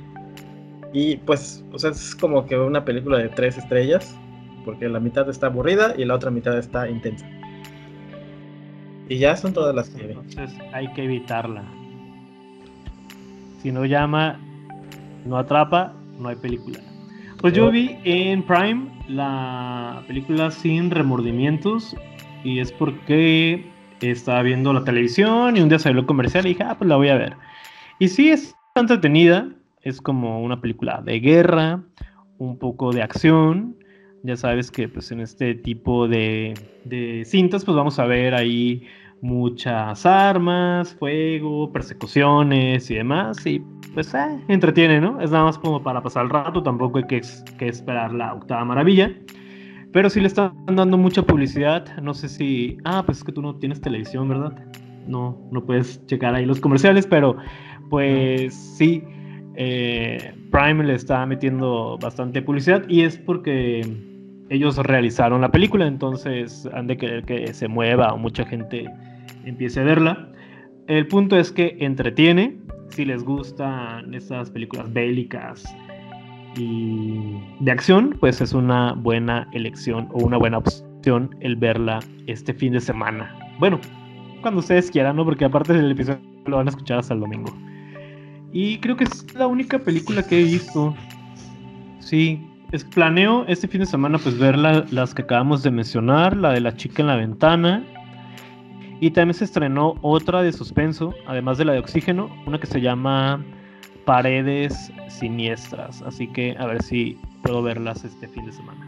Y 0.92 1.18
pues, 1.18 1.64
o 1.72 1.78
es 1.88 2.16
como 2.16 2.46
que 2.46 2.58
una 2.58 2.84
película 2.84 3.18
de 3.18 3.30
tres 3.30 3.58
estrellas, 3.58 4.14
porque 4.66 4.90
la 4.90 5.00
mitad 5.00 5.30
está 5.30 5.48
aburrida 5.48 5.94
y 5.98 6.04
la 6.04 6.16
otra 6.16 6.32
mitad 6.32 6.58
está 6.58 6.90
intensa. 6.90 7.26
Y 9.12 9.18
ya 9.18 9.36
son 9.36 9.52
todas 9.52 9.76
las 9.76 9.90
que. 9.90 10.06
Entonces 10.06 10.58
hay 10.72 10.88
que 10.94 11.04
evitarla. 11.04 11.66
Si 13.62 13.70
no 13.70 13.84
llama, 13.84 14.40
no 15.26 15.38
atrapa, 15.38 15.94
no 16.18 16.30
hay 16.30 16.38
película. 16.38 16.80
Pues 17.42 17.54
yo 17.54 17.70
vi 17.72 17.98
en 18.06 18.42
Prime 18.42 18.88
la 19.10 20.02
película 20.08 20.50
Sin 20.50 20.92
Remordimientos 20.92 21.94
y 22.46 22.60
es 22.60 22.72
porque 22.72 23.66
estaba 24.00 24.44
viendo 24.44 24.72
la 24.72 24.86
televisión 24.86 25.58
y 25.58 25.60
un 25.60 25.68
día 25.68 25.78
salió 25.78 26.00
el 26.00 26.06
comercial 26.06 26.46
y 26.46 26.50
dije, 26.50 26.64
ah, 26.64 26.76
pues 26.78 26.88
la 26.88 26.96
voy 26.96 27.10
a 27.10 27.16
ver. 27.16 27.36
Y 28.00 28.08
sí, 28.08 28.30
es 28.30 28.56
entretenida, 28.76 29.50
es 29.82 30.00
como 30.00 30.42
una 30.42 30.62
película 30.62 31.02
de 31.02 31.20
guerra, 31.20 31.84
un 32.38 32.58
poco 32.58 32.94
de 32.94 33.02
acción. 33.02 33.76
Ya 34.24 34.38
sabes 34.38 34.72
que 34.72 34.88
pues 34.88 35.12
en 35.12 35.20
este 35.20 35.54
tipo 35.54 36.08
de, 36.08 36.54
de 36.86 37.26
cintas 37.26 37.66
pues 37.66 37.76
vamos 37.76 38.00
a 38.00 38.06
ver 38.06 38.36
ahí 38.36 38.88
muchas 39.22 40.06
armas, 40.06 40.94
fuego, 40.96 41.72
persecuciones 41.72 42.90
y 42.92 42.96
demás. 42.96 43.46
Y 43.46 43.62
pues 43.94 44.14
eh, 44.14 44.40
entretiene, 44.48 45.00
¿no? 45.00 45.22
Es 45.22 45.32
nada 45.32 45.46
más 45.46 45.58
como 45.58 45.82
para 45.82 46.02
pasar 46.02 46.26
el 46.26 46.30
rato, 46.30 46.64
tampoco 46.64 46.98
hay 46.98 47.06
que, 47.06 47.22
que 47.58 47.68
esperar 47.68 48.14
la 48.14 48.34
octava 48.34 48.66
maravilla. 48.66 49.12
Pero 49.94 50.10
sí 50.10 50.22
le 50.22 50.28
están 50.28 50.54
dando 50.68 50.98
mucha 50.98 51.22
publicidad. 51.24 51.86
No 52.02 52.14
sé 52.14 52.30
si. 52.30 52.78
Ah, 52.86 53.04
pues 53.06 53.20
es 53.20 53.24
que 53.24 53.32
tú 53.32 53.42
no 53.42 53.56
tienes 53.56 53.82
televisión, 53.82 54.30
¿verdad? 54.30 54.54
No, 55.08 55.38
no 55.52 55.66
puedes 55.66 56.06
checar 56.06 56.36
ahí 56.36 56.46
los 56.46 56.60
comerciales, 56.60 57.06
pero 57.08 57.36
pues 57.90 58.54
sí. 58.54 59.04
eh, 59.56 60.34
Prime 60.52 60.84
le 60.84 60.96
está 60.96 61.26
metiendo 61.26 61.98
bastante 62.02 62.42
publicidad 62.42 62.88
y 62.88 63.02
es 63.02 63.18
porque 63.18 63.82
ellos 64.50 64.78
realizaron 64.78 65.42
la 65.42 65.50
película, 65.50 65.88
entonces 65.88 66.68
han 66.74 66.88
de 66.88 66.98
querer 66.98 67.24
que 67.24 67.54
se 67.54 67.68
mueva 67.68 68.16
mucha 68.18 68.46
gente 68.46 68.86
empiece 69.46 69.80
a 69.80 69.84
verla. 69.84 70.28
El 70.88 71.08
punto 71.08 71.38
es 71.38 71.52
que 71.52 71.78
entretiene, 71.80 72.58
si 72.90 73.06
les 73.06 73.24
gustan 73.24 74.14
estas 74.14 74.50
películas 74.52 74.92
bélicas 74.92 75.64
y 76.58 77.40
de 77.60 77.72
acción, 77.72 78.18
pues 78.20 78.42
es 78.42 78.54
una 78.54 78.94
buena 78.94 79.48
elección 79.54 80.08
o 80.12 80.24
una 80.26 80.38
buena 80.38 80.58
opción 80.58 81.36
el 81.40 81.56
verla 81.56 82.00
este 82.28 82.54
fin 82.54 82.74
de 82.74 82.82
semana. 82.82 83.34
Bueno, 83.60 83.80
cuando 84.42 84.60
ustedes 84.60 84.92
quieran, 84.92 85.16
¿no? 85.16 85.24
Porque 85.26 85.46
aparte 85.46 85.74
del 85.74 85.92
episodio 85.92 86.20
lo 86.46 86.58
van 86.58 86.68
a 86.68 86.72
escuchar 86.72 87.00
hasta 87.00 87.14
el 87.14 87.22
domingo. 87.22 87.52
Y 88.52 88.80
creo 88.80 88.98
que 88.98 89.06
es 89.06 89.34
la 89.36 89.48
única 89.48 89.80
película 89.80 90.24
que 90.24 90.42
he 90.42 90.44
visto. 90.44 90.94
Sí, 92.00 92.46
es, 92.74 92.84
planeo 92.84 93.46
este 93.48 93.68
fin 93.68 93.80
de 93.80 93.86
semana 93.86 94.18
pues 94.18 94.38
ver 94.38 94.58
la- 94.58 94.84
las 94.92 95.14
que 95.14 95.22
acabamos 95.22 95.64
de 95.64 95.72
mencionar, 95.72 96.36
la 96.36 96.52
de 96.52 96.60
la 96.60 96.76
chica 96.76 97.02
en 97.02 97.08
la 97.08 97.16
ventana. 97.16 97.86
Y 99.02 99.10
también 99.10 99.34
se 99.34 99.46
estrenó 99.46 99.96
otra 100.04 100.44
de 100.44 100.54
suspenso, 100.54 101.16
además 101.26 101.58
de 101.58 101.66
la 101.66 101.74
de 101.74 101.80
oxígeno, 101.80 102.30
una 102.46 102.60
que 102.60 102.68
se 102.68 102.80
llama 102.80 103.44
Paredes 104.06 104.92
Siniestras. 105.10 106.04
Así 106.04 106.28
que 106.28 106.56
a 106.60 106.68
ver 106.68 106.84
si 106.84 107.18
puedo 107.42 107.64
verlas 107.64 108.04
este 108.04 108.28
fin 108.28 108.46
de 108.46 108.52
semana. 108.52 108.88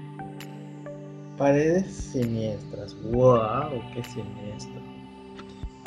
Paredes 1.36 1.88
siniestras. 1.88 2.96
Wow, 3.06 3.82
qué 3.96 4.04
siniestro. 4.04 4.80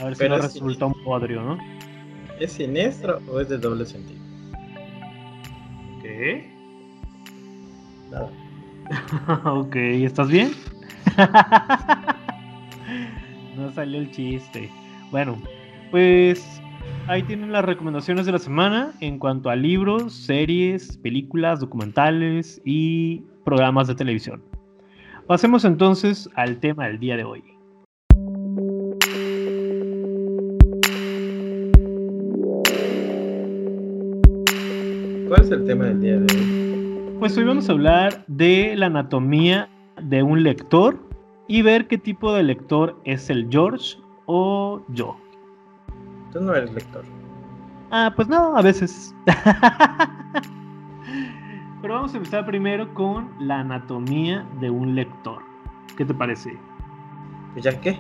A 0.01 0.07
ver 0.07 0.17
si 0.17 0.29
no 0.29 0.35
es 0.35 0.43
resulta 0.43 0.87
un 0.87 1.05
podrio, 1.05 1.43
¿no? 1.43 1.59
¿Es 2.41 2.51
siniestro 2.51 3.21
o 3.31 3.39
es 3.39 3.49
de 3.49 3.59
doble 3.59 3.87
sentido? 3.87 4.21
¿Qué? 6.03 6.51
Nada. 8.11 8.29
ok, 9.53 9.77
¿estás 9.77 10.29
bien? 10.29 10.51
no 13.57 13.73
salió 13.73 13.99
el 13.99 14.11
chiste. 14.11 14.71
Bueno, 15.11 15.41
pues 15.91 16.61
ahí 17.07 17.23
tienen 17.23 17.53
las 17.53 17.65
recomendaciones 17.65 18.27
de 18.27 18.33
la 18.33 18.39
semana 18.39 18.93
en 19.01 19.19
cuanto 19.19 19.51
a 19.51 19.57
libros, 19.57 20.13
series, 20.13 20.97
películas, 20.99 21.61
documentales 21.61 22.61
y 22.65 23.23
programas 23.45 23.89
de 23.89 23.95
televisión. 23.95 24.43
Pasemos 25.27 25.65
entonces 25.65 26.29
al 26.35 26.59
tema 26.59 26.87
del 26.87 27.01
día 27.01 27.17
de 27.17 27.25
hoy. 27.25 27.43
¿Cuál 35.29 35.43
es 35.43 35.51
el 35.51 35.65
tema 35.65 35.87
del 35.87 36.01
día 36.01 36.19
de 36.19 36.37
hoy? 36.37 37.17
Pues 37.19 37.37
hoy 37.37 37.45
vamos 37.45 37.69
a 37.69 37.73
hablar 37.73 38.25
de 38.29 38.77
la 38.77 38.87
anatomía 38.87 39.69
de 40.01 40.23
un 40.23 40.43
lector 40.43 41.06
y 41.49 41.63
ver 41.63 41.87
qué 41.89 41.99
tipo 41.99 42.33
de 42.33 42.43
lector 42.43 42.99
es 43.05 43.31
el 43.31 43.49
George 43.51 43.97
o 44.27 44.83
yo. 44.89 45.17
Tú 46.33 46.41
no 46.41 46.55
eres 46.55 46.73
lector. 46.73 47.05
Ah, 47.91 48.13
pues 48.15 48.29
no, 48.29 48.57
a 48.57 48.63
veces. 48.63 49.15
Pero 51.83 51.95
vamos 51.95 52.15
a 52.15 52.17
empezar 52.17 52.45
primero 52.47 52.93
con 52.95 53.31
la 53.39 53.61
anatomía 53.61 54.45
de 54.61 54.71
un 54.71 54.95
lector. 54.95 55.43
¿Qué 55.97 56.05
te 56.05 56.13
parece? 56.13 56.59
¿Y 57.55 57.61
ya 57.61 57.81
qué? 57.81 57.99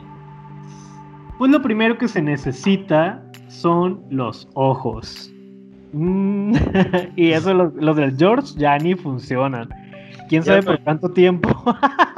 Pues 1.39 1.51
lo 1.51 1.63
primero 1.63 1.97
que 1.97 2.09
se 2.09 2.21
necesita 2.21 3.23
son 3.49 4.03
los 4.11 4.49
ojos. 4.55 5.33
Mm, 5.93 6.55
y 7.17 7.31
eso 7.31 7.55
los, 7.55 7.75
los 7.75 7.97
del 7.97 8.17
George 8.17 8.55
ya 8.57 8.77
ni 8.79 8.95
funcionan. 8.95 9.69
¿Quién 10.29 10.43
sabe 10.43 10.63
por 10.63 10.81
cuánto 10.81 11.11
tiempo? 11.11 11.49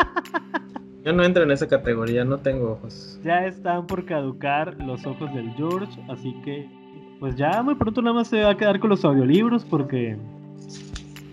Yo 1.08 1.14
no 1.14 1.24
entro 1.24 1.42
en 1.42 1.50
esa 1.50 1.66
categoría, 1.66 2.22
no 2.22 2.36
tengo 2.36 2.72
ojos. 2.72 3.18
ya 3.24 3.46
están 3.46 3.86
por 3.86 4.04
caducar 4.04 4.76
los 4.78 5.06
ojos 5.06 5.32
del 5.32 5.50
George, 5.54 5.98
así 6.06 6.34
que 6.44 6.68
pues 7.18 7.34
ya 7.34 7.62
muy 7.62 7.76
pronto 7.76 8.02
nada 8.02 8.16
más 8.16 8.28
se 8.28 8.42
va 8.42 8.50
a 8.50 8.56
quedar 8.58 8.78
con 8.78 8.90
los 8.90 9.02
audiolibros 9.06 9.64
porque 9.64 10.18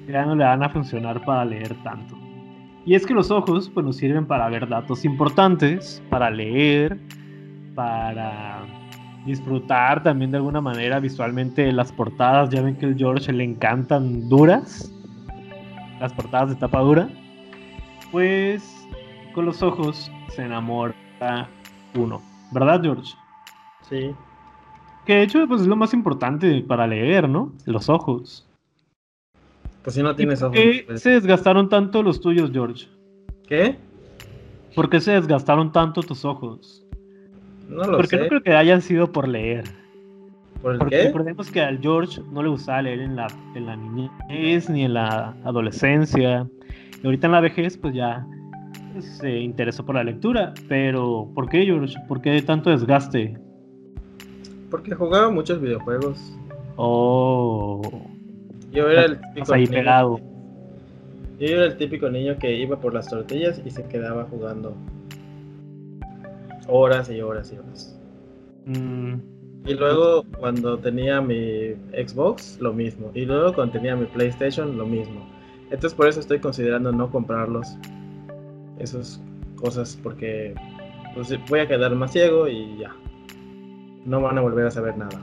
ya 0.07 0.25
no 0.25 0.33
le 0.33 0.45
van 0.45 0.63
a 0.63 0.69
funcionar 0.69 1.25
para 1.25 1.43
leer 1.43 1.75
tanto. 1.83 2.15
Y 2.85 2.95
es 2.95 3.05
que 3.05 3.13
los 3.13 3.31
ojos 3.31 3.69
pues 3.69 3.85
nos 3.85 3.97
sirven 3.97 4.25
para 4.25 4.47
ver 4.47 4.65
datos 4.69 5.03
importantes, 5.03 6.01
para 6.09 6.29
leer, 6.29 6.97
para 7.75 8.61
disfrutar 9.25 10.03
también 10.03 10.31
de 10.31 10.37
alguna 10.37 10.61
manera 10.61 11.01
visualmente 11.01 11.69
las 11.73 11.91
portadas. 11.91 12.49
Ya 12.49 12.61
ven 12.61 12.77
que 12.77 12.85
al 12.85 12.95
George 12.95 13.33
le 13.33 13.43
encantan 13.43 14.29
duras, 14.29 14.89
las 15.99 16.13
portadas 16.13 16.51
de 16.51 16.55
tapa 16.55 16.79
dura. 16.79 17.09
Pues 18.09 18.74
con 19.35 19.45
los 19.45 19.61
ojos 19.61 20.09
se 20.29 20.43
enamora 20.43 20.95
uno, 21.93 22.21
¿verdad 22.51 22.81
George? 22.81 23.13
Sí. 23.81 24.11
Que 25.05 25.15
de 25.15 25.23
hecho 25.23 25.45
pues 25.47 25.61
es 25.61 25.67
lo 25.67 25.75
más 25.75 25.93
importante 25.93 26.61
para 26.61 26.87
leer, 26.87 27.29
¿no? 27.29 27.51
Los 27.65 27.89
ojos. 27.89 28.47
Pues 29.83 29.93
si 29.95 30.01
no 30.01 30.11
¿Y 30.11 30.15
tienes 30.15 30.39
por 30.39 30.47
ojos. 30.49 30.59
qué 30.59 30.83
pues- 30.87 31.01
se 31.01 31.11
desgastaron 31.11 31.69
tanto 31.69 32.01
los 32.01 32.19
tuyos, 32.21 32.49
George? 32.51 32.87
¿Qué? 33.47 33.77
¿Por 34.73 34.89
qué 34.89 34.99
se 34.99 35.11
desgastaron 35.11 35.71
tanto 35.71 36.01
tus 36.01 36.25
ojos? 36.25 36.83
No 37.69 37.83
lo 37.83 37.97
Porque 37.97 38.17
sé. 38.17 38.17
no 38.23 38.27
creo 38.27 38.41
que 38.41 38.53
hayan 38.55 38.81
sido 38.81 39.11
por 39.11 39.27
leer. 39.27 39.63
¿Por 40.61 40.73
el 40.73 40.79
Porque 40.79 40.95
qué? 40.97 41.03
recordemos 41.05 41.51
que 41.51 41.61
al 41.61 41.79
George 41.79 42.21
no 42.31 42.41
le 42.41 42.49
gustaba 42.49 42.81
leer 42.81 43.01
en 43.01 43.15
la, 43.15 43.27
en 43.53 43.65
la 43.67 43.75
niñez 43.75 44.69
ni 44.69 44.85
en 44.85 44.93
la 44.95 45.35
adolescencia. 45.43 46.47
Y 47.03 47.05
ahorita 47.05 47.27
en 47.27 47.33
la 47.33 47.41
vejez, 47.41 47.77
pues 47.77 47.93
ya 47.93 48.25
se 49.01 49.31
interesó 49.39 49.85
por 49.85 49.95
la 49.95 50.03
lectura. 50.03 50.53
Pero, 50.67 51.29
¿por 51.33 51.49
qué, 51.49 51.63
George? 51.65 51.95
¿Por 52.07 52.21
qué 52.21 52.41
tanto 52.41 52.69
desgaste? 52.69 53.37
Porque 54.71 54.93
jugaba 54.95 55.29
muchos 55.29 55.61
videojuegos. 55.61 56.19
Oh, 56.75 57.81
Yo 58.71 58.89
era 58.89 59.05
el 59.05 59.19
típico 59.21 59.53
ahí 59.53 59.61
niño- 59.63 59.71
pegado. 59.73 60.19
Yo 61.39 61.47
era 61.47 61.65
el 61.65 61.77
típico 61.77 62.09
niño 62.09 62.37
que 62.39 62.55
iba 62.57 62.79
por 62.79 62.93
las 62.93 63.07
tortillas 63.09 63.61
y 63.65 63.69
se 63.71 63.83
quedaba 63.87 64.23
jugando 64.25 64.73
horas 66.67 67.09
y 67.09 67.21
horas 67.21 67.51
y 67.53 67.57
horas. 67.57 67.99
Mm, 68.65 69.13
Y 69.67 69.73
luego 69.73 70.23
cuando 70.39 70.77
tenía 70.77 71.21
mi 71.21 71.73
Xbox, 71.91 72.59
lo 72.61 72.71
mismo. 72.73 73.09
Y 73.15 73.25
luego 73.25 73.53
cuando 73.53 73.73
tenía 73.73 73.95
mi 73.95 74.05
PlayStation, 74.05 74.77
lo 74.77 74.85
mismo. 74.85 75.25
Entonces 75.71 75.93
por 75.95 76.07
eso 76.07 76.19
estoy 76.19 76.39
considerando 76.39 76.91
no 76.91 77.09
comprarlos. 77.09 77.77
Esas 78.79 79.21
cosas 79.55 79.97
porque 80.01 80.53
pues, 81.13 81.33
voy 81.47 81.59
a 81.61 81.67
quedar 81.67 81.93
más 81.95 82.11
ciego 82.11 82.47
y 82.47 82.77
ya. 82.77 82.95
No 84.05 84.21
van 84.21 84.37
a 84.37 84.41
volver 84.41 84.67
a 84.67 84.71
saber 84.71 84.97
nada. 84.97 85.19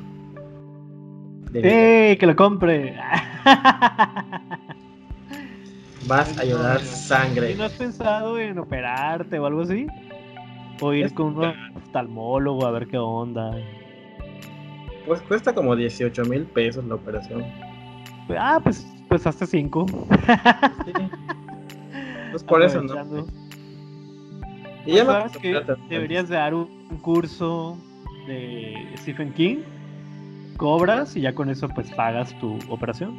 ¡Eh! 1.55 2.17
¡Que 2.19 2.27
lo 2.27 2.35
compre! 2.35 2.97
Vas 6.07 6.37
a 6.38 6.45
llorar 6.45 6.81
¿Y 6.81 6.85
sangre. 6.85 7.55
no 7.55 7.65
has 7.65 7.73
pensado 7.73 8.38
en 8.38 8.59
operarte 8.59 9.38
o 9.38 9.47
algo 9.47 9.61
así? 9.62 9.87
O 10.81 10.93
ir 10.93 11.15
con 11.15 11.38
un 11.38 11.45
oftalmólogo 11.77 12.67
a 12.67 12.73
ver 12.73 12.88
qué 12.88 12.99
onda. 12.99 13.53
Pues 15.07 15.21
cuesta 15.23 15.55
como 15.55 15.77
18 15.77 16.25
mil 16.25 16.45
pesos 16.45 16.85
la 16.87 16.97
operación. 16.97 17.45
Ah, 18.31 18.59
pues, 18.62 18.87
pues 19.09 19.27
hasta 19.27 19.47
5. 19.47 19.87
Sí. 19.88 20.93
Pues 22.31 22.43
por 22.49 22.62
eso, 22.62 22.83
¿no? 22.83 23.27
Y 24.87 24.95
ya 24.95 25.05
me 25.05 25.12
¿Sabes 25.12 25.37
que 25.38 25.62
Deberías 25.88 26.29
de 26.29 26.37
dar 26.37 26.55
un, 26.55 26.68
curso 27.03 27.79
de 28.27 28.87
Stephen 28.99 29.33
King. 29.33 29.59
Cobras 30.57 31.16
y 31.16 31.23
ya 31.23 31.35
con 31.35 31.51
eso 31.51 31.68
pues 31.68 31.90
pagas 31.92 32.38
tu 32.38 32.59
operación. 32.68 33.11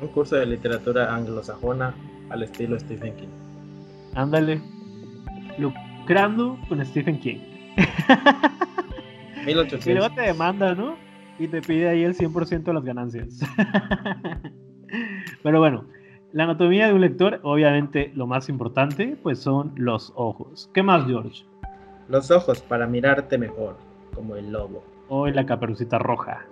Un 0.00 0.08
curso 0.08 0.36
de 0.36 0.46
literatura 0.46 1.14
anglosajona 1.14 1.94
al 2.30 2.42
estilo 2.42 2.78
Stephen 2.78 3.14
King. 3.16 3.28
Ándale. 4.14 4.60
Lucrando 5.58 6.58
con 6.68 6.84
Stephen 6.84 7.18
King. 7.20 7.38
Y 9.42 9.46
1800. 9.46 9.86
luego 9.86 10.14
te 10.14 10.20
demanda, 10.22 10.74
¿no? 10.74 10.96
Y 11.38 11.48
te 11.48 11.62
pide 11.62 11.88
ahí 11.88 12.04
el 12.04 12.14
100% 12.16 12.62
de 12.62 12.74
las 12.74 12.84
ganancias. 12.84 13.40
Pero 15.42 15.58
bueno, 15.58 15.84
la 16.32 16.44
anatomía 16.44 16.86
de 16.86 16.94
un 16.94 17.00
lector, 17.00 17.40
obviamente 17.42 18.10
lo 18.14 18.26
más 18.26 18.48
importante, 18.48 19.16
pues 19.22 19.38
son 19.38 19.72
los 19.76 20.12
ojos. 20.16 20.70
¿Qué 20.72 20.82
más, 20.82 21.06
George? 21.06 21.44
Los 22.08 22.30
ojos 22.30 22.60
para 22.62 22.86
mirarte 22.86 23.38
mejor, 23.38 23.76
como 24.14 24.36
el 24.36 24.50
lobo. 24.50 24.82
Hoy 25.08 25.32
la 25.32 25.44
caperucita 25.44 25.98
roja. 25.98 26.46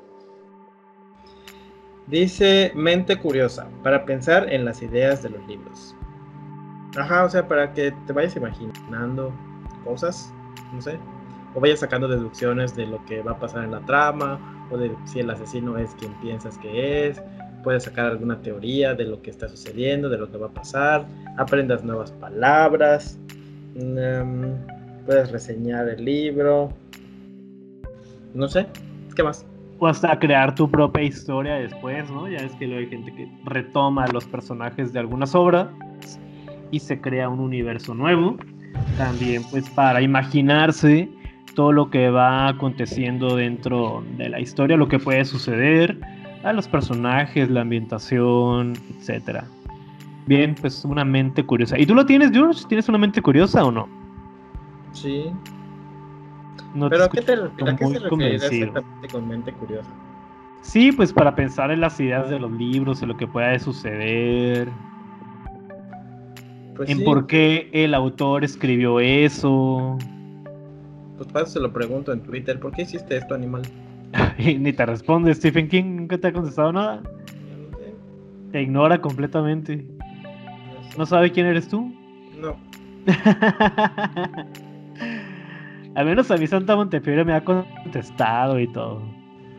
Dice 2.07 2.73
mente 2.75 3.17
curiosa, 3.17 3.69
para 3.83 4.05
pensar 4.05 4.53
en 4.53 4.65
las 4.65 4.83
ideas 4.83 5.23
de 5.23 5.31
los 5.31 5.47
libros. 5.47 5.97
Ajá, 6.99 7.25
o 7.25 7.29
sea, 7.31 7.47
para 7.47 7.73
que 7.73 7.93
te 8.07 8.13
vayas 8.13 8.37
imaginando 8.37 9.33
cosas, 9.85 10.33
no 10.73 10.83
sé. 10.83 10.99
O 11.55 11.61
vayas 11.61 11.81
sacando 11.81 12.07
deducciones 12.07 12.77
de 12.77 12.87
lo 12.87 13.05
que 13.07 13.23
va 13.23 13.33
a 13.33 13.39
pasar 13.39 13.65
en 13.65 13.71
la 13.71 13.81
trama, 13.81 14.39
o 14.71 14.77
de 14.77 14.95
si 15.05 15.21
el 15.21 15.31
asesino 15.31 15.79
es 15.79 15.95
quien 15.95 16.13
piensas 16.15 16.59
que 16.59 17.09
es. 17.09 17.23
Puedes 17.63 17.85
sacar 17.85 18.07
alguna 18.07 18.41
teoría 18.41 18.95
de 18.95 19.05
lo 19.05 19.21
que 19.23 19.31
está 19.31 19.49
sucediendo, 19.49 20.09
de 20.09 20.19
lo 20.19 20.31
que 20.31 20.39
va 20.39 20.47
a 20.47 20.51
pasar. 20.51 21.07
Aprendas 21.37 21.85
nuevas 21.85 22.13
palabras. 22.13 23.19
mm, 23.75 25.05
puedes 25.07 25.31
reseñar 25.31 25.89
el 25.89 26.05
libro. 26.05 26.73
No 28.35 28.49
sé, 28.49 28.67
¿qué 29.15 29.23
más? 29.23 29.45
O 29.79 29.87
hasta 29.87 30.19
crear 30.19 30.55
tu 30.55 30.71
propia 30.71 31.03
historia 31.03 31.55
después, 31.55 32.11
¿no? 32.11 32.29
Ya 32.29 32.39
es 32.39 32.53
que 32.57 32.67
luego 32.67 32.81
hay 32.81 32.89
gente 32.89 33.13
que 33.15 33.29
retoma 33.45 34.07
los 34.09 34.27
personajes 34.27 34.93
de 34.93 34.99
algunas 34.99 35.35
obras 35.35 35.69
y 36.71 36.81
se 36.81 37.01
crea 37.01 37.29
un 37.29 37.41
universo 37.41 37.95
nuevo. 37.95 38.37
También 38.97 39.43
pues 39.51 39.69
para 39.71 40.01
imaginarse 40.03 41.09
todo 41.55 41.73
lo 41.73 41.91
que 41.91 42.11
va 42.11 42.49
aconteciendo 42.49 43.37
dentro 43.37 44.05
de 44.17 44.29
la 44.29 44.41
historia, 44.41 44.77
lo 44.77 44.89
que 44.89 44.99
puede 44.99 45.25
suceder, 45.25 45.99
a 46.43 46.53
los 46.53 46.69
personajes, 46.69 47.51
la 47.51 47.63
ambientación, 47.63 48.75
etcétera. 48.99 49.45
Bien, 50.27 50.55
pues 50.61 50.85
una 50.85 51.05
mente 51.05 51.45
curiosa. 51.45 51.79
¿Y 51.79 51.87
tú 51.87 51.95
lo 51.95 52.07
tienes, 52.07 52.31
George? 52.31 52.65
¿Tienes 52.69 52.89
una 52.89 52.99
mente 52.99 53.21
curiosa 53.21 53.65
o 53.65 53.71
no? 53.71 53.89
Sí. 54.93 55.33
No 56.75 56.89
Pero 56.89 57.05
¿a 57.05 57.09
qué, 57.11 57.23
te, 57.23 57.33
¿a 57.33 57.77
qué 57.77 57.87
se 57.87 57.99
refiere 57.99 58.35
exactamente 58.37 59.09
con 59.11 59.29
mente 59.29 59.53
curiosa? 59.53 59.91
Sí, 60.63 60.93
pues 60.93 61.13
para 61.13 61.35
pensar 61.35 61.71
en 61.71 61.81
las 61.81 61.99
ideas 61.99 62.29
de 62.31 62.39
los 62.39 62.53
libros, 62.53 63.03
en 63.03 63.09
lo 63.09 63.17
que 63.17 63.27
pueda 63.27 63.59
suceder, 63.59 64.69
Pues 66.77 66.91
en 66.91 66.99
sí, 66.99 67.05
por 67.05 67.27
qué 67.27 67.71
el 67.73 67.95
autor 67.95 68.45
escribió 68.45 69.01
eso. 69.01 69.99
pues 71.17 71.29
para 71.33 71.45
eso 71.45 71.55
se 71.55 71.61
lo 71.61 71.73
pregunto 71.73 72.13
en 72.13 72.21
Twitter, 72.23 72.61
¿por 72.61 72.73
qué 72.73 72.83
hiciste 72.83 73.17
esto, 73.17 73.35
animal? 73.35 73.63
Y 74.39 74.59
ni 74.59 74.73
te 74.73 74.87
responde 74.87 75.35
Stephen 75.35 75.69
King, 75.69 75.97
nunca 75.97 76.19
te 76.19 76.29
ha 76.29 76.33
contestado 76.33 76.73
nada. 76.73 77.03
Te 78.53 78.63
ignora 78.63 79.01
completamente. 79.01 79.85
No 80.97 81.07
sabe 81.07 81.31
quién 81.31 81.47
eres 81.47 81.69
tú. 81.69 81.93
No, 82.41 82.57
Al 85.95 86.07
menos 86.07 86.31
a 86.31 86.37
mí 86.37 86.47
Santa 86.47 86.77
Montefiore 86.77 87.25
me 87.25 87.35
ha 87.35 87.45
contestado 87.45 88.61
y 88.61 88.69
todo. 88.69 89.03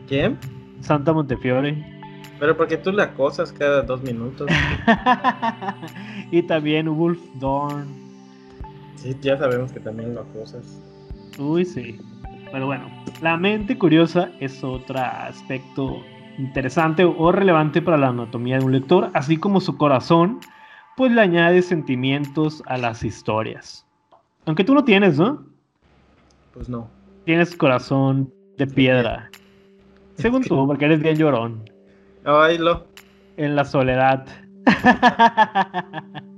¿quién? 0.08 0.38
Santa 0.80 1.12
Montefiore. 1.12 1.84
Pero 2.38 2.56
porque 2.56 2.76
tú 2.76 2.92
le 2.92 3.02
acosas 3.02 3.52
cada 3.52 3.82
dos 3.82 4.02
minutos. 4.02 4.50
y 6.30 6.42
también 6.42 6.94
Wolf 6.96 7.20
Dorn. 7.34 7.86
Sí, 8.96 9.16
ya 9.20 9.36
sabemos 9.38 9.72
que 9.72 9.80
también 9.80 10.14
lo 10.14 10.22
acosas. 10.22 10.80
Uy, 11.38 11.64
sí. 11.64 11.98
Pero 12.52 12.66
bueno, 12.66 12.84
la 13.22 13.38
mente 13.38 13.78
curiosa 13.78 14.30
es 14.38 14.62
otro 14.62 14.98
aspecto 15.00 16.02
interesante 16.38 17.04
o 17.04 17.32
relevante 17.32 17.80
para 17.80 17.96
la 17.96 18.08
anatomía 18.08 18.58
de 18.58 18.64
un 18.64 18.72
lector, 18.72 19.10
así 19.14 19.38
como 19.38 19.60
su 19.60 19.78
corazón, 19.78 20.38
pues 20.96 21.10
le 21.12 21.22
añade 21.22 21.62
sentimientos 21.62 22.62
a 22.66 22.76
las 22.76 23.04
historias. 23.04 23.86
Aunque 24.44 24.64
tú 24.64 24.74
no 24.74 24.84
tienes, 24.84 25.18
¿no? 25.18 25.44
Pues 26.52 26.68
no. 26.68 26.88
Tienes 27.24 27.56
corazón 27.56 28.30
de 28.58 28.66
piedra. 28.66 29.30
Según 30.16 30.42
tú, 30.42 30.66
porque 30.66 30.84
eres 30.84 31.00
bien 31.00 31.16
llorón. 31.16 31.70
Ay, 32.24 32.58
lo. 32.58 32.86
En 33.38 33.56
la 33.56 33.64
soledad. 33.64 34.26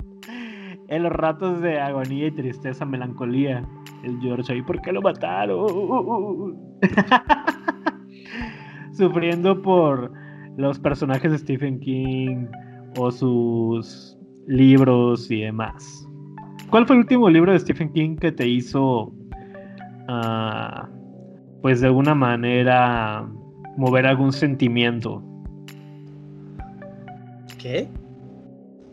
en 0.95 1.03
los 1.03 1.13
ratos 1.13 1.61
de 1.61 1.81
agonía 1.81 2.29
y 2.29 2.31
tristeza, 2.31 2.85
melancolía. 2.85 3.67
El 4.03 4.21
George 4.21 4.53
ahí, 4.53 4.63
¿por 4.63 4.81
qué 4.81 4.93
lo 4.93 5.03
mataron? 5.03 6.57
Sufriendo 8.93 9.61
por 9.61 10.13
los 10.57 10.79
personajes 10.79 11.33
de 11.33 11.39
Stephen 11.39 11.81
King 11.81 12.47
o 12.99 13.11
sus 13.11 14.17
libros 14.47 15.31
y 15.31 15.41
demás. 15.41 16.09
¿Cuál 16.71 16.87
fue 16.87 16.97
el 16.97 17.01
último 17.01 17.29
libro 17.29 17.53
de 17.53 17.59
Stephen 17.59 17.93
King 17.93 18.17
que 18.17 18.31
te 18.31 18.47
hizo, 18.47 19.13
ah, 20.09 20.89
pues 21.63 21.81
de 21.81 21.89
alguna 21.89 22.15
manera, 22.15 23.29
mover 23.77 24.07
algún 24.07 24.33
sentimiento? 24.33 25.23
¿Qué? 27.59 27.89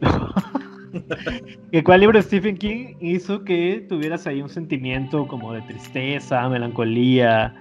¿Cuál 1.83 2.01
libro 2.01 2.17
de 2.17 2.23
Stephen 2.23 2.57
King 2.57 2.95
hizo 2.99 3.43
que 3.43 3.85
tuvieras 3.87 4.27
ahí 4.27 4.41
un 4.41 4.49
sentimiento 4.49 5.27
como 5.27 5.53
de 5.53 5.61
tristeza, 5.61 6.47
melancolía, 6.49 7.55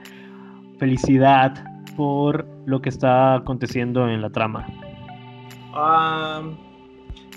felicidad 0.78 1.64
por 1.96 2.46
lo 2.66 2.80
que 2.80 2.88
está 2.88 3.36
aconteciendo 3.36 4.08
en 4.08 4.22
la 4.22 4.30
trama? 4.30 4.66
Ah, 5.72 6.42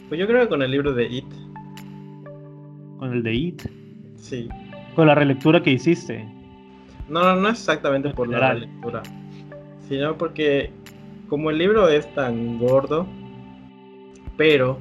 pues 0.10 0.20
yo 0.20 0.28
creo 0.28 0.42
que 0.42 0.50
con 0.50 0.62
el 0.62 0.72
libro 0.72 0.94
de 0.94 1.06
It. 1.06 1.26
¿Con 2.98 3.14
el 3.14 3.24
de 3.24 3.34
It? 3.34 3.62
Sí. 4.16 4.50
¿Con 4.96 5.08
la 5.08 5.16
relectura 5.16 5.62
que 5.62 5.72
hiciste? 5.72 6.28
No, 7.10 7.24
no, 7.24 7.36
no 7.36 7.50
exactamente 7.50 8.10
por 8.10 8.30
la 8.30 8.54
relectura, 8.54 9.04
sino 9.88 10.18
porque 10.18 10.72
como 11.28 11.50
el 11.50 11.58
libro 11.58 11.90
es 11.90 12.12
tan 12.16 12.58
gordo, 12.58 13.06
pero 14.38 14.80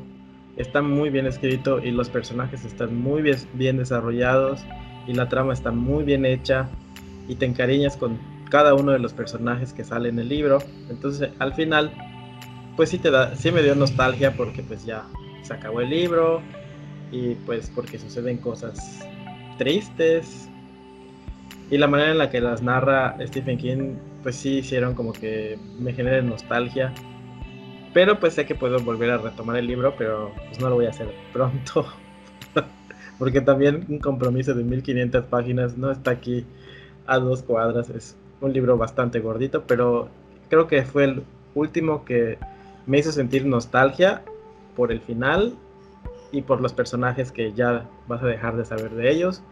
está 0.57 0.83
muy 0.83 1.11
bien 1.11 1.27
escrito 1.27 1.81
y 1.83 1.91
los 1.91 2.09
personajes 2.11 2.65
están 2.65 3.01
muy 3.01 3.23
bien, 3.23 3.77
desarrollados 3.77 4.61
y 5.07 5.15
la 5.15 5.29
trama 5.29 5.53
está 5.53 5.71
muy 5.71 6.05
bien 6.05 6.25
hecha 6.27 6.69
y 7.29 7.37
te 7.37 7.47
encariñas 7.47 7.97
con 7.97 8.19
cada 8.51 8.75
uno 8.75 8.93
de 8.93 8.99
los 8.99 9.12
personajes 9.12 9.73
que 9.73 9.85
sale 9.85 10.09
en 10.11 10.19
el 10.19 10.29
libro. 10.29 10.59
Entonces 10.91 11.31
al 11.38 11.55
final, 11.55 11.93
pues 12.77 12.91
sí 12.91 12.99
te 12.99 13.11
da, 13.11 13.35
sí 13.35 13.51
me 13.51 13.62
dio 13.62 13.75
nostalgia 13.75 14.37
porque 14.37 14.62
pues 14.62 14.85
ya 14.85 15.05
se 15.43 15.55
acabó 15.55 15.81
el 15.81 15.91
libro 15.91 16.43
y 17.11 17.35
pues 17.47 17.71
porque 17.75 17.99
suceden 17.99 18.38
cosas 18.38 19.07
tristes 19.59 20.49
y 21.71 21.79
la 21.79 21.87
manera 21.87 22.12
en 22.12 22.19
la 22.19 22.31
que 22.31 22.41
las 22.41 22.62
narra 22.62 23.17
Stephen 23.27 23.59
King 23.59 23.95
pues 24.23 24.37
sí 24.37 24.59
hicieron 24.59 24.95
como 24.95 25.12
que 25.12 25.59
me 25.79 25.93
genere 25.93 26.23
nostalgia 26.23 26.93
pero 27.92 28.18
pues 28.18 28.35
sé 28.35 28.46
que 28.46 28.55
puedo 28.55 28.78
volver 28.81 29.11
a 29.11 29.18
retomar 29.18 29.57
el 29.57 29.66
libro, 29.66 29.94
pero 29.96 30.33
pues 30.48 30.61
no 30.61 30.70
lo 30.70 30.76
voy 30.76 30.87
a 30.87 30.90
hacer 30.90 31.12
pronto. 31.33 31.87
Porque 33.18 33.40
también 33.40 33.85
un 33.88 33.98
compromiso 33.98 34.55
de 34.55 34.64
1500 34.64 35.24
páginas 35.26 35.76
no 35.76 35.90
está 35.90 36.12
aquí 36.12 36.46
a 37.07 37.18
dos 37.18 37.42
cuadras. 37.42 37.90
Es 37.90 38.16
un 38.40 38.52
libro 38.52 38.78
bastante 38.78 39.20
gordito, 39.20 39.64
pero 39.66 40.09
creo 40.48 40.66
que 40.66 40.83
fue 40.83 41.05
el 41.05 41.22
último 41.55 42.05
que 42.05 42.38
me 42.87 42.98
hizo 42.98 43.12
sentir 43.12 43.44
nostalgia 43.44 44.22
por 44.74 44.90
el 44.90 45.00
final 45.00 45.55
y 46.33 46.42
por 46.42 46.62
los 46.62 46.72
personajes 46.72 47.31
que 47.31 47.52
ya 47.52 47.87
vas 48.09 48.22
a 48.22 48.26
dejar 48.26 48.57
de 48.57 48.64
saber 48.64 48.90
de 48.92 49.11
ellos. 49.11 49.42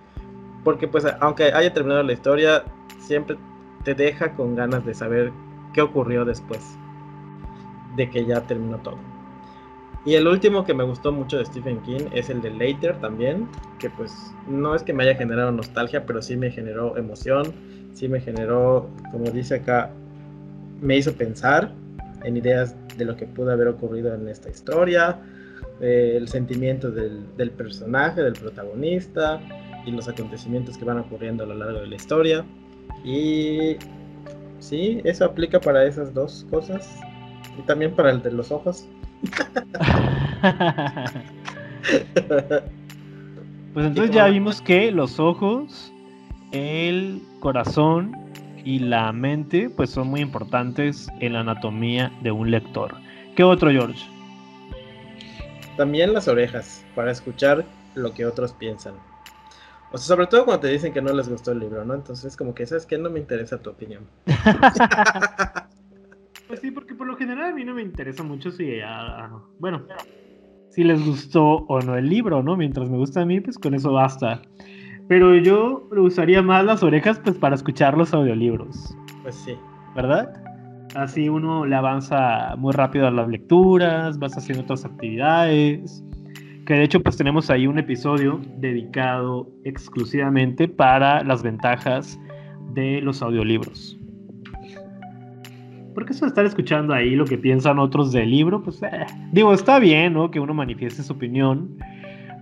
Porque 0.65 0.89
pues 0.89 1.07
aunque 1.21 1.53
haya 1.53 1.73
terminado 1.75 2.03
la 2.03 2.15
historia, 2.15 2.65
siempre 2.99 3.37
te 3.85 3.95
deja 3.95 4.35
con 4.35 4.57
ganas 4.57 4.85
de 4.87 4.95
saber 4.95 5.31
qué 5.75 5.83
ocurrió 5.83 6.25
después 6.25 6.79
de 8.01 8.11
que 8.11 8.25
ya 8.25 8.41
terminó 8.47 8.79
todo. 8.79 8.99
Y 10.07 10.15
el 10.15 10.27
último 10.27 10.65
que 10.65 10.73
me 10.73 10.83
gustó 10.85 11.13
mucho 11.13 11.37
de 11.37 11.45
Stephen 11.45 11.81
King 11.83 12.07
es 12.13 12.31
el 12.31 12.41
de 12.41 12.51
Later 12.51 12.99
también, 13.01 13.47
que 13.79 13.91
pues 13.91 14.33
no 14.49 14.75
es 14.75 14.83
que 14.83 14.95
me 14.95 15.05
haya 15.05 15.15
generado 15.15 15.53
nostalgia, 15.53 16.07
pero 16.07 16.23
sí 16.23 16.37
me 16.37 16.51
generó 16.51 16.97
emoción, 16.97 17.53
sí 17.93 18.09
me 18.09 18.21
generó, 18.21 18.89
como 19.13 19.31
dice 19.31 19.57
acá, 19.57 19.91
me 20.81 20.97
hizo 20.97 21.13
pensar 21.13 21.75
en 22.25 22.39
ideas 22.39 22.75
de 22.97 23.05
lo 23.05 23.15
que 23.17 23.27
pudo 23.27 23.53
haber 23.53 23.69
ocurrido 23.69 24.15
en 24.15 24.27
esta 24.29 24.49
historia, 24.49 25.19
eh, 25.83 26.15
el 26.17 26.29
sentimiento 26.29 26.91
del, 26.91 27.37
del, 27.37 27.51
personaje, 27.51 28.23
del 28.23 28.35
protagonista 28.35 29.39
y 29.85 29.91
los 29.91 30.09
acontecimientos 30.09 30.79
que 30.79 30.87
van 30.87 30.99
ocurriendo 30.99 31.45
a 31.45 31.47
lo 31.47 31.55
largo 31.55 31.81
de 31.81 31.89
la 31.89 31.97
historia. 31.97 32.47
Y 33.05 33.77
sí, 34.61 35.03
eso 35.05 35.27
aplica 35.27 35.61
para 35.61 35.85
esas 35.85 36.15
dos 36.15 36.47
cosas. 36.51 37.01
Y 37.61 37.63
también 37.67 37.93
para 37.95 38.11
el 38.11 38.23
de 38.23 38.33
los 38.33 38.51
ojos. 38.51 38.87
pues 43.75 43.87
entonces 43.87 44.15
ya 44.15 44.29
vimos 44.29 44.63
que 44.63 44.91
los 44.91 45.21
ojos, 45.21 45.93
el 46.53 47.21
corazón 47.41 48.17
y 48.65 48.79
la 48.79 49.13
mente 49.13 49.69
pues 49.69 49.91
son 49.91 50.09
muy 50.09 50.21
importantes 50.21 51.09
en 51.21 51.35
la 51.35 51.41
anatomía 51.41 52.11
de 52.23 52.31
un 52.31 52.51
lector. 52.51 52.95
¿Qué 53.37 53.45
otro, 53.45 53.71
George? 53.71 54.03
También 55.77 56.15
las 56.15 56.29
orejas, 56.29 56.83
para 56.95 57.11
escuchar 57.11 57.67
lo 57.95 58.15
que 58.15 58.25
otros 58.25 58.55
piensan. 58.55 58.95
O 59.93 59.99
sea, 59.99 60.17
sobre 60.17 60.29
todo 60.29 60.47
cuando 60.47 60.63
te 60.63 60.69
dicen 60.69 60.95
que 60.95 61.03
no 61.03 61.13
les 61.13 61.29
gustó 61.29 61.53
el 61.53 61.59
libro, 61.59 61.85
¿no? 61.85 61.93
Entonces, 61.95 62.39
como 62.39 62.55
que, 62.55 62.65
¿sabes 62.65 62.87
que 62.87 62.97
No 62.97 63.11
me 63.11 63.19
interesa 63.19 63.59
tu 63.59 63.69
opinión. 63.69 64.07
Pues 66.51 66.63
sí, 66.63 66.73
porque 66.73 66.97
por 66.97 67.07
lo 67.07 67.17
general 67.17 67.53
a 67.53 67.55
mí 67.55 67.65
no 67.65 67.75
me 67.75 67.83
interesa 67.83 68.25
mucho 68.25 68.51
si, 68.51 68.81
ah, 68.85 69.31
bueno, 69.61 69.83
si 70.69 70.83
les 70.83 71.01
gustó 71.07 71.45
o 71.69 71.81
no 71.81 71.97
el 71.97 72.09
libro, 72.09 72.43
¿no? 72.43 72.57
Mientras 72.57 72.91
me 72.91 72.97
gusta 72.97 73.21
a 73.21 73.25
mí, 73.25 73.41
pues 73.41 73.57
con 73.57 73.73
eso 73.73 73.93
basta. 73.93 74.43
Pero 75.07 75.37
yo 75.37 75.89
usaría 75.97 76.43
más 76.43 76.65
las 76.65 76.83
orejas 76.83 77.21
pues 77.21 77.37
para 77.39 77.55
escuchar 77.55 77.97
los 77.97 78.13
audiolibros. 78.13 78.97
Pues 79.23 79.37
sí. 79.37 79.55
¿Verdad? 79.95 80.43
Así 80.97 81.29
uno 81.29 81.67
le 81.67 81.77
avanza 81.77 82.57
muy 82.57 82.73
rápido 82.73 83.07
a 83.07 83.13
las 83.13 83.29
lecturas, 83.29 84.19
vas 84.19 84.37
haciendo 84.37 84.65
otras 84.65 84.85
actividades. 84.85 86.03
Que 86.67 86.75
de 86.75 86.83
hecho 86.83 87.01
pues 87.01 87.17
tenemos 87.17 87.49
ahí 87.49 87.69
un 87.69 87.79
episodio 87.79 88.41
dedicado 88.57 89.49
exclusivamente 89.63 90.67
para 90.67 91.23
las 91.23 91.45
ventajas 91.45 92.19
de 92.75 93.01
los 93.03 93.23
audiolibros. 93.23 94.00
Porque 96.01 96.15
eso 96.15 96.25
de 96.25 96.31
estar 96.31 96.47
escuchando 96.47 96.95
ahí 96.95 97.11
lo 97.15 97.27
que 97.27 97.37
piensan 97.37 97.79
otros 97.79 98.11
del 98.11 98.31
libro, 98.31 98.63
pues 98.63 98.83
eh, 98.83 99.05
digo, 99.33 99.53
está 99.53 99.79
bien, 99.79 100.15
¿no? 100.15 100.31
Que 100.31 100.41
uno 100.41 100.55
manifieste 100.55 101.03
su 101.03 101.13
opinión 101.13 101.77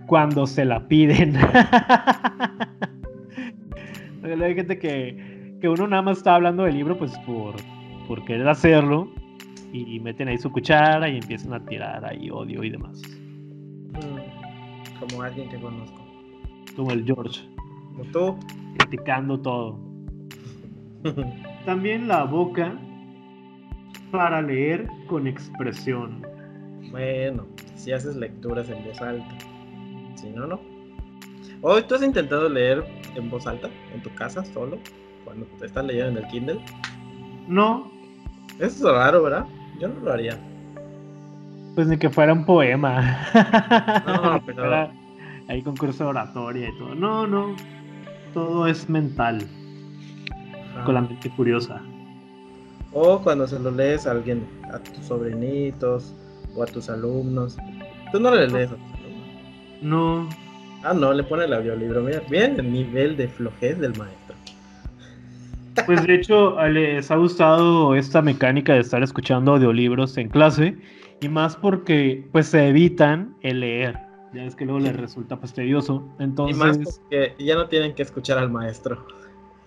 cuando 0.05 0.47
se 0.47 0.63
la 0.63 0.87
piden. 0.87 1.35
Hay 4.23 4.55
gente 4.55 4.79
que, 4.79 5.57
que 5.59 5.67
uno 5.67 5.89
nada 5.89 6.01
más 6.03 6.19
está 6.19 6.35
hablando 6.35 6.63
del 6.63 6.75
libro, 6.75 6.97
pues 6.97 7.11
por, 7.25 7.55
por 8.07 8.23
querer 8.23 8.47
hacerlo, 8.47 9.11
y 9.73 9.99
meten 9.99 10.29
ahí 10.29 10.37
su 10.37 10.49
cuchara 10.53 11.09
y 11.09 11.17
empiezan 11.17 11.53
a 11.53 11.59
tirar 11.65 12.05
ahí 12.05 12.29
odio 12.29 12.63
y 12.63 12.69
demás. 12.69 13.01
Mm, 13.91 15.01
como 15.01 15.21
alguien 15.21 15.49
que 15.49 15.59
conozco. 15.59 16.01
Como 16.77 16.91
el 16.91 17.03
George. 17.03 17.41
Como 17.91 18.05
tú. 18.13 18.37
Criticando 18.77 19.37
todo. 19.37 19.77
También 21.65 22.07
la 22.07 22.23
boca 22.23 22.79
para 24.11 24.41
leer 24.41 24.87
con 25.07 25.27
expresión. 25.27 26.25
Bueno, 26.91 27.45
si 27.75 27.91
haces 27.91 28.15
lecturas 28.15 28.69
en 28.69 28.83
voz 28.83 29.01
alta. 29.01 29.37
Si 30.15 30.29
no, 30.29 30.47
no. 30.47 30.59
¿O 31.61 31.81
tú 31.83 31.95
has 31.95 32.03
intentado 32.03 32.49
leer 32.49 32.83
en 33.15 33.29
voz 33.29 33.45
alta 33.45 33.69
en 33.93 34.01
tu 34.01 34.13
casa 34.15 34.43
solo? 34.45 34.77
Cuando 35.25 35.45
te 35.59 35.65
estás 35.65 35.85
leyendo 35.85 36.19
en 36.19 36.25
el 36.25 36.31
Kindle. 36.31 36.59
No. 37.47 37.91
Eso 38.59 38.89
es 38.89 38.95
raro, 38.95 39.23
¿verdad? 39.23 39.45
Yo 39.79 39.87
no 39.87 39.99
lo 40.01 40.13
haría. 40.13 40.37
Pues 41.75 41.87
ni 41.87 41.97
que 41.97 42.09
fuera 42.09 42.33
un 42.33 42.45
poema. 42.45 43.25
No, 44.05 44.41
pero. 44.45 44.89
Hay 45.47 45.63
concurso 45.63 46.03
de 46.03 46.09
oratoria 46.11 46.69
y 46.69 46.77
todo. 46.77 46.93
No, 46.93 47.25
no. 47.25 47.55
Todo 48.33 48.67
es 48.67 48.87
mental. 48.89 49.47
Con 50.85 50.93
la 50.93 51.01
mente 51.01 51.29
curiosa. 51.31 51.81
O 52.91 53.21
cuando 53.21 53.47
se 53.47 53.59
lo 53.59 53.71
lees 53.71 54.07
a 54.07 54.11
alguien, 54.11 54.47
a 54.71 54.79
tus 54.79 55.05
sobrinitos 55.05 56.13
o 56.55 56.63
a 56.63 56.65
tus 56.65 56.89
alumnos. 56.89 57.57
Tú 58.11 58.19
no 58.19 58.33
le 58.33 58.47
lees 58.47 58.71
a 58.71 58.75
tus 58.75 58.93
alumnos. 58.93 59.81
No. 59.81 60.29
Ah, 60.83 60.93
no, 60.93 61.13
le 61.13 61.23
pone 61.23 61.45
el 61.45 61.53
audiolibro. 61.53 62.01
Mira, 62.01 62.21
bien 62.29 62.59
el 62.59 62.71
nivel 62.71 63.17
de 63.17 63.27
flojez 63.27 63.79
del 63.79 63.95
maestro. 63.97 64.35
Pues 65.85 66.05
de 66.05 66.15
hecho, 66.15 66.59
les 66.67 67.09
ha 67.09 67.15
gustado 67.15 67.95
esta 67.95 68.21
mecánica 68.21 68.73
de 68.73 68.81
estar 68.81 69.01
escuchando 69.01 69.53
audiolibros 69.53 70.17
en 70.17 70.27
clase 70.27 70.75
y 71.21 71.29
más 71.29 71.55
porque 71.55 72.27
pues 72.33 72.47
se 72.47 72.67
evitan 72.67 73.35
el 73.41 73.61
leer. 73.61 73.97
Ya 74.33 74.43
es 74.43 74.55
que 74.55 74.65
luego 74.65 74.79
les 74.79 74.95
resulta 74.95 75.37
fastidioso. 75.37 76.03
Entonces... 76.19 76.55
Y 76.55 76.59
más 76.59 76.99
porque 76.99 77.33
ya 77.39 77.55
no 77.55 77.67
tienen 77.67 77.95
que 77.95 78.03
escuchar 78.03 78.37
al 78.37 78.49
maestro. 78.49 79.05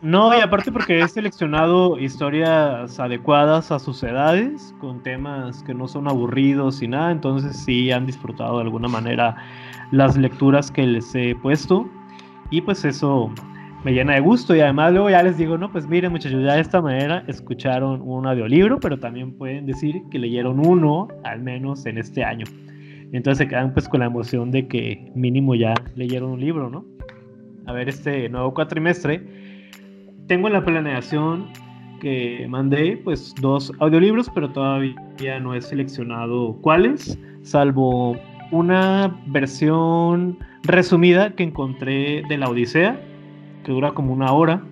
No, 0.02 0.36
y 0.36 0.40
aparte 0.40 0.72
porque 0.72 0.98
he 0.98 1.06
seleccionado 1.06 1.96
historias 1.96 2.98
adecuadas 2.98 3.70
a 3.70 3.78
sus 3.78 4.02
edades, 4.02 4.74
con 4.80 5.00
temas 5.00 5.62
que 5.62 5.74
no 5.74 5.86
son 5.86 6.08
aburridos 6.08 6.82
y 6.82 6.88
nada, 6.88 7.12
entonces 7.12 7.56
sí 7.56 7.92
han 7.92 8.04
disfrutado 8.06 8.56
de 8.56 8.64
alguna 8.64 8.88
manera 8.88 9.36
las 9.92 10.16
lecturas 10.16 10.72
que 10.72 10.84
les 10.88 11.14
he 11.14 11.36
puesto 11.36 11.88
y 12.50 12.60
pues 12.62 12.84
eso 12.84 13.30
me 13.84 13.92
llena 13.92 14.14
de 14.14 14.20
gusto 14.20 14.56
y 14.56 14.60
además 14.60 14.92
luego 14.92 15.08
ya 15.08 15.22
les 15.22 15.38
digo, 15.38 15.56
no, 15.56 15.70
pues 15.70 15.86
miren 15.86 16.10
muchachos, 16.10 16.42
ya 16.42 16.54
de 16.54 16.62
esta 16.62 16.82
manera 16.82 17.22
escucharon 17.28 18.02
un 18.02 18.26
audiolibro, 18.26 18.80
pero 18.80 18.98
también 18.98 19.38
pueden 19.38 19.66
decir 19.66 20.02
que 20.10 20.18
leyeron 20.18 20.66
uno 20.66 21.06
al 21.22 21.40
menos 21.42 21.86
en 21.86 21.98
este 21.98 22.24
año. 22.24 22.46
Entonces 23.12 23.38
se 23.38 23.48
quedan 23.48 23.72
pues 23.72 23.88
con 23.88 24.00
la 24.00 24.06
emoción 24.06 24.50
de 24.50 24.66
que 24.66 25.12
mínimo 25.14 25.54
ya 25.54 25.74
leyeron 25.94 26.32
un 26.32 26.40
libro, 26.40 26.68
¿no? 26.68 26.84
A 27.66 27.72
ver, 27.72 27.88
este 27.88 28.28
nuevo 28.28 28.52
cuatrimestre 28.52 29.41
tengo 30.26 30.48
en 30.48 30.54
la 30.54 30.64
planeación 30.64 31.48
que 32.00 32.46
mandé 32.48 32.96
pues 32.96 33.34
dos 33.40 33.72
audiolibros, 33.78 34.28
pero 34.30 34.50
todavía 34.50 35.38
no 35.40 35.54
he 35.54 35.62
seleccionado 35.62 36.56
cuáles, 36.60 37.18
salvo 37.42 38.16
una 38.50 39.16
versión 39.26 40.38
resumida 40.64 41.34
que 41.34 41.44
encontré 41.44 42.22
de 42.28 42.38
la 42.38 42.48
Odisea, 42.48 43.00
que 43.64 43.72
dura 43.72 43.92
como 43.92 44.12
una 44.12 44.32
hora, 44.32 44.62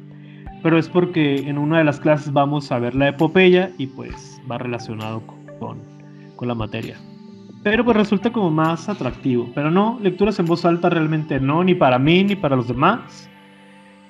pero 0.63 0.77
es 0.79 0.89
porque 0.89 1.37
en 1.37 1.57
una 1.57 1.79
de 1.79 1.85
las 1.85 2.01
clases 2.01 2.33
vamos 2.33 2.71
a 2.73 2.79
ver 2.79 2.95
la 2.95 3.09
epopeya 3.09 3.71
y 3.79 3.87
pues 3.87 4.41
va 4.51 4.59
relacionado 4.59 5.23
con, 5.59 5.79
con 6.37 6.49
la 6.49 6.55
materia. 6.55 6.97
Pero 7.63 7.85
pues 7.85 7.97
resulta 7.97 8.33
como 8.33 8.51
más 8.51 8.89
atractivo. 8.89 9.49
Pero 9.55 9.71
no, 9.71 9.99
lecturas 10.03 10.39
en 10.39 10.47
voz 10.47 10.65
alta 10.65 10.89
realmente 10.89 11.39
no, 11.41 11.63
ni 11.63 11.75
para 11.75 11.99
mí 11.99 12.25
ni 12.25 12.37
para 12.37 12.57
los 12.57 12.69
demás. 12.69 13.31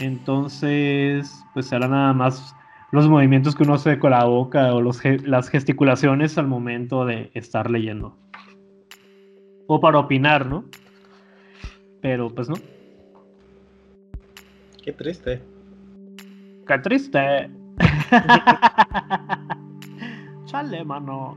Entonces, 0.00 1.44
pues 1.52 1.66
será 1.66 1.86
nada 1.86 2.14
más 2.14 2.56
los 2.90 3.08
movimientos 3.08 3.54
que 3.54 3.62
uno 3.62 3.74
hace 3.74 3.98
con 3.98 4.10
la 4.10 4.24
boca 4.24 4.74
o 4.74 4.80
los, 4.80 5.00
las 5.24 5.48
gesticulaciones 5.48 6.36
al 6.38 6.48
momento 6.48 7.04
de 7.04 7.30
estar 7.34 7.70
leyendo. 7.70 8.16
O 9.66 9.78
para 9.78 9.98
opinar, 9.98 10.46
¿no? 10.46 10.64
Pero 12.00 12.30
pues 12.30 12.48
no. 12.48 12.56
Qué 14.82 14.92
triste. 14.92 15.42
Qué 16.66 16.78
triste. 16.78 17.50
Chale, 20.46 20.84
mano. 20.84 21.36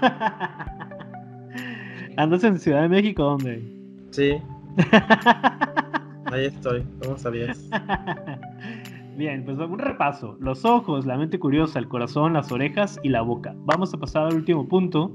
¿Andas 2.16 2.44
en 2.44 2.58
Ciudad 2.58 2.82
de 2.82 2.88
México 2.88 3.24
dónde? 3.24 3.62
Sí. 4.10 4.36
Ahí 6.32 6.46
estoy, 6.46 6.82
¿cómo 7.02 7.18
sabías? 7.18 7.68
Bien, 9.18 9.44
pues 9.44 9.58
un 9.58 9.78
repaso. 9.78 10.38
Los 10.40 10.64
ojos, 10.64 11.04
la 11.04 11.18
mente 11.18 11.38
curiosa, 11.38 11.78
el 11.78 11.88
corazón, 11.88 12.32
las 12.32 12.50
orejas 12.50 12.98
y 13.02 13.10
la 13.10 13.20
boca. 13.20 13.54
Vamos 13.66 13.92
a 13.92 13.98
pasar 13.98 14.28
al 14.28 14.36
último 14.36 14.66
punto, 14.66 15.12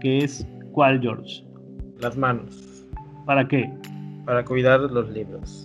que 0.00 0.24
es 0.24 0.46
¿cuál, 0.72 0.98
George? 1.02 1.44
Las 1.98 2.16
manos. 2.16 2.86
¿Para 3.26 3.46
qué? 3.46 3.70
Para 4.24 4.42
cuidar 4.42 4.80
los 4.80 5.10
libros. 5.10 5.62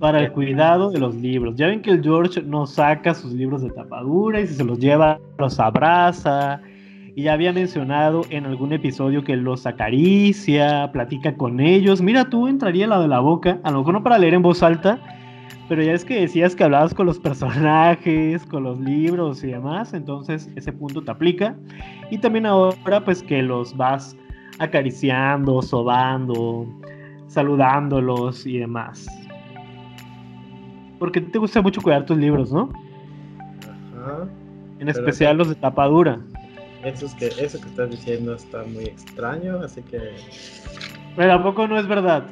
Para 0.00 0.20
el 0.20 0.32
cuidado 0.32 0.90
de 0.90 0.98
los 0.98 1.14
libros. 1.14 1.56
Ya 1.56 1.68
ven 1.68 1.80
que 1.80 1.92
el 1.92 2.02
George 2.02 2.42
no 2.42 2.66
saca 2.66 3.14
sus 3.14 3.32
libros 3.32 3.62
de 3.62 3.70
tapadura 3.70 4.42
y 4.42 4.46
si 4.48 4.52
se 4.52 4.64
los 4.64 4.78
lleva, 4.78 5.18
los 5.38 5.58
abraza 5.58 6.60
y 7.18 7.22
ya 7.22 7.32
había 7.32 7.52
mencionado 7.52 8.22
en 8.30 8.46
algún 8.46 8.72
episodio 8.72 9.24
que 9.24 9.34
los 9.34 9.66
acaricia, 9.66 10.88
platica 10.92 11.36
con 11.36 11.58
ellos. 11.58 12.00
Mira, 12.00 12.30
tú 12.30 12.46
entraría 12.46 12.86
la 12.86 13.00
de 13.00 13.08
la 13.08 13.18
boca, 13.18 13.58
a 13.64 13.72
lo 13.72 13.78
mejor 13.78 13.94
no 13.94 14.04
para 14.04 14.18
leer 14.18 14.34
en 14.34 14.42
voz 14.42 14.62
alta, 14.62 15.00
pero 15.68 15.82
ya 15.82 15.94
es 15.94 16.04
que 16.04 16.20
decías 16.20 16.54
que 16.54 16.62
hablabas 16.62 16.94
con 16.94 17.06
los 17.06 17.18
personajes, 17.28 18.46
con 18.46 18.62
los 18.62 18.78
libros 18.78 19.42
y 19.42 19.48
demás, 19.48 19.94
entonces 19.94 20.48
ese 20.54 20.72
punto 20.72 21.02
te 21.02 21.10
aplica. 21.10 21.56
Y 22.08 22.18
también 22.18 22.46
ahora 22.46 23.04
pues 23.04 23.20
que 23.24 23.42
los 23.42 23.76
vas 23.76 24.16
acariciando, 24.60 25.60
sobando, 25.60 26.68
saludándolos 27.26 28.46
y 28.46 28.58
demás. 28.58 29.08
Porque 31.00 31.20
te 31.20 31.38
gusta 31.40 31.62
mucho 31.62 31.82
cuidar 31.82 32.06
tus 32.06 32.16
libros, 32.16 32.52
¿no? 32.52 32.68
Ajá. 34.00 34.28
En 34.78 34.88
especial 34.88 35.36
los 35.36 35.48
de 35.48 35.56
tapadura. 35.56 36.20
Eso, 36.84 37.06
es 37.06 37.14
que, 37.14 37.26
eso 37.26 37.60
que 37.60 37.68
estás 37.68 37.90
diciendo 37.90 38.34
está 38.34 38.62
muy 38.64 38.84
extraño, 38.84 39.60
así 39.60 39.82
que... 39.82 39.98
Pero 41.16 41.32
¿a 41.32 41.42
poco 41.42 41.66
no 41.66 41.78
es 41.78 41.88
verdad? 41.88 42.26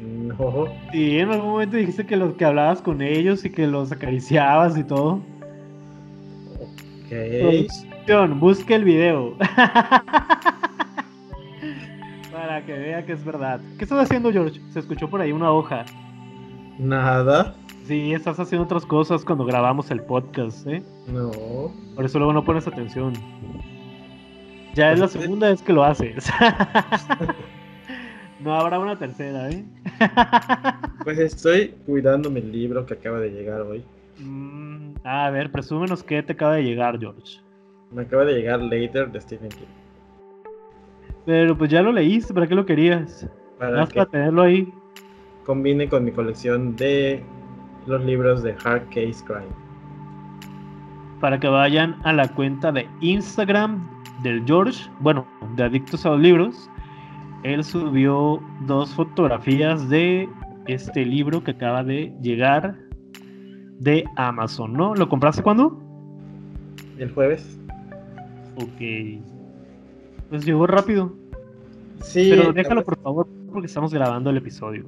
No. 0.00 0.66
Sí, 0.92 1.18
en 1.18 1.30
algún 1.30 1.50
momento 1.50 1.76
dijiste 1.76 2.06
que 2.06 2.16
los 2.16 2.34
que 2.34 2.44
hablabas 2.44 2.80
con 2.80 3.02
ellos 3.02 3.44
y 3.44 3.50
que 3.50 3.66
los 3.66 3.90
acariciabas 3.90 4.78
y 4.78 4.84
todo. 4.84 5.20
Ok. 6.60 7.08
Producción, 7.40 8.38
busque 8.38 8.76
el 8.76 8.84
video. 8.84 9.36
Para 12.32 12.64
que 12.64 12.72
vea 12.72 13.04
que 13.04 13.12
es 13.12 13.24
verdad. 13.24 13.60
¿Qué 13.76 13.82
estás 13.84 14.04
haciendo, 14.04 14.30
George? 14.30 14.60
Se 14.72 14.78
escuchó 14.78 15.10
por 15.10 15.20
ahí 15.20 15.32
una 15.32 15.50
hoja. 15.50 15.84
Nada. 16.78 17.56
Sí, 17.88 18.12
estás 18.12 18.38
haciendo 18.38 18.66
otras 18.66 18.84
cosas 18.84 19.24
cuando 19.24 19.46
grabamos 19.46 19.90
el 19.90 20.02
podcast, 20.02 20.66
¿eh? 20.66 20.82
No. 21.10 21.72
Por 21.94 22.04
eso 22.04 22.18
luego 22.18 22.34
no 22.34 22.44
pones 22.44 22.66
atención. 22.66 23.14
Ya 24.74 24.92
es 24.92 24.98
la 24.98 25.08
segunda 25.08 25.48
vez 25.48 25.62
que 25.62 25.72
lo 25.72 25.82
haces. 25.82 26.30
no 28.40 28.54
habrá 28.54 28.78
una 28.78 28.98
tercera, 28.98 29.48
¿eh? 29.48 29.64
pues 31.02 31.18
estoy 31.18 31.68
cuidando 31.86 32.28
mi 32.28 32.42
libro 32.42 32.84
que 32.84 32.92
acaba 32.92 33.20
de 33.20 33.30
llegar 33.30 33.62
hoy. 33.62 33.82
Mm, 34.18 34.96
a 35.04 35.30
ver, 35.30 35.50
presúmenos 35.50 36.02
que 36.02 36.22
te 36.22 36.34
acaba 36.34 36.56
de 36.56 36.64
llegar, 36.64 37.00
George. 37.00 37.40
Me 37.90 38.02
acaba 38.02 38.26
de 38.26 38.34
llegar 38.34 38.60
Later 38.60 39.10
de 39.10 39.18
Stephen 39.18 39.48
King. 39.48 39.64
Pero 41.24 41.56
pues 41.56 41.70
ya 41.70 41.80
lo 41.80 41.92
leíste, 41.92 42.34
¿para 42.34 42.46
qué 42.46 42.54
lo 42.54 42.66
querías? 42.66 43.26
Para, 43.58 43.86
para 43.86 44.04
tenerlo 44.04 44.42
ahí. 44.42 44.70
Combine 45.46 45.88
con 45.88 46.04
mi 46.04 46.12
colección 46.12 46.76
de 46.76 47.24
los 47.88 48.04
libros 48.04 48.42
de 48.42 48.54
Hard 48.64 48.86
Case 48.88 49.24
Crime. 49.24 49.48
Para 51.20 51.40
que 51.40 51.48
vayan 51.48 51.96
a 52.04 52.12
la 52.12 52.28
cuenta 52.28 52.70
de 52.70 52.88
Instagram 53.00 53.88
del 54.22 54.44
George, 54.46 54.88
bueno, 55.00 55.26
de 55.56 55.64
Adictos 55.64 56.06
a 56.06 56.10
los 56.10 56.20
Libros. 56.20 56.70
Él 57.42 57.64
subió 57.64 58.40
dos 58.66 58.90
fotografías 58.94 59.88
de 59.88 60.28
este 60.66 61.04
libro 61.04 61.42
que 61.42 61.52
acaba 61.52 61.82
de 61.82 62.12
llegar 62.20 62.76
de 63.78 64.04
Amazon, 64.16 64.72
¿no? 64.72 64.94
¿Lo 64.94 65.08
compraste 65.08 65.42
cuándo? 65.42 65.80
El 66.98 67.12
jueves. 67.12 67.58
Ok. 68.56 69.22
Pues 70.30 70.44
llegó 70.44 70.66
rápido. 70.66 71.14
Sí. 72.02 72.28
Pero 72.30 72.52
déjalo 72.52 72.84
por 72.84 73.00
favor 73.00 73.28
porque 73.52 73.66
estamos 73.66 73.94
grabando 73.94 74.30
el 74.30 74.36
episodio. 74.36 74.84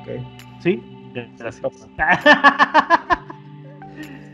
Ok. 0.00 0.24
¿Sí? 0.60 0.82
Gracias. 1.12 1.60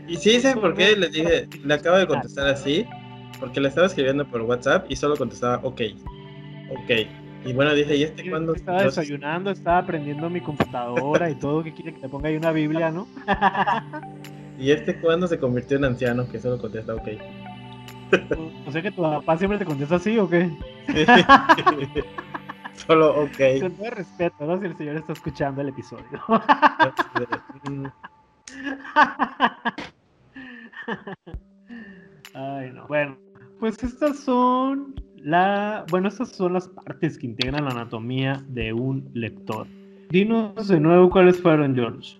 y 0.07 0.15
sí 0.17 0.39
sé 0.39 0.55
por 0.55 0.75
qué 0.75 0.95
les 0.95 1.11
dije, 1.11 1.47
le 1.63 1.73
acabo 1.73 1.97
de 1.97 2.07
contestar 2.07 2.47
así, 2.47 2.85
porque 3.39 3.59
le 3.59 3.69
estaba 3.69 3.87
escribiendo 3.87 4.25
por 4.27 4.41
WhatsApp 4.41 4.85
y 4.89 4.95
solo 4.95 5.15
contestaba 5.15 5.59
ok, 5.63 5.81
ok. 6.71 6.91
Y 7.45 7.53
bueno, 7.53 7.73
dije, 7.73 7.95
¿y 7.95 8.03
este 8.03 8.29
cuándo? 8.29 8.53
Estaba 8.53 8.83
desayunando, 8.83 9.51
estaba 9.51 9.77
aprendiendo 9.79 10.29
mi 10.29 10.41
computadora 10.41 11.29
y 11.29 11.35
todo, 11.35 11.63
que 11.63 11.73
quiere 11.73 11.93
que 11.93 12.01
te 12.01 12.09
ponga 12.09 12.29
ahí 12.29 12.35
una 12.35 12.51
Biblia, 12.51 12.91
¿no? 12.91 13.07
¿Y 14.59 14.71
este 14.71 14.99
cuándo 14.99 15.27
se 15.27 15.37
convirtió 15.37 15.77
en 15.77 15.85
anciano 15.85 16.27
que 16.27 16.39
solo 16.39 16.59
contesta 16.59 16.95
ok? 16.95 17.07
O 18.65 18.71
sea 18.71 18.81
que 18.81 18.91
tu 18.91 19.01
papá 19.01 19.37
siempre 19.37 19.59
te 19.59 19.65
contesta 19.65 19.95
así 19.95 20.17
o 20.17 20.29
qué? 20.29 20.49
Solo 22.85 23.23
ok. 23.23 23.59
Con 23.61 23.71
todo 23.73 23.89
respeto, 23.89 24.45
¿no? 24.45 24.59
Si 24.59 24.65
el 24.65 24.77
señor 24.77 24.97
está 24.97 25.13
escuchando 25.13 25.61
el 25.61 25.69
episodio. 25.69 26.05
Ay, 32.33 32.71
no. 32.71 32.87
Bueno, 32.87 33.17
pues 33.59 33.81
estas 33.83 34.19
son 34.19 34.93
la, 35.17 35.85
bueno, 35.89 36.07
estas 36.07 36.29
son 36.29 36.53
las 36.53 36.69
partes 36.69 37.17
que 37.17 37.25
integran 37.25 37.65
la 37.65 37.71
anatomía 37.71 38.43
de 38.49 38.71
un 38.73 39.09
lector. 39.13 39.67
Dinos 40.09 40.67
de 40.67 40.79
nuevo 40.79 41.09
cuáles 41.09 41.41
fueron, 41.41 41.75
George. 41.75 42.19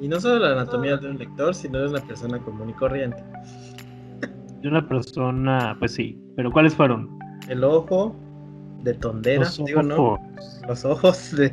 Y 0.00 0.08
no 0.08 0.18
solo 0.20 0.40
la 0.40 0.52
anatomía 0.52 0.96
de 0.96 1.10
un 1.10 1.18
lector, 1.18 1.54
sino 1.54 1.78
de 1.78 1.88
una 1.88 2.00
persona 2.00 2.38
común 2.40 2.70
y 2.70 2.72
corriente. 2.72 3.22
De 4.60 4.68
una 4.68 4.86
persona, 4.88 5.76
pues 5.78 5.92
sí, 5.92 6.18
pero 6.34 6.50
¿cuáles 6.50 6.74
fueron? 6.74 7.18
El 7.48 7.62
ojo, 7.62 8.16
de 8.82 8.94
tondera, 8.94 9.40
los 9.40 9.64
digo, 9.64 9.82
¿no? 9.82 10.18
Los 10.68 10.84
ojos 10.84 11.34
de. 11.36 11.52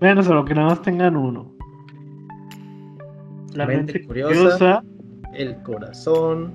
Bueno, 0.00 0.22
solo 0.22 0.44
que 0.44 0.54
nada 0.54 0.68
más 0.68 0.82
tengan 0.82 1.16
uno. 1.16 1.52
la 3.54 3.66
mente, 3.66 4.06
curiosa, 4.06 4.82
el 5.34 5.56
corazón, 5.62 6.52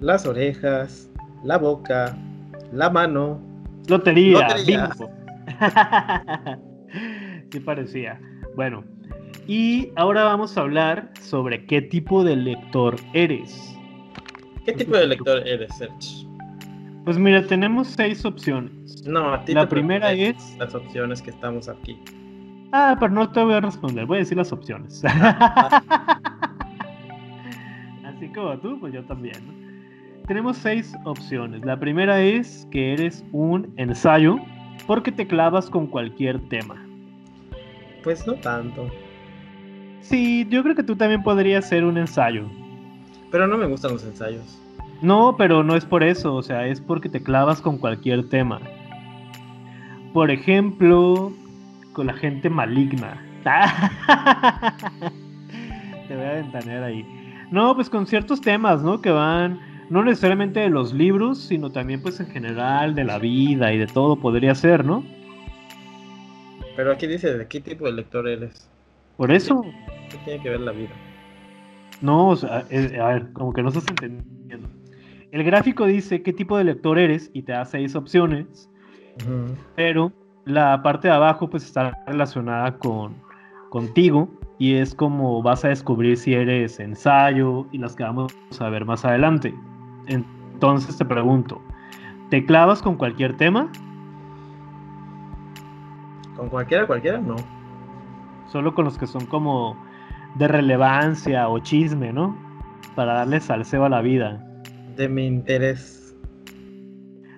las 0.00 0.26
orejas, 0.26 1.10
la 1.44 1.58
boca, 1.58 2.16
la 2.72 2.90
mano. 2.90 3.40
Lotería, 3.88 4.48
bingo. 4.66 5.10
sí 7.52 7.60
parecía. 7.60 8.20
Bueno, 8.56 8.82
y 9.46 9.92
ahora 9.94 10.24
vamos 10.24 10.56
a 10.56 10.62
hablar 10.62 11.12
sobre 11.20 11.64
qué 11.66 11.80
tipo 11.80 12.24
de 12.24 12.34
lector 12.34 12.96
eres. 13.12 13.76
¿Qué 14.64 14.72
tipo 14.72 14.96
de 14.96 15.06
lector 15.06 15.46
eres, 15.46 15.72
Serge? 15.76 16.25
Pues 17.06 17.16
mira, 17.18 17.46
tenemos 17.46 17.86
seis 17.86 18.24
opciones. 18.24 19.06
No, 19.06 19.32
a 19.32 19.44
ti 19.44 19.54
La 19.54 19.68
primera 19.68 20.12
es... 20.12 20.56
Las 20.58 20.74
opciones 20.74 21.22
que 21.22 21.30
estamos 21.30 21.68
aquí. 21.68 21.96
Ah, 22.72 22.96
pero 22.98 23.12
no 23.12 23.30
te 23.30 23.40
voy 23.44 23.54
a 23.54 23.60
responder, 23.60 24.06
voy 24.06 24.16
a 24.16 24.18
decir 24.18 24.36
las 24.36 24.50
opciones. 24.50 25.04
Así 28.04 28.28
como 28.34 28.58
tú, 28.58 28.80
pues 28.80 28.92
yo 28.92 29.04
también. 29.04 29.36
Tenemos 30.26 30.56
seis 30.56 30.96
opciones. 31.04 31.64
La 31.64 31.78
primera 31.78 32.20
es 32.20 32.66
que 32.72 32.94
eres 32.94 33.24
un 33.30 33.72
ensayo 33.76 34.38
porque 34.88 35.12
te 35.12 35.28
clavas 35.28 35.70
con 35.70 35.86
cualquier 35.86 36.40
tema. 36.48 36.74
Pues 38.02 38.26
no 38.26 38.34
tanto. 38.34 38.90
Sí, 40.00 40.44
yo 40.50 40.60
creo 40.64 40.74
que 40.74 40.82
tú 40.82 40.96
también 40.96 41.22
podrías 41.22 41.68
ser 41.68 41.84
un 41.84 41.98
ensayo. 41.98 42.50
Pero 43.30 43.46
no 43.46 43.56
me 43.56 43.66
gustan 43.66 43.92
los 43.92 44.02
ensayos. 44.02 44.65
No, 45.02 45.36
pero 45.36 45.62
no 45.62 45.76
es 45.76 45.84
por 45.84 46.02
eso, 46.02 46.34
o 46.34 46.42
sea, 46.42 46.66
es 46.66 46.80
porque 46.80 47.08
te 47.08 47.22
clavas 47.22 47.60
con 47.60 47.78
cualquier 47.78 48.28
tema. 48.28 48.60
Por 50.12 50.30
ejemplo, 50.30 51.32
con 51.92 52.06
la 52.06 52.14
gente 52.14 52.48
maligna. 52.48 53.22
Te 56.08 56.16
voy 56.16 56.24
a 56.24 56.32
ventanear 56.32 56.82
ahí. 56.82 57.04
No, 57.50 57.74
pues 57.74 57.90
con 57.90 58.06
ciertos 58.06 58.40
temas, 58.40 58.82
¿no? 58.82 59.00
Que 59.00 59.10
van, 59.10 59.60
no 59.88 60.02
necesariamente 60.02 60.60
de 60.60 60.70
los 60.70 60.92
libros, 60.92 61.38
sino 61.38 61.70
también 61.70 62.02
pues 62.02 62.18
en 62.20 62.26
general 62.26 62.94
de 62.94 63.04
la 63.04 63.18
vida 63.18 63.72
y 63.72 63.78
de 63.78 63.86
todo 63.86 64.16
podría 64.16 64.54
ser, 64.54 64.84
¿no? 64.84 65.04
Pero 66.74 66.92
aquí 66.92 67.06
dice 67.06 67.36
de 67.36 67.46
qué 67.46 67.60
tipo 67.60 67.86
de 67.86 67.92
lector 67.92 68.28
eres. 68.28 68.68
Por 69.16 69.30
eso. 69.30 69.62
¿Qué 70.10 70.18
tiene 70.24 70.42
que 70.42 70.50
ver 70.50 70.60
la 70.60 70.72
vida? 70.72 70.90
No, 72.00 72.28
o 72.28 72.36
sea, 72.36 72.58
a 72.58 72.64
ver, 73.08 73.32
como 73.32 73.52
que 73.52 73.62
no 73.62 73.68
estás 73.68 73.86
entendiendo. 73.88 74.68
El 75.32 75.44
gráfico 75.44 75.86
dice 75.86 76.22
qué 76.22 76.32
tipo 76.32 76.56
de 76.56 76.64
lector 76.64 76.98
eres 76.98 77.30
y 77.32 77.42
te 77.42 77.52
da 77.52 77.64
seis 77.64 77.94
opciones, 77.96 78.70
pero 79.74 80.12
la 80.44 80.82
parte 80.82 81.08
de 81.08 81.14
abajo 81.14 81.50
pues 81.50 81.64
está 81.64 81.92
relacionada 82.06 82.78
con 82.78 83.14
contigo 83.70 84.28
y 84.58 84.74
es 84.74 84.94
como 84.94 85.42
vas 85.42 85.64
a 85.64 85.68
descubrir 85.68 86.16
si 86.16 86.32
eres 86.32 86.80
ensayo 86.80 87.66
y 87.72 87.78
las 87.78 87.96
que 87.96 88.04
vamos 88.04 88.32
a 88.58 88.68
ver 88.70 88.84
más 88.84 89.04
adelante. 89.04 89.54
Entonces 90.06 90.96
te 90.96 91.04
pregunto, 91.04 91.60
¿te 92.30 92.44
clavas 92.44 92.80
con 92.80 92.96
cualquier 92.96 93.36
tema? 93.36 93.70
¿Con 96.36 96.48
cualquiera, 96.48 96.86
cualquiera? 96.86 97.18
No. 97.18 97.36
Solo 98.46 98.74
con 98.74 98.84
los 98.84 98.96
que 98.96 99.06
son 99.06 99.26
como 99.26 99.76
de 100.36 100.48
relevancia 100.48 101.48
o 101.48 101.58
chisme, 101.58 102.12
¿no? 102.12 102.36
Para 102.94 103.14
darle 103.14 103.40
salseo 103.40 103.84
a 103.84 103.88
la 103.88 104.00
vida. 104.00 104.42
De 104.96 105.08
mi 105.08 105.26
interés. 105.26 106.16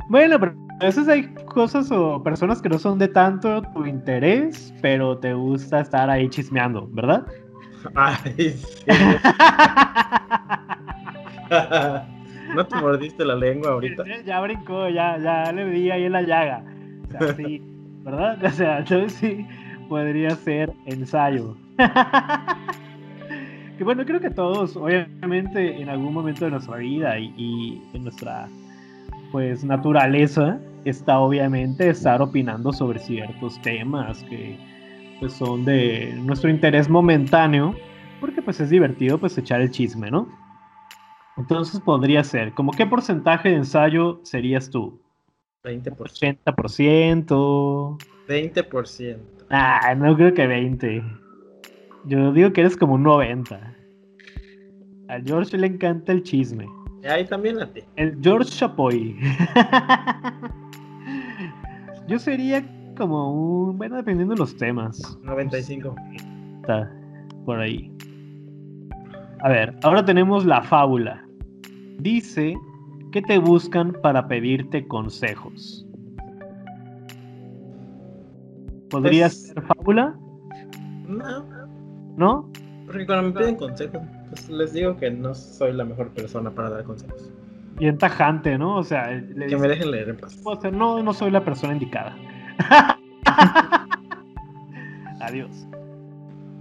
Bueno, 0.09 0.41
pero 0.41 0.55
a 0.81 0.85
veces 0.85 1.09
hay 1.09 1.27
cosas 1.47 1.91
o 1.91 2.23
personas 2.23 2.63
que 2.63 2.69
no 2.69 2.79
son 2.79 2.99
de 2.99 3.09
tanto 3.09 3.63
tu 3.75 3.85
interés, 3.85 4.73
pero 4.81 5.19
te 5.19 5.35
gusta 5.35 5.81
estar 5.81 6.09
ahí 6.09 6.29
chismeando, 6.29 6.87
¿verdad? 6.93 7.27
Ay, 7.95 8.17
sí. 8.35 8.55
¿No 12.55 12.67
te 12.67 12.77
mordiste 12.77 13.25
la 13.25 13.35
lengua 13.35 13.73
ahorita? 13.73 14.05
Ya 14.25 14.41
brincó, 14.41 14.89
ya, 14.89 15.19
ya 15.19 15.51
le 15.53 15.69
di 15.69 15.91
ahí 15.91 16.05
en 16.05 16.13
la 16.13 16.23
llaga. 16.23 16.63
O 17.09 17.11
sea, 17.11 17.35
sí, 17.35 17.61
¿verdad? 18.05 18.39
O 18.45 18.51
sea, 18.51 18.79
entonces 18.79 19.15
sí 19.15 19.45
podría 19.89 20.31
ser 20.31 20.73
ensayo. 20.87 21.57
que 23.79 23.85
bueno, 23.85 24.05
creo 24.05 24.21
que 24.21 24.31
todos, 24.31 24.77
obviamente, 24.77 25.81
en 25.81 25.89
algún 25.89 26.13
momento 26.13 26.45
de 26.45 26.51
nuestra 26.51 26.77
vida 26.77 27.19
y, 27.19 27.33
y 27.37 27.83
en 27.95 28.03
nuestra 28.03 28.49
pues 29.31 29.63
naturaleza 29.65 30.59
está 30.85 31.19
obviamente 31.19 31.89
estar 31.89 32.21
opinando 32.21 32.73
sobre 32.73 32.99
ciertos 32.99 33.61
temas 33.63 34.25
que 34.25 34.59
pues 35.21 35.33
son 35.33 35.65
de 35.65 36.13
nuestro 36.23 36.51
interés 36.51 36.89
momentáneo, 36.89 37.75
porque 38.21 38.43
pues 38.43 38.61
es 38.61 38.71
divertido 38.71 39.19
pues 39.19 39.39
echar 39.39 39.61
el 39.61 39.71
chisme, 39.71 40.11
¿no? 40.11 40.29
Entonces 41.37 41.81
podría 41.81 42.25
ser, 42.25 42.53
¿como 42.53 42.73
qué 42.73 42.87
porcentaje 42.87 43.51
de 43.51 43.57
ensayo 43.57 44.21
serías 44.25 44.71
tú? 44.71 45.01
20%. 45.65 45.97
80%. 46.45 47.99
20%. 48.29 49.19
Ah, 49.51 49.95
no 49.97 50.17
creo 50.17 50.35
que 50.35 50.47
20. 50.47 51.03
Yo 52.07 52.33
digo 52.33 52.53
que 52.53 52.61
eres 52.63 52.77
como 52.77 52.95
un 52.95 53.03
90. 53.03 53.57
A 55.09 55.21
George 55.25 55.57
le 55.59 55.67
encanta 55.67 56.13
el 56.13 56.23
chisme. 56.23 56.67
Ahí 57.09 57.25
también 57.27 57.61
a 57.61 57.67
ti. 57.73 57.81
El 57.97 58.19
George 58.23 58.51
Chapoy. 58.51 59.17
Yo 62.09 62.19
sería 62.19 62.65
como 62.97 63.33
un. 63.69 63.79
Bueno, 63.79 63.97
dependiendo 63.97 64.35
de 64.35 64.41
los 64.41 64.57
temas. 64.57 65.19
95. 65.23 65.95
Está 66.61 66.91
por 67.45 67.61
ahí. 67.61 67.93
A 69.41 69.49
ver, 69.49 69.77
ahora 69.83 70.05
tenemos 70.05 70.45
la 70.45 70.63
fábula. 70.63 71.25
Dice 71.99 72.55
que 73.13 73.23
te 73.23 73.39
buscan 73.39 73.93
para 74.03 74.27
pedirte 74.29 74.87
consejos. 74.89 75.87
¿Podría 78.91 79.27
Pues- 79.27 79.49
ser 79.49 79.63
fábula? 79.63 80.19
No, 81.07 81.45
¿No? 82.19 82.47
porque 82.87 83.05
cuando 83.07 83.29
me 83.29 83.39
piden 83.39 83.57
consejos, 83.57 84.01
pues 84.31 84.49
les 84.49 84.73
digo 84.73 84.97
que 84.97 85.11
no 85.11 85.35
soy 85.35 85.73
la 85.75 85.85
mejor 85.85 86.09
persona 86.09 86.51
para 86.51 86.71
dar 86.71 86.85
consejos. 86.85 87.31
Bien 87.79 87.99
tajante, 87.99 88.57
¿no? 88.57 88.77
O 88.77 88.83
sea, 88.83 89.11
le 89.11 89.47
Que 89.47 89.57
me 89.59 89.69
dejen 89.69 89.91
leer 89.91 90.09
en 90.09 90.17
paz. 90.17 90.37
puedo 90.43 90.59
ser- 90.61 90.73
no, 90.73 91.03
no 91.03 91.13
soy 91.13 91.31
la 91.31 91.45
persona 91.45 91.75
indicada. 91.75 92.17
Adiós. 95.21 95.67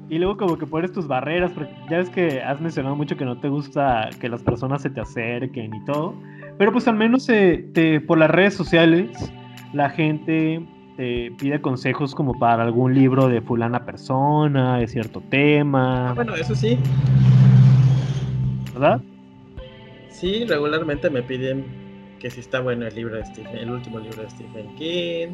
Y 0.10 0.18
luego 0.20 0.38
como 0.38 0.58
que 0.58 0.66
pones 0.66 0.92
tus 0.92 1.08
barreras, 1.08 1.52
porque 1.54 1.74
ya 1.90 1.98
ves 1.98 2.10
que 2.10 2.42
has 2.42 2.60
mencionado 2.62 2.96
mucho 2.96 3.16
que 3.18 3.26
no 3.26 3.38
te 3.40 3.50
gusta 3.50 4.10
que 4.20 4.30
las 4.30 4.42
personas 4.44 4.82
se 4.82 4.90
te 4.90 5.02
acerquen 5.02 5.74
y 5.74 5.86
todo. 5.86 6.14
Pero 6.58 6.72
pues 6.72 6.88
al 6.88 6.96
menos 6.96 7.28
eh, 7.30 7.70
te- 7.74 8.00
por 8.02 8.18
las 8.18 8.32
redes 8.32 8.54
sociales 8.54 9.32
la 9.74 9.90
gente 9.90 10.66
te 10.98 11.32
pide 11.38 11.62
consejos 11.62 12.14
como 12.16 12.38
para 12.38 12.64
algún 12.64 12.94
libro 12.96 13.30
de 13.30 13.40
fulana 13.40 13.86
persona, 13.86 14.80
de 14.80 14.88
cierto 14.88 15.22
tema, 15.30 16.10
Ah, 16.10 16.14
bueno, 16.14 16.36
eso 16.36 16.56
sí. 16.56 16.78
¿verdad? 18.74 19.00
Sí, 20.10 20.46
regularmente 20.46 21.10
me 21.10 21.22
piden 21.22 21.66
que 22.20 22.32
si 22.32 22.40
está 22.40 22.60
bueno 22.60 22.88
el 22.88 22.96
libro 22.96 23.16
de 23.16 23.26
Stephen, 23.26 23.56
el 23.58 23.70
último 23.70 24.00
libro 24.00 24.24
de 24.24 24.30
Stephen 24.32 24.76
King, 24.76 25.28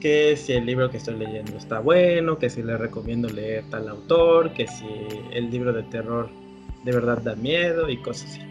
que 0.00 0.36
si 0.36 0.52
el 0.52 0.66
libro 0.66 0.90
que 0.90 0.98
estoy 0.98 1.16
leyendo 1.16 1.56
está 1.56 1.80
bueno, 1.80 2.38
que 2.38 2.50
si 2.50 2.62
le 2.62 2.76
recomiendo 2.76 3.28
leer 3.28 3.64
tal 3.70 3.88
autor, 3.88 4.52
que 4.52 4.66
si 4.68 4.86
el 5.32 5.50
libro 5.50 5.72
de 5.72 5.82
terror 5.84 6.28
de 6.84 6.92
verdad 6.92 7.22
da 7.22 7.34
miedo 7.34 7.88
y 7.88 7.96
cosas 7.96 8.32
así. 8.32 8.42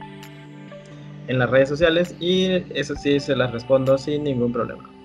En 1.27 1.37
las 1.39 1.49
redes 1.49 1.69
sociales 1.69 2.15
y 2.19 2.47
eso 2.73 2.95
sí 2.95 3.19
se 3.19 3.35
las 3.35 3.51
respondo 3.51 3.97
sin 3.97 4.23
ningún 4.23 4.51
problema. 4.51 4.96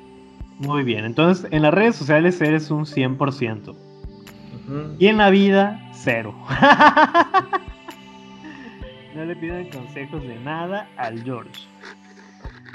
Muy 0.62 0.84
bien, 0.84 1.04
entonces 1.04 1.48
en 1.50 1.62
las 1.62 1.74
redes 1.74 1.96
sociales 1.96 2.40
eres 2.40 2.70
un 2.70 2.84
100%. 2.84 3.70
Ujú. 3.70 3.76
Y 4.98 5.08
en 5.08 5.16
la 5.18 5.30
vida, 5.30 5.80
cero. 5.92 6.34
no 9.14 9.24
le 9.24 9.36
pidan 9.36 9.68
consejos 9.70 10.22
de 10.22 10.38
nada 10.40 10.88
al 10.96 11.22
George. 11.24 11.50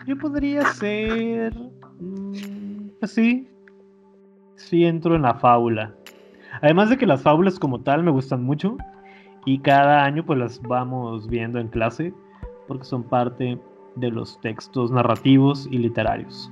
Yo 0.05 0.17
podría 0.17 0.65
ser... 0.73 1.53
mm, 1.99 2.89
Pues. 2.99 3.15
Sí 4.55 4.85
entro 4.85 5.15
en 5.15 5.21
la 5.21 5.35
fábula. 5.35 5.93
Además 6.61 6.89
de 6.89 6.97
que 6.97 7.05
las 7.05 7.21
fábulas 7.21 7.59
como 7.59 7.81
tal 7.81 8.03
me 8.03 8.11
gustan 8.11 8.43
mucho. 8.43 8.77
Y 9.45 9.59
cada 9.59 10.03
año 10.03 10.25
pues 10.25 10.39
las 10.39 10.61
vamos 10.61 11.27
viendo 11.27 11.59
en 11.59 11.69
clase. 11.69 12.13
Porque 12.67 12.83
son 12.83 13.03
parte 13.03 13.57
de 13.95 14.11
los 14.11 14.39
textos 14.41 14.91
narrativos 14.91 15.67
y 15.71 15.77
literarios. 15.77 16.51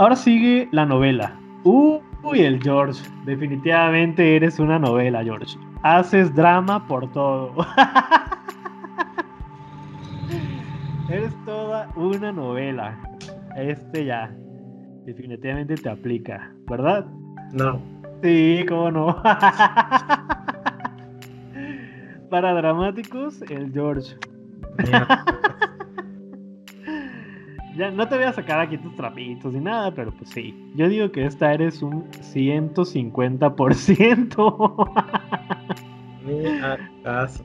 Ahora 0.00 0.16
sigue 0.16 0.66
la 0.72 0.86
novela. 0.86 1.38
Uy, 1.62 2.40
el 2.40 2.58
George. 2.62 3.02
Definitivamente 3.26 4.34
eres 4.34 4.58
una 4.58 4.78
novela, 4.78 5.22
George. 5.22 5.58
Haces 5.82 6.34
drama 6.34 6.86
por 6.86 7.12
todo. 7.12 7.54
eres 11.10 11.34
toda 11.44 11.90
una 11.96 12.32
novela. 12.32 12.98
Este 13.58 14.06
ya. 14.06 14.34
Definitivamente 15.04 15.74
te 15.74 15.90
aplica, 15.90 16.50
¿verdad? 16.66 17.04
No. 17.52 17.78
Sí, 18.22 18.64
cómo 18.66 18.90
no. 18.90 19.22
para 22.30 22.54
dramáticos, 22.54 23.42
el 23.50 23.70
George. 23.70 24.16
ya 27.76 27.90
no 27.90 28.08
te 28.08 28.14
voy 28.16 28.24
a 28.24 28.32
sacar 28.32 28.58
aquí 28.60 28.78
tus 28.78 28.96
trapitos 28.96 29.52
ni 29.52 29.60
nada, 29.60 29.92
pero 29.94 30.10
pues 30.12 30.30
sí. 30.30 30.54
Yo 30.74 30.88
digo 30.88 31.12
que 31.12 31.26
esta 31.26 31.52
eres 31.52 31.82
un 31.82 32.10
150%. 32.10 35.00
Ni 36.26 36.46
acaso. 36.46 37.44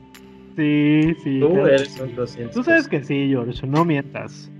Sí, 0.56 1.14
sí. 1.22 1.40
Tú 1.40 1.50
claro. 1.50 1.66
eres 1.68 2.00
un 2.00 2.14
200. 2.14 2.54
Tú 2.54 2.64
sabes 2.64 2.88
que 2.88 3.04
sí, 3.04 3.28
George, 3.28 3.66
no 3.66 3.84
mientas. 3.84 4.50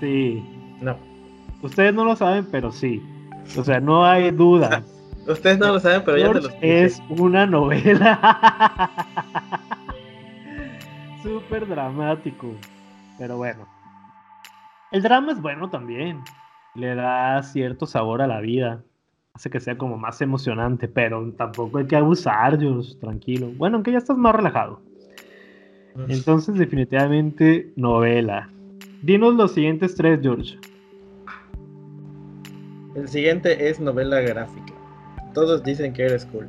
Sí. 0.00 0.44
No. 0.80 0.96
Ustedes 1.62 1.94
no 1.94 2.04
lo 2.04 2.14
saben, 2.16 2.46
pero 2.50 2.70
sí. 2.70 3.02
O 3.56 3.64
sea, 3.64 3.80
no 3.80 4.04
hay 4.06 4.30
duda. 4.30 4.82
Ustedes 5.26 5.58
no 5.58 5.72
lo 5.72 5.80
saben, 5.80 6.02
pero 6.04 6.18
ya 6.18 6.24
te 6.26 6.32
George 6.32 6.48
los 6.48 6.52
dije. 6.60 6.84
es 6.84 7.02
una 7.08 7.46
novela. 7.46 8.90
Súper 11.22 11.66
dramático. 11.66 12.48
Pero 13.18 13.38
bueno. 13.38 13.66
El 14.92 15.02
drama 15.02 15.32
es 15.32 15.40
bueno 15.40 15.68
también. 15.68 16.20
Le 16.74 16.94
da 16.94 17.42
cierto 17.42 17.86
sabor 17.86 18.22
a 18.22 18.26
la 18.26 18.40
vida. 18.40 18.82
Hace 19.34 19.50
que 19.50 19.60
sea 19.60 19.76
como 19.76 19.98
más 19.98 20.20
emocionante, 20.22 20.88
pero 20.88 21.32
tampoco 21.32 21.78
hay 21.78 21.86
que 21.86 21.96
abusar, 21.96 22.58
George, 22.58 22.94
tranquilo. 23.00 23.50
Bueno, 23.56 23.76
aunque 23.76 23.92
ya 23.92 23.98
estás 23.98 24.16
más 24.16 24.34
relajado. 24.34 24.80
Entonces, 26.08 26.56
definitivamente, 26.56 27.72
novela. 27.76 28.50
Dinos 29.02 29.34
los 29.34 29.52
siguientes 29.52 29.94
tres, 29.94 30.20
George. 30.22 30.58
El 32.94 33.08
siguiente 33.08 33.68
es 33.68 33.80
novela 33.80 34.20
gráfica. 34.20 34.72
Todos 35.34 35.62
dicen 35.62 35.92
que 35.92 36.04
eres 36.04 36.24
cool. 36.26 36.48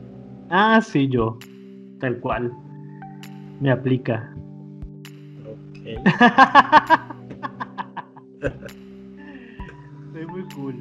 Ah, 0.49 0.79
sí, 0.81 1.09
yo. 1.09 1.37
Tal 1.99 2.19
cual. 2.19 2.53
Me 3.59 3.71
aplica. 3.71 4.33
Ok. 5.45 7.07
Soy 10.13 10.25
muy 10.27 10.43
cool. 10.55 10.75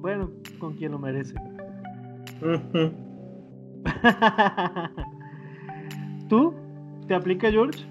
Bueno, 0.00 0.30
con 0.58 0.74
quien 0.74 0.92
lo 0.92 0.98
merece. 0.98 1.34
¿Tú? 6.28 6.54
¿Te 7.08 7.14
aplica 7.14 7.50
George? 7.50 7.84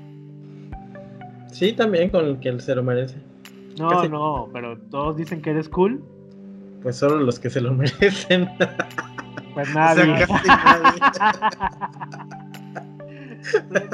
Sí, 1.52 1.74
también 1.74 2.10
con 2.10 2.26
el 2.26 2.40
que 2.40 2.50
él 2.50 2.62
se 2.62 2.76
lo 2.76 2.84
merece. 2.84 3.18
No, 3.80 3.90
Casi. 3.90 4.10
no, 4.10 4.50
pero 4.54 4.78
todos 4.90 5.18
dicen 5.18 5.42
que 5.42 5.50
eres 5.52 5.68
cool. 5.70 6.04
Pues 6.82 6.96
solo 6.98 7.18
los 7.20 7.40
que 7.40 7.50
se 7.50 7.60
lo 7.62 7.74
merecen. 7.76 8.48
Pues 9.54 9.70
O 9.70 9.74
nadie. 9.74 10.18
sea, 10.18 10.28
casi 10.28 10.48
nadie. 10.48 11.00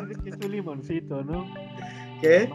Dicen 0.07 0.24
que 0.24 0.30
es 0.30 0.38
un 0.45 0.51
limoncito, 0.51 1.24
¿no? 1.24 1.45
¿Qué? 2.22 2.49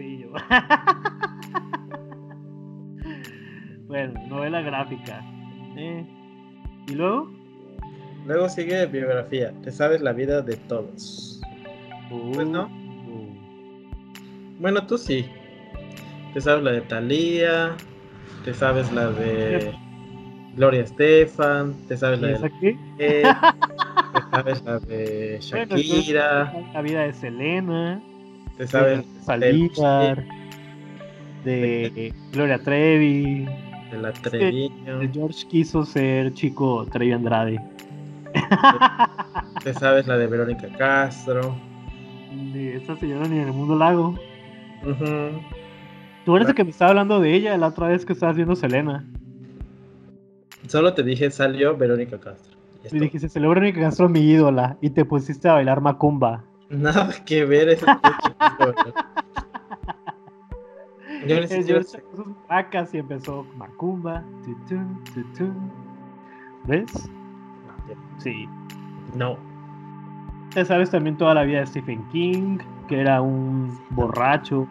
Sí, 0.00 0.18
yo. 0.18 0.28
bueno, 3.86 4.18
novela 4.28 4.62
gráfica. 4.62 5.20
Eh, 5.76 6.06
¿Y 6.88 6.94
luego? 6.94 7.30
Luego 8.24 8.48
sigue 8.48 8.86
biografía. 8.86 9.52
Te 9.62 9.70
sabes 9.70 10.00
la 10.00 10.14
vida 10.14 10.40
de 10.40 10.56
todos. 10.56 11.42
Pues 12.08 12.48
no. 12.48 12.64
Uh, 12.64 13.28
Bueno, 14.58 14.86
tú 14.86 14.96
sí. 14.96 15.26
Te 16.32 16.40
sabes 16.40 16.64
la 16.64 16.72
de 16.72 16.80
Thalía. 16.80 17.76
Te 18.42 18.54
sabes 18.54 18.90
la 18.92 19.10
de 19.10 19.74
Gloria 20.56 20.80
Estefan. 20.80 21.74
Te 21.88 21.98
sabes 21.98 22.22
la 22.22 22.30
¿Y 22.30 22.32
esa 22.32 22.48
de 22.48 22.52
qué? 22.58 22.78
Eh, 22.98 23.22
te 24.14 24.22
sabes 24.30 24.64
la 24.64 24.78
de 24.78 25.40
Bueno, 25.50 25.76
Shakira. 25.76 26.46
entonces, 26.52 26.72
La 26.72 26.80
vida 26.80 27.02
de 27.02 27.12
Selena. 27.12 28.02
Te 28.60 28.66
sabes 28.66 28.98
de 28.98 29.22
Saldívar. 29.22 30.22
De 31.46 32.12
Gloria 32.30 32.58
Trevi. 32.58 33.46
de 33.90 33.98
la 33.98 34.12
Treviño. 34.12 35.00
El 35.00 35.10
George 35.10 35.46
quiso 35.48 35.82
ser 35.82 36.34
chico 36.34 36.84
Trevi 36.92 37.12
Andrade. 37.12 37.58
Te 39.64 39.72
sabes 39.72 40.06
la 40.06 40.18
de 40.18 40.26
Verónica 40.26 40.68
Castro. 40.76 41.56
De 42.52 42.76
esa 42.76 42.96
señora 42.96 43.26
ni 43.28 43.38
en 43.38 43.48
el 43.48 43.54
mundo 43.54 43.76
lago. 43.76 44.14
Tú 46.26 46.36
eres 46.36 46.50
el 46.50 46.54
que 46.54 46.64
me 46.64 46.70
estaba 46.70 46.90
hablando 46.90 47.18
de 47.18 47.32
ella 47.32 47.56
la 47.56 47.68
otra 47.68 47.88
vez 47.88 48.04
que 48.04 48.12
estabas 48.12 48.36
viendo 48.36 48.54
Selena. 48.54 49.08
Solo 50.66 50.92
te 50.92 51.02
dije 51.02 51.30
salió 51.30 51.78
Verónica 51.78 52.20
Castro. 52.20 52.58
Y 52.92 52.98
dijiste, 52.98 53.30
celebra 53.30 53.62
mi 53.62 53.72
Castro 53.72 54.06
mi 54.10 54.20
ídola. 54.20 54.76
Y 54.82 54.90
te 54.90 55.06
pusiste 55.06 55.48
a 55.48 55.54
bailar 55.54 55.80
macumba. 55.80 56.44
Nada 56.70 57.10
que 57.26 57.44
ver 57.44 57.68
ese. 57.70 57.84
Yo 61.66 61.82
sacó 61.82 62.16
sus 62.16 62.26
vacas 62.48 62.94
y 62.94 62.98
empezó 62.98 63.44
macumba. 63.56 64.22
tutun, 64.44 65.02
tutun. 65.12 65.70
¿Ves? 66.66 67.10
Sí. 68.18 68.48
No. 69.16 69.36
Te 70.54 70.64
sabes 70.64 70.90
también 70.90 71.16
toda 71.16 71.34
la 71.34 71.42
vida 71.44 71.60
de 71.60 71.66
Stephen 71.66 72.02
King, 72.10 72.58
que 72.88 73.00
era 73.00 73.20
un 73.22 73.78
borracho, 73.90 74.66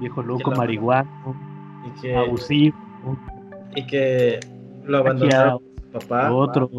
viejo 0.00 0.22
loco, 0.22 0.50
marihuano, 0.52 1.08
Y 1.86 1.90
que, 2.00 2.16
abusivo, 2.16 2.76
y 3.74 3.86
que 3.86 4.38
lo 4.84 4.98
su 5.18 5.28
papá. 5.92 6.30
otro. 6.32 6.70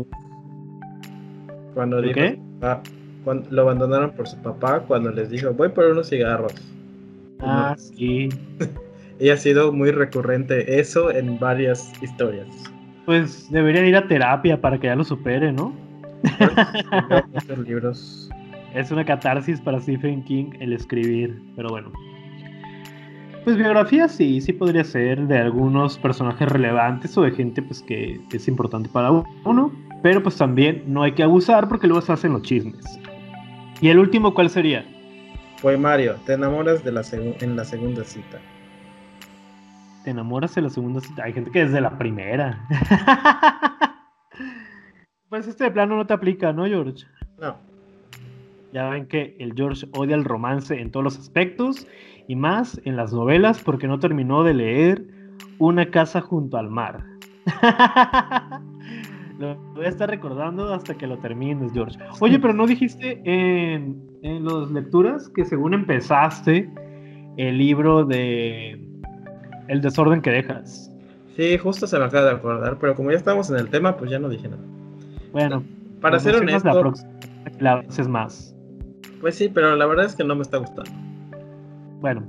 Cuando 1.73 1.97
¿De 2.01 2.07
dijo 2.09 2.19
qué? 2.19 2.39
papá- 2.59 2.83
cuando- 3.23 3.47
lo 3.51 3.61
abandonaron 3.63 4.11
por 4.11 4.27
su 4.27 4.37
papá 4.37 4.81
cuando 4.81 5.11
les 5.11 5.29
dijo 5.29 5.53
voy 5.53 5.69
por 5.69 5.85
unos 5.85 6.09
cigarros. 6.09 6.53
Ah, 7.41 7.75
sí. 7.77 8.29
Y 9.21 9.31
ha 9.31 9.35
sido 9.35 9.73
muy 9.73 9.91
recurrente 9.91 10.79
eso 10.79 11.11
en 11.11 11.37
varias 11.39 11.91
historias. 12.01 12.47
Pues 13.05 13.51
deberían 13.51 13.85
ir 13.85 13.97
a 13.97 14.07
terapia 14.07 14.61
para 14.61 14.79
que 14.79 14.87
ya 14.87 14.95
lo 14.95 15.03
supere, 15.03 15.51
¿no? 15.51 15.73
Muchos 17.33 17.57
libros. 17.67 18.29
Es 18.73 18.91
una 18.91 19.03
catarsis 19.03 19.59
para 19.59 19.77
Stephen 19.81 20.23
King 20.23 20.51
el 20.61 20.71
escribir, 20.71 21.37
pero 21.57 21.67
bueno. 21.67 21.91
Pues 23.43 23.57
biografía 23.57 24.07
sí, 24.07 24.39
sí 24.39 24.53
podría 24.53 24.85
ser 24.85 25.27
de 25.27 25.37
algunos 25.37 25.97
personajes 25.97 26.47
relevantes 26.47 27.17
o 27.17 27.23
de 27.23 27.31
gente 27.31 27.61
pues 27.61 27.81
que 27.81 28.21
es 28.31 28.47
importante 28.47 28.87
para 28.87 29.11
uno, 29.11 29.71
pero 30.01 30.23
pues 30.23 30.37
también 30.37 30.83
no 30.87 31.03
hay 31.03 31.11
que 31.11 31.23
abusar 31.23 31.67
porque 31.67 31.87
luego 31.87 32.01
se 32.01 32.13
hacen 32.13 32.31
los 32.31 32.43
chismes. 32.43 32.85
¿Y 33.81 33.87
el 33.89 33.99
último 33.99 34.33
cuál 34.33 34.49
sería? 34.49 34.85
Poemario, 35.61 36.15
te 36.25 36.33
enamoras 36.33 36.83
de 36.83 36.91
la 36.91 37.01
en 37.11 37.55
la 37.55 37.63
segunda 37.63 38.03
cita. 38.03 38.39
Te 40.03 40.11
enamoras 40.11 40.55
en 40.57 40.65
la 40.65 40.69
segunda 40.69 41.01
cita. 41.01 41.23
Hay 41.23 41.33
gente 41.33 41.51
que 41.51 41.65
desde 41.65 41.79
la 41.81 41.97
primera. 41.97 42.65
pues 45.29 45.47
este 45.47 45.65
de 45.65 45.71
plano 45.71 45.95
no 45.95 46.05
te 46.05 46.13
aplica, 46.13 46.51
¿no, 46.51 46.65
George? 46.65 47.05
No, 47.39 47.55
Ya 48.73 48.89
ven 48.89 49.07
que 49.07 49.35
el 49.39 49.53
George 49.53 49.87
odia 49.93 50.15
el 50.15 50.25
romance 50.25 50.79
en 50.79 50.91
todos 50.91 51.03
los 51.03 51.17
aspectos 51.17 51.87
y 52.27 52.35
más 52.35 52.81
en 52.83 52.97
las 52.97 53.13
novelas 53.13 53.59
porque 53.59 53.87
no 53.87 53.99
terminó 53.99 54.43
de 54.43 54.53
leer 54.53 55.05
Una 55.57 55.89
casa 55.89 56.21
junto 56.21 56.57
al 56.57 56.69
mar. 56.69 57.03
lo 59.39 59.55
voy 59.73 59.85
a 59.85 59.89
estar 59.89 60.09
recordando 60.09 60.73
hasta 60.73 60.93
que 60.95 61.07
lo 61.07 61.17
termines, 61.17 61.71
George. 61.73 61.97
Oye, 62.19 62.37
pero 62.39 62.53
no 62.53 62.67
dijiste 62.67 63.21
en, 63.23 63.97
en 64.21 64.43
las 64.45 64.69
lecturas 64.71 65.29
que 65.29 65.45
según 65.45 65.73
empezaste 65.73 66.69
el 67.37 67.57
libro 67.57 68.03
de 68.05 68.79
El 69.67 69.81
desorden 69.81 70.21
que 70.21 70.29
dejas. 70.31 70.91
sí, 71.37 71.57
justo 71.57 71.87
se 71.87 71.97
me 71.97 72.05
acaba 72.05 72.25
de 72.25 72.31
acordar, 72.35 72.77
pero 72.79 72.95
como 72.95 73.11
ya 73.11 73.17
estamos 73.17 73.49
en 73.49 73.57
el 73.57 73.69
tema, 73.69 73.95
pues 73.95 74.11
ya 74.11 74.19
no 74.19 74.27
dije 74.29 74.49
nada. 74.49 74.61
Bueno, 75.31 75.63
Para 76.01 76.15
lo 76.15 76.19
ser 76.19 76.33
mencionas 76.33 76.63
la 76.65 76.71
honesto, 76.71 76.81
próxima, 76.81 77.09
la 77.59 77.73
haces 77.87 78.07
más. 78.09 78.55
pues 79.21 79.35
sí, 79.35 79.47
pero 79.47 79.75
la 79.75 79.85
verdad 79.85 80.05
es 80.05 80.15
que 80.15 80.23
no 80.25 80.35
me 80.35 80.41
está 80.41 80.57
gustando. 80.57 80.91
Bueno, 82.01 82.23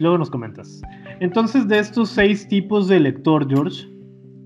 luego 0.00 0.16
nos 0.18 0.30
comentas. 0.30 0.80
Entonces, 1.20 1.66
de 1.68 1.78
estos 1.78 2.10
seis 2.10 2.46
tipos 2.48 2.88
de 2.88 3.00
lector, 3.00 3.48
George, 3.48 3.86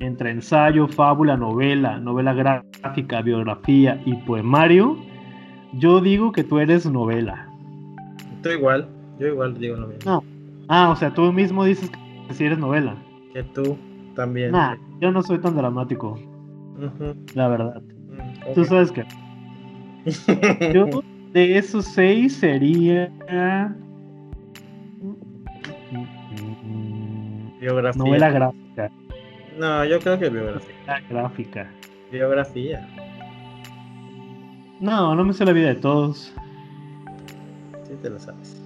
entre 0.01 0.31
ensayo, 0.31 0.87
fábula, 0.89 1.37
novela, 1.37 1.99
novela 1.99 2.33
gráfica, 2.33 3.23
biografía 3.23 4.01
y 4.05 4.15
poemario, 4.15 4.97
yo 5.75 6.01
digo 6.01 6.33
que 6.33 6.45
tú 6.45 6.59
eres 6.59 6.87
novela. 6.91 7.49
Tú 8.43 8.51
igual, 8.51 8.89
yo 9.19 9.27
igual 9.29 9.59
digo 9.59 9.77
mismo. 9.77 9.99
No. 10.05 10.25
Ah, 10.69 10.91
o 10.91 10.97
sea, 10.97 11.13
tú 11.13 11.33
mismo 11.33 11.65
dices 11.65 11.91
que 12.29 12.35
si 12.35 12.45
eres 12.45 12.59
novela. 12.59 12.95
Que 13.33 13.43
tú 13.43 13.77
también. 14.15 14.53
Nah, 14.53 14.77
yo 15.01 15.11
no 15.11 15.23
soy 15.23 15.39
tan 15.39 15.57
dramático, 15.57 16.19
la 17.35 17.49
verdad. 17.49 17.83
mm, 17.83 18.55
Tú 18.55 18.65
sabes 18.65 18.93
que 18.93 19.05
yo 20.75 21.03
de 21.33 21.59
esos 21.59 21.85
seis 21.85 22.35
sería 22.37 23.11
Biografía. 27.61 28.03
novela 28.05 28.31
gráfica. 28.31 28.91
No, 29.59 29.85
yo 29.85 29.99
creo 29.99 30.19
que 30.19 30.31
biografía. 30.31 31.03
Gráfica. 31.11 31.71
Biografía. 32.13 32.89
No, 34.81 35.15
no 35.17 35.25
me 35.25 35.33
sé 35.33 35.45
la 35.45 35.53
vida 35.53 35.69
de 35.69 35.75
todos. 35.75 36.33
Sí 37.85 37.95
te 38.01 38.11
lo 38.11 38.19
sabes. 38.21 38.63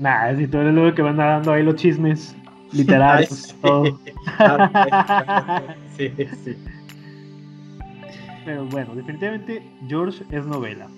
Nah, 0.00 0.34
si 0.34 0.46
tú 0.48 0.58
eres 0.58 0.74
luego 0.74 0.94
que 0.94 1.02
van 1.02 1.18
dando 1.18 1.52
ahí 1.52 1.62
los 1.62 1.76
chismes 1.76 2.36
literarios. 2.72 3.30
Ay, 3.30 3.38
sí. 3.38 3.54
todo. 3.62 4.00
Ah, 4.38 5.74
sí, 5.96 6.12
sí. 6.44 6.56
Pero 8.44 8.64
bueno, 8.66 8.94
definitivamente 8.94 9.62
George 9.86 10.24
es 10.30 10.46
novela. 10.46 10.88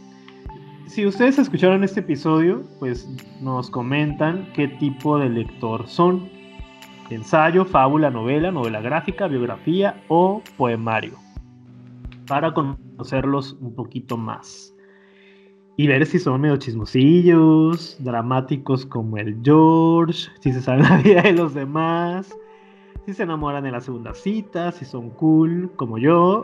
Si 0.86 1.04
ustedes 1.06 1.38
escucharon 1.38 1.82
este 1.82 2.00
episodio, 2.00 2.62
pues 2.78 3.08
nos 3.40 3.68
comentan 3.70 4.48
qué 4.54 4.68
tipo 4.68 5.18
de 5.18 5.28
lector 5.28 5.86
son. 5.88 6.30
Ensayo, 7.14 7.64
fábula, 7.64 8.10
novela, 8.10 8.50
novela 8.50 8.80
gráfica, 8.80 9.26
biografía 9.26 10.02
o 10.08 10.42
poemario. 10.56 11.18
Para 12.26 12.54
conocerlos 12.54 13.56
un 13.60 13.74
poquito 13.74 14.16
más. 14.16 14.74
Y 15.76 15.86
ver 15.86 16.06
si 16.06 16.18
son 16.18 16.40
medio 16.40 16.56
chismosillos, 16.56 17.96
dramáticos 18.02 18.86
como 18.86 19.18
el 19.18 19.38
George, 19.42 20.30
si 20.40 20.52
se 20.52 20.60
saben 20.62 20.82
la 20.88 20.96
vida 20.98 21.22
de 21.22 21.32
los 21.32 21.54
demás, 21.54 22.34
si 23.04 23.12
se 23.12 23.24
enamoran 23.24 23.66
en 23.66 23.72
la 23.72 23.80
segunda 23.80 24.14
cita, 24.14 24.72
si 24.72 24.84
son 24.84 25.10
cool 25.10 25.70
como 25.76 25.98
yo, 25.98 26.42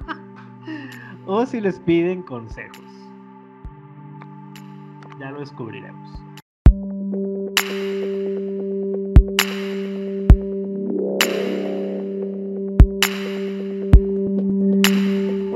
o 1.26 1.46
si 1.46 1.60
les 1.60 1.78
piden 1.80 2.22
consejos. 2.22 2.84
Ya 5.18 5.30
lo 5.30 5.40
descubriremos. 5.40 6.29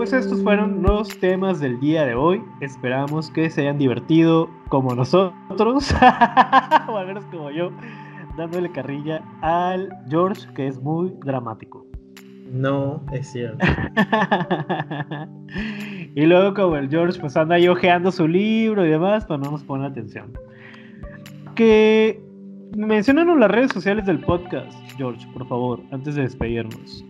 Pues 0.04 0.12
estos 0.12 0.42
fueron 0.42 0.82
los 0.82 1.08
temas 1.18 1.60
del 1.60 1.80
día 1.80 2.04
de 2.04 2.14
hoy. 2.14 2.42
Esperamos 2.60 3.30
que 3.30 3.48
se 3.48 3.62
hayan 3.62 3.78
divertido 3.78 4.50
como 4.68 4.94
nosotros, 4.94 5.94
o 6.88 6.98
al 6.98 7.06
menos 7.06 7.24
como 7.30 7.50
yo, 7.50 7.70
dándole 8.36 8.70
carrilla 8.70 9.22
al 9.40 9.88
George, 10.10 10.46
que 10.54 10.66
es 10.66 10.78
muy 10.78 11.14
dramático. 11.24 11.86
No, 12.52 13.02
es 13.12 13.32
cierto. 13.32 13.64
y 16.14 16.26
luego 16.26 16.52
como 16.52 16.76
el 16.76 16.90
George 16.90 17.18
pues 17.18 17.34
anda 17.38 17.54
ahí 17.54 17.66
ojeando 17.66 18.12
su 18.12 18.28
libro 18.28 18.84
y 18.84 18.90
demás, 18.90 19.24
pues 19.24 19.40
no 19.40 19.52
nos 19.52 19.64
pone 19.64 19.86
atención. 19.86 20.34
Que 21.54 22.22
mencionanos 22.76 23.38
las 23.38 23.50
redes 23.50 23.72
sociales 23.72 24.04
del 24.04 24.20
podcast, 24.20 24.78
George, 24.98 25.26
por 25.32 25.48
favor, 25.48 25.80
antes 25.92 26.14
de 26.14 26.24
despedirnos. 26.24 27.02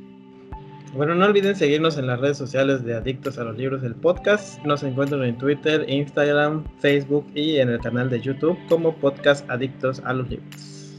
Bueno, 0.97 1.17
no 1.17 1.25
olviden 1.25 1.57
seguirnos 1.57 1.99
en 1.99 2.07
las 2.07 2.21
redes 2.21 2.37
sociales 2.37 2.85
de 2.85 2.95
Adictos 2.95 3.37
a 3.39 3.43
los 3.43 3.59
Libros 3.59 3.83
del 3.83 3.97
podcast. 3.97 4.65
Nos 4.65 4.85
encuentran 4.85 5.25
en 5.25 5.37
Twitter, 5.37 5.85
Instagram, 5.89 6.63
Facebook 6.79 7.27
y 7.35 7.57
en 7.57 7.69
el 7.69 7.81
canal 7.81 8.09
de 8.09 8.21
YouTube 8.21 8.57
como 8.69 8.95
Podcast 8.95 9.51
Adictos 9.51 10.01
a 10.05 10.13
los 10.13 10.31
Libros. 10.31 10.95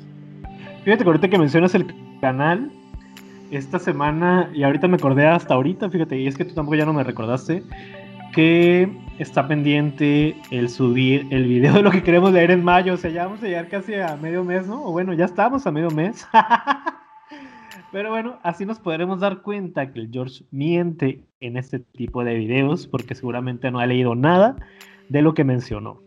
Fíjate 0.83 1.01
que 1.01 1.09
ahorita 1.09 1.29
que 1.29 1.37
mencionas 1.37 1.75
el 1.75 1.87
canal, 2.19 2.69
esta 3.51 3.79
semana, 3.79 4.51
y 4.53 4.63
ahorita 4.63 4.89
me 4.89 4.97
acordé 4.97 5.27
hasta 5.27 5.53
ahorita, 5.53 5.89
fíjate, 5.89 6.19
y 6.19 6.27
es 6.27 6.35
que 6.35 6.43
tú 6.43 6.53
tampoco 6.53 6.75
ya 6.75 6.85
no 6.85 6.91
me 6.91 7.05
recordaste, 7.05 7.63
que 8.33 8.91
está 9.17 9.47
pendiente 9.47 10.35
el 10.51 10.67
subir 10.67 11.25
el 11.29 11.45
video 11.45 11.73
de 11.73 11.83
lo 11.83 11.91
que 11.91 12.03
queremos 12.03 12.33
leer 12.33 12.51
en 12.51 12.65
mayo. 12.65 12.95
O 12.95 12.97
sea, 12.97 13.11
ya 13.11 13.27
vamos 13.27 13.41
a 13.43 13.47
llegar 13.47 13.69
casi 13.69 13.93
a 13.93 14.17
medio 14.17 14.43
mes, 14.43 14.67
¿no? 14.67 14.83
O 14.83 14.91
bueno, 14.91 15.13
ya 15.13 15.23
estamos 15.23 15.65
a 15.65 15.71
medio 15.71 15.89
mes. 15.89 16.27
Pero 17.95 18.09
bueno, 18.09 18.39
así 18.43 18.65
nos 18.65 18.77
podremos 18.77 19.21
dar 19.21 19.41
cuenta 19.41 19.93
que 19.93 20.01
el 20.01 20.09
George 20.11 20.43
miente 20.51 21.23
en 21.39 21.55
este 21.55 21.79
tipo 21.79 22.25
de 22.25 22.33
videos 22.35 22.87
porque 22.87 23.15
seguramente 23.15 23.71
no 23.71 23.79
ha 23.79 23.85
leído 23.85 24.15
nada 24.15 24.57
de 25.07 25.21
lo 25.21 25.33
que 25.33 25.45
mencionó. 25.45 26.01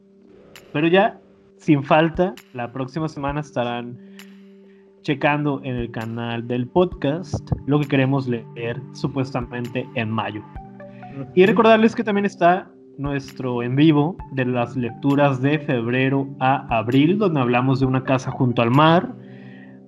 Pero 0.74 0.86
ya, 0.86 1.18
sin 1.56 1.82
falta, 1.82 2.34
la 2.52 2.72
próxima 2.72 3.08
semana 3.08 3.40
estarán 3.40 3.98
checando 5.00 5.62
en 5.64 5.76
el 5.76 5.90
canal 5.90 6.46
del 6.46 6.68
podcast 6.68 7.52
lo 7.64 7.80
que 7.80 7.88
queremos 7.88 8.28
leer 8.28 8.82
supuestamente 8.92 9.88
en 9.94 10.10
mayo. 10.10 10.42
Y 11.34 11.46
recordarles 11.46 11.94
que 11.94 12.04
también 12.04 12.26
está 12.26 12.70
nuestro 12.98 13.62
en 13.62 13.76
vivo 13.76 14.18
de 14.32 14.44
las 14.44 14.76
lecturas 14.76 15.40
de 15.40 15.58
febrero 15.60 16.28
a 16.38 16.66
abril, 16.68 17.16
donde 17.16 17.40
hablamos 17.40 17.80
de 17.80 17.86
una 17.86 18.04
casa 18.04 18.30
junto 18.30 18.60
al 18.60 18.72
mar, 18.72 19.14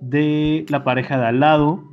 de 0.01 0.65
la 0.71 0.83
pareja 0.83 1.19
de 1.19 1.27
al 1.27 1.41
lado 1.41 1.90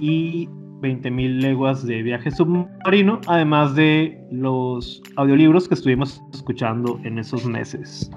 y 0.00 0.48
20.000 0.80 1.40
leguas 1.40 1.86
de 1.86 2.02
viaje 2.02 2.30
submarino, 2.30 3.20
además 3.26 3.74
de 3.74 4.18
los 4.30 5.02
audiolibros 5.16 5.68
que 5.68 5.74
estuvimos 5.74 6.22
escuchando 6.32 6.98
en 7.04 7.18
esos 7.18 7.44
meses. 7.44 8.10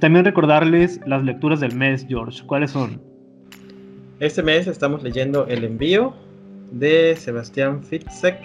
También 0.00 0.24
recordarles 0.24 0.98
las 1.06 1.22
lecturas 1.22 1.60
del 1.60 1.74
mes, 1.74 2.06
George. 2.08 2.42
¿Cuáles 2.46 2.70
son? 2.70 3.02
Este 4.18 4.42
mes 4.42 4.66
estamos 4.66 5.02
leyendo 5.02 5.46
El 5.46 5.64
envío 5.64 6.14
de 6.72 7.14
Sebastián 7.16 7.82
Fitzek 7.82 8.38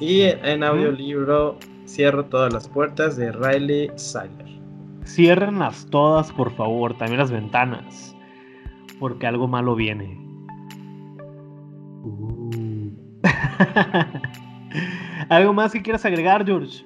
y 0.00 0.22
en 0.22 0.64
audiolibro 0.64 1.58
Cierro 1.86 2.24
todas 2.24 2.52
las 2.52 2.68
puertas 2.68 3.16
de 3.16 3.30
Riley 3.32 3.90
Sager. 3.96 4.46
Ciérrenlas 5.04 5.86
todas, 5.90 6.32
por 6.32 6.52
favor, 6.52 6.96
también 6.96 7.18
las 7.18 7.30
ventanas, 7.30 8.16
porque 8.98 9.26
algo 9.26 9.48
malo 9.48 9.74
viene. 9.74 10.31
¿Algo 15.28 15.52
más 15.52 15.72
que 15.72 15.82
quieras 15.82 16.04
agregar, 16.04 16.44
George? 16.44 16.84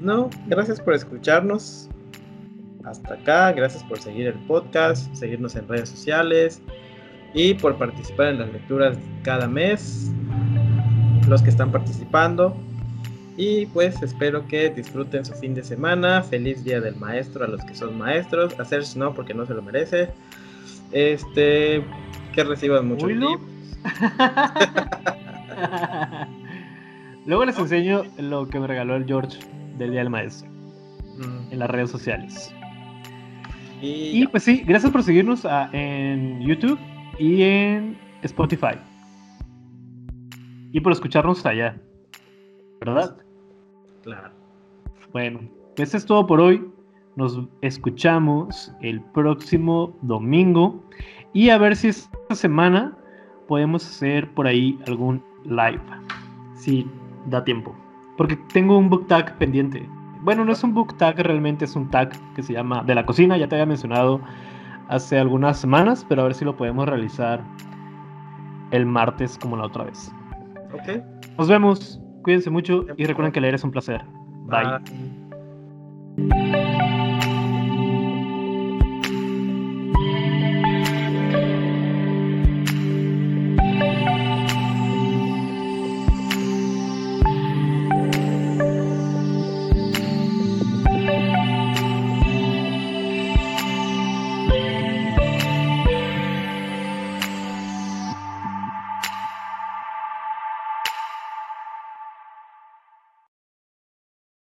No, 0.00 0.30
gracias 0.46 0.80
por 0.80 0.94
escucharnos. 0.94 1.88
Hasta 2.84 3.14
acá, 3.14 3.52
gracias 3.52 3.82
por 3.84 3.98
seguir 3.98 4.28
el 4.28 4.38
podcast, 4.46 5.12
seguirnos 5.14 5.56
en 5.56 5.66
redes 5.66 5.88
sociales 5.88 6.62
y 7.34 7.54
por 7.54 7.76
participar 7.76 8.28
en 8.28 8.38
las 8.38 8.52
lecturas 8.52 8.96
cada 9.22 9.48
mes. 9.48 10.12
Los 11.28 11.42
que 11.42 11.50
están 11.50 11.72
participando. 11.72 12.56
Y 13.36 13.66
pues 13.66 14.00
espero 14.02 14.46
que 14.46 14.70
disfruten 14.70 15.24
su 15.24 15.34
fin 15.34 15.54
de 15.54 15.62
semana. 15.62 16.22
Feliz 16.22 16.64
día 16.64 16.80
del 16.80 16.96
maestro 16.96 17.44
a 17.44 17.48
los 17.48 17.62
que 17.64 17.74
son 17.74 17.98
maestros. 17.98 18.58
A 18.58 18.64
Serge 18.64 18.98
no, 18.98 19.12
porque 19.12 19.34
no 19.34 19.44
se 19.44 19.54
lo 19.54 19.62
merece. 19.62 20.10
Este, 20.92 21.84
que 22.32 22.44
reciban 22.44 22.96
libros. 22.96 23.40
Luego 27.26 27.44
les 27.44 27.58
enseño 27.58 28.02
lo 28.18 28.48
que 28.48 28.60
me 28.60 28.66
regaló 28.66 28.96
el 28.96 29.06
George 29.06 29.38
del 29.78 29.90
Día 29.90 30.00
del 30.00 30.10
Maestro 30.10 30.56
Mm, 31.18 31.52
en 31.52 31.58
las 31.58 31.70
redes 31.70 31.90
sociales. 31.90 32.54
Y, 33.80 34.22
Y 34.22 34.26
pues 34.26 34.42
sí, 34.42 34.62
gracias 34.66 34.92
por 34.92 35.02
seguirnos 35.02 35.44
ah, 35.44 35.68
en 35.72 36.40
YouTube 36.42 36.78
y 37.18 37.42
en 37.42 37.98
Spotify. 38.22 38.76
Y 40.72 40.80
por 40.80 40.92
escucharnos 40.92 41.44
allá. 41.46 41.76
¿Verdad? 42.80 43.16
claro. 44.02 44.30
Bueno, 45.12 45.40
pues 45.74 45.94
es 45.94 46.04
todo 46.04 46.26
por 46.26 46.40
hoy. 46.40 46.66
Nos 47.16 47.40
escuchamos 47.62 48.72
el 48.82 49.00
próximo 49.00 49.96
domingo. 50.02 50.84
Y 51.32 51.48
a 51.48 51.56
ver 51.56 51.76
si 51.76 51.88
esta 51.88 52.34
semana 52.34 52.96
podemos 53.48 53.86
hacer 53.86 54.30
por 54.34 54.46
ahí 54.46 54.78
algún 54.86 55.22
live. 55.48 55.80
Si 56.54 56.88
da 57.26 57.44
tiempo. 57.44 57.74
Porque 58.16 58.36
tengo 58.52 58.78
un 58.78 58.88
book 58.88 59.06
tag 59.06 59.36
pendiente. 59.38 59.88
Bueno, 60.22 60.44
no 60.44 60.52
es 60.52 60.64
un 60.64 60.74
book 60.74 60.96
tag, 60.96 61.18
realmente 61.18 61.64
es 61.64 61.76
un 61.76 61.90
tag 61.90 62.12
que 62.34 62.42
se 62.42 62.52
llama 62.54 62.82
De 62.82 62.94
la 62.94 63.04
cocina. 63.04 63.36
Ya 63.36 63.48
te 63.48 63.56
había 63.56 63.66
mencionado 63.66 64.20
hace 64.88 65.18
algunas 65.18 65.58
semanas, 65.58 66.04
pero 66.08 66.22
a 66.22 66.24
ver 66.24 66.34
si 66.34 66.44
lo 66.44 66.56
podemos 66.56 66.88
realizar 66.88 67.42
el 68.70 68.86
martes 68.86 69.38
como 69.38 69.56
la 69.56 69.64
otra 69.66 69.84
vez. 69.84 70.12
Ok. 70.72 71.02
Nos 71.38 71.48
vemos. 71.48 72.00
Cuídense 72.22 72.50
mucho 72.50 72.84
y 72.96 73.04
recuerden 73.04 73.32
que 73.32 73.40
leer 73.40 73.54
es 73.54 73.62
un 73.62 73.70
placer. 73.70 74.04
Bye. 74.46 74.80
Bye. 76.16 77.05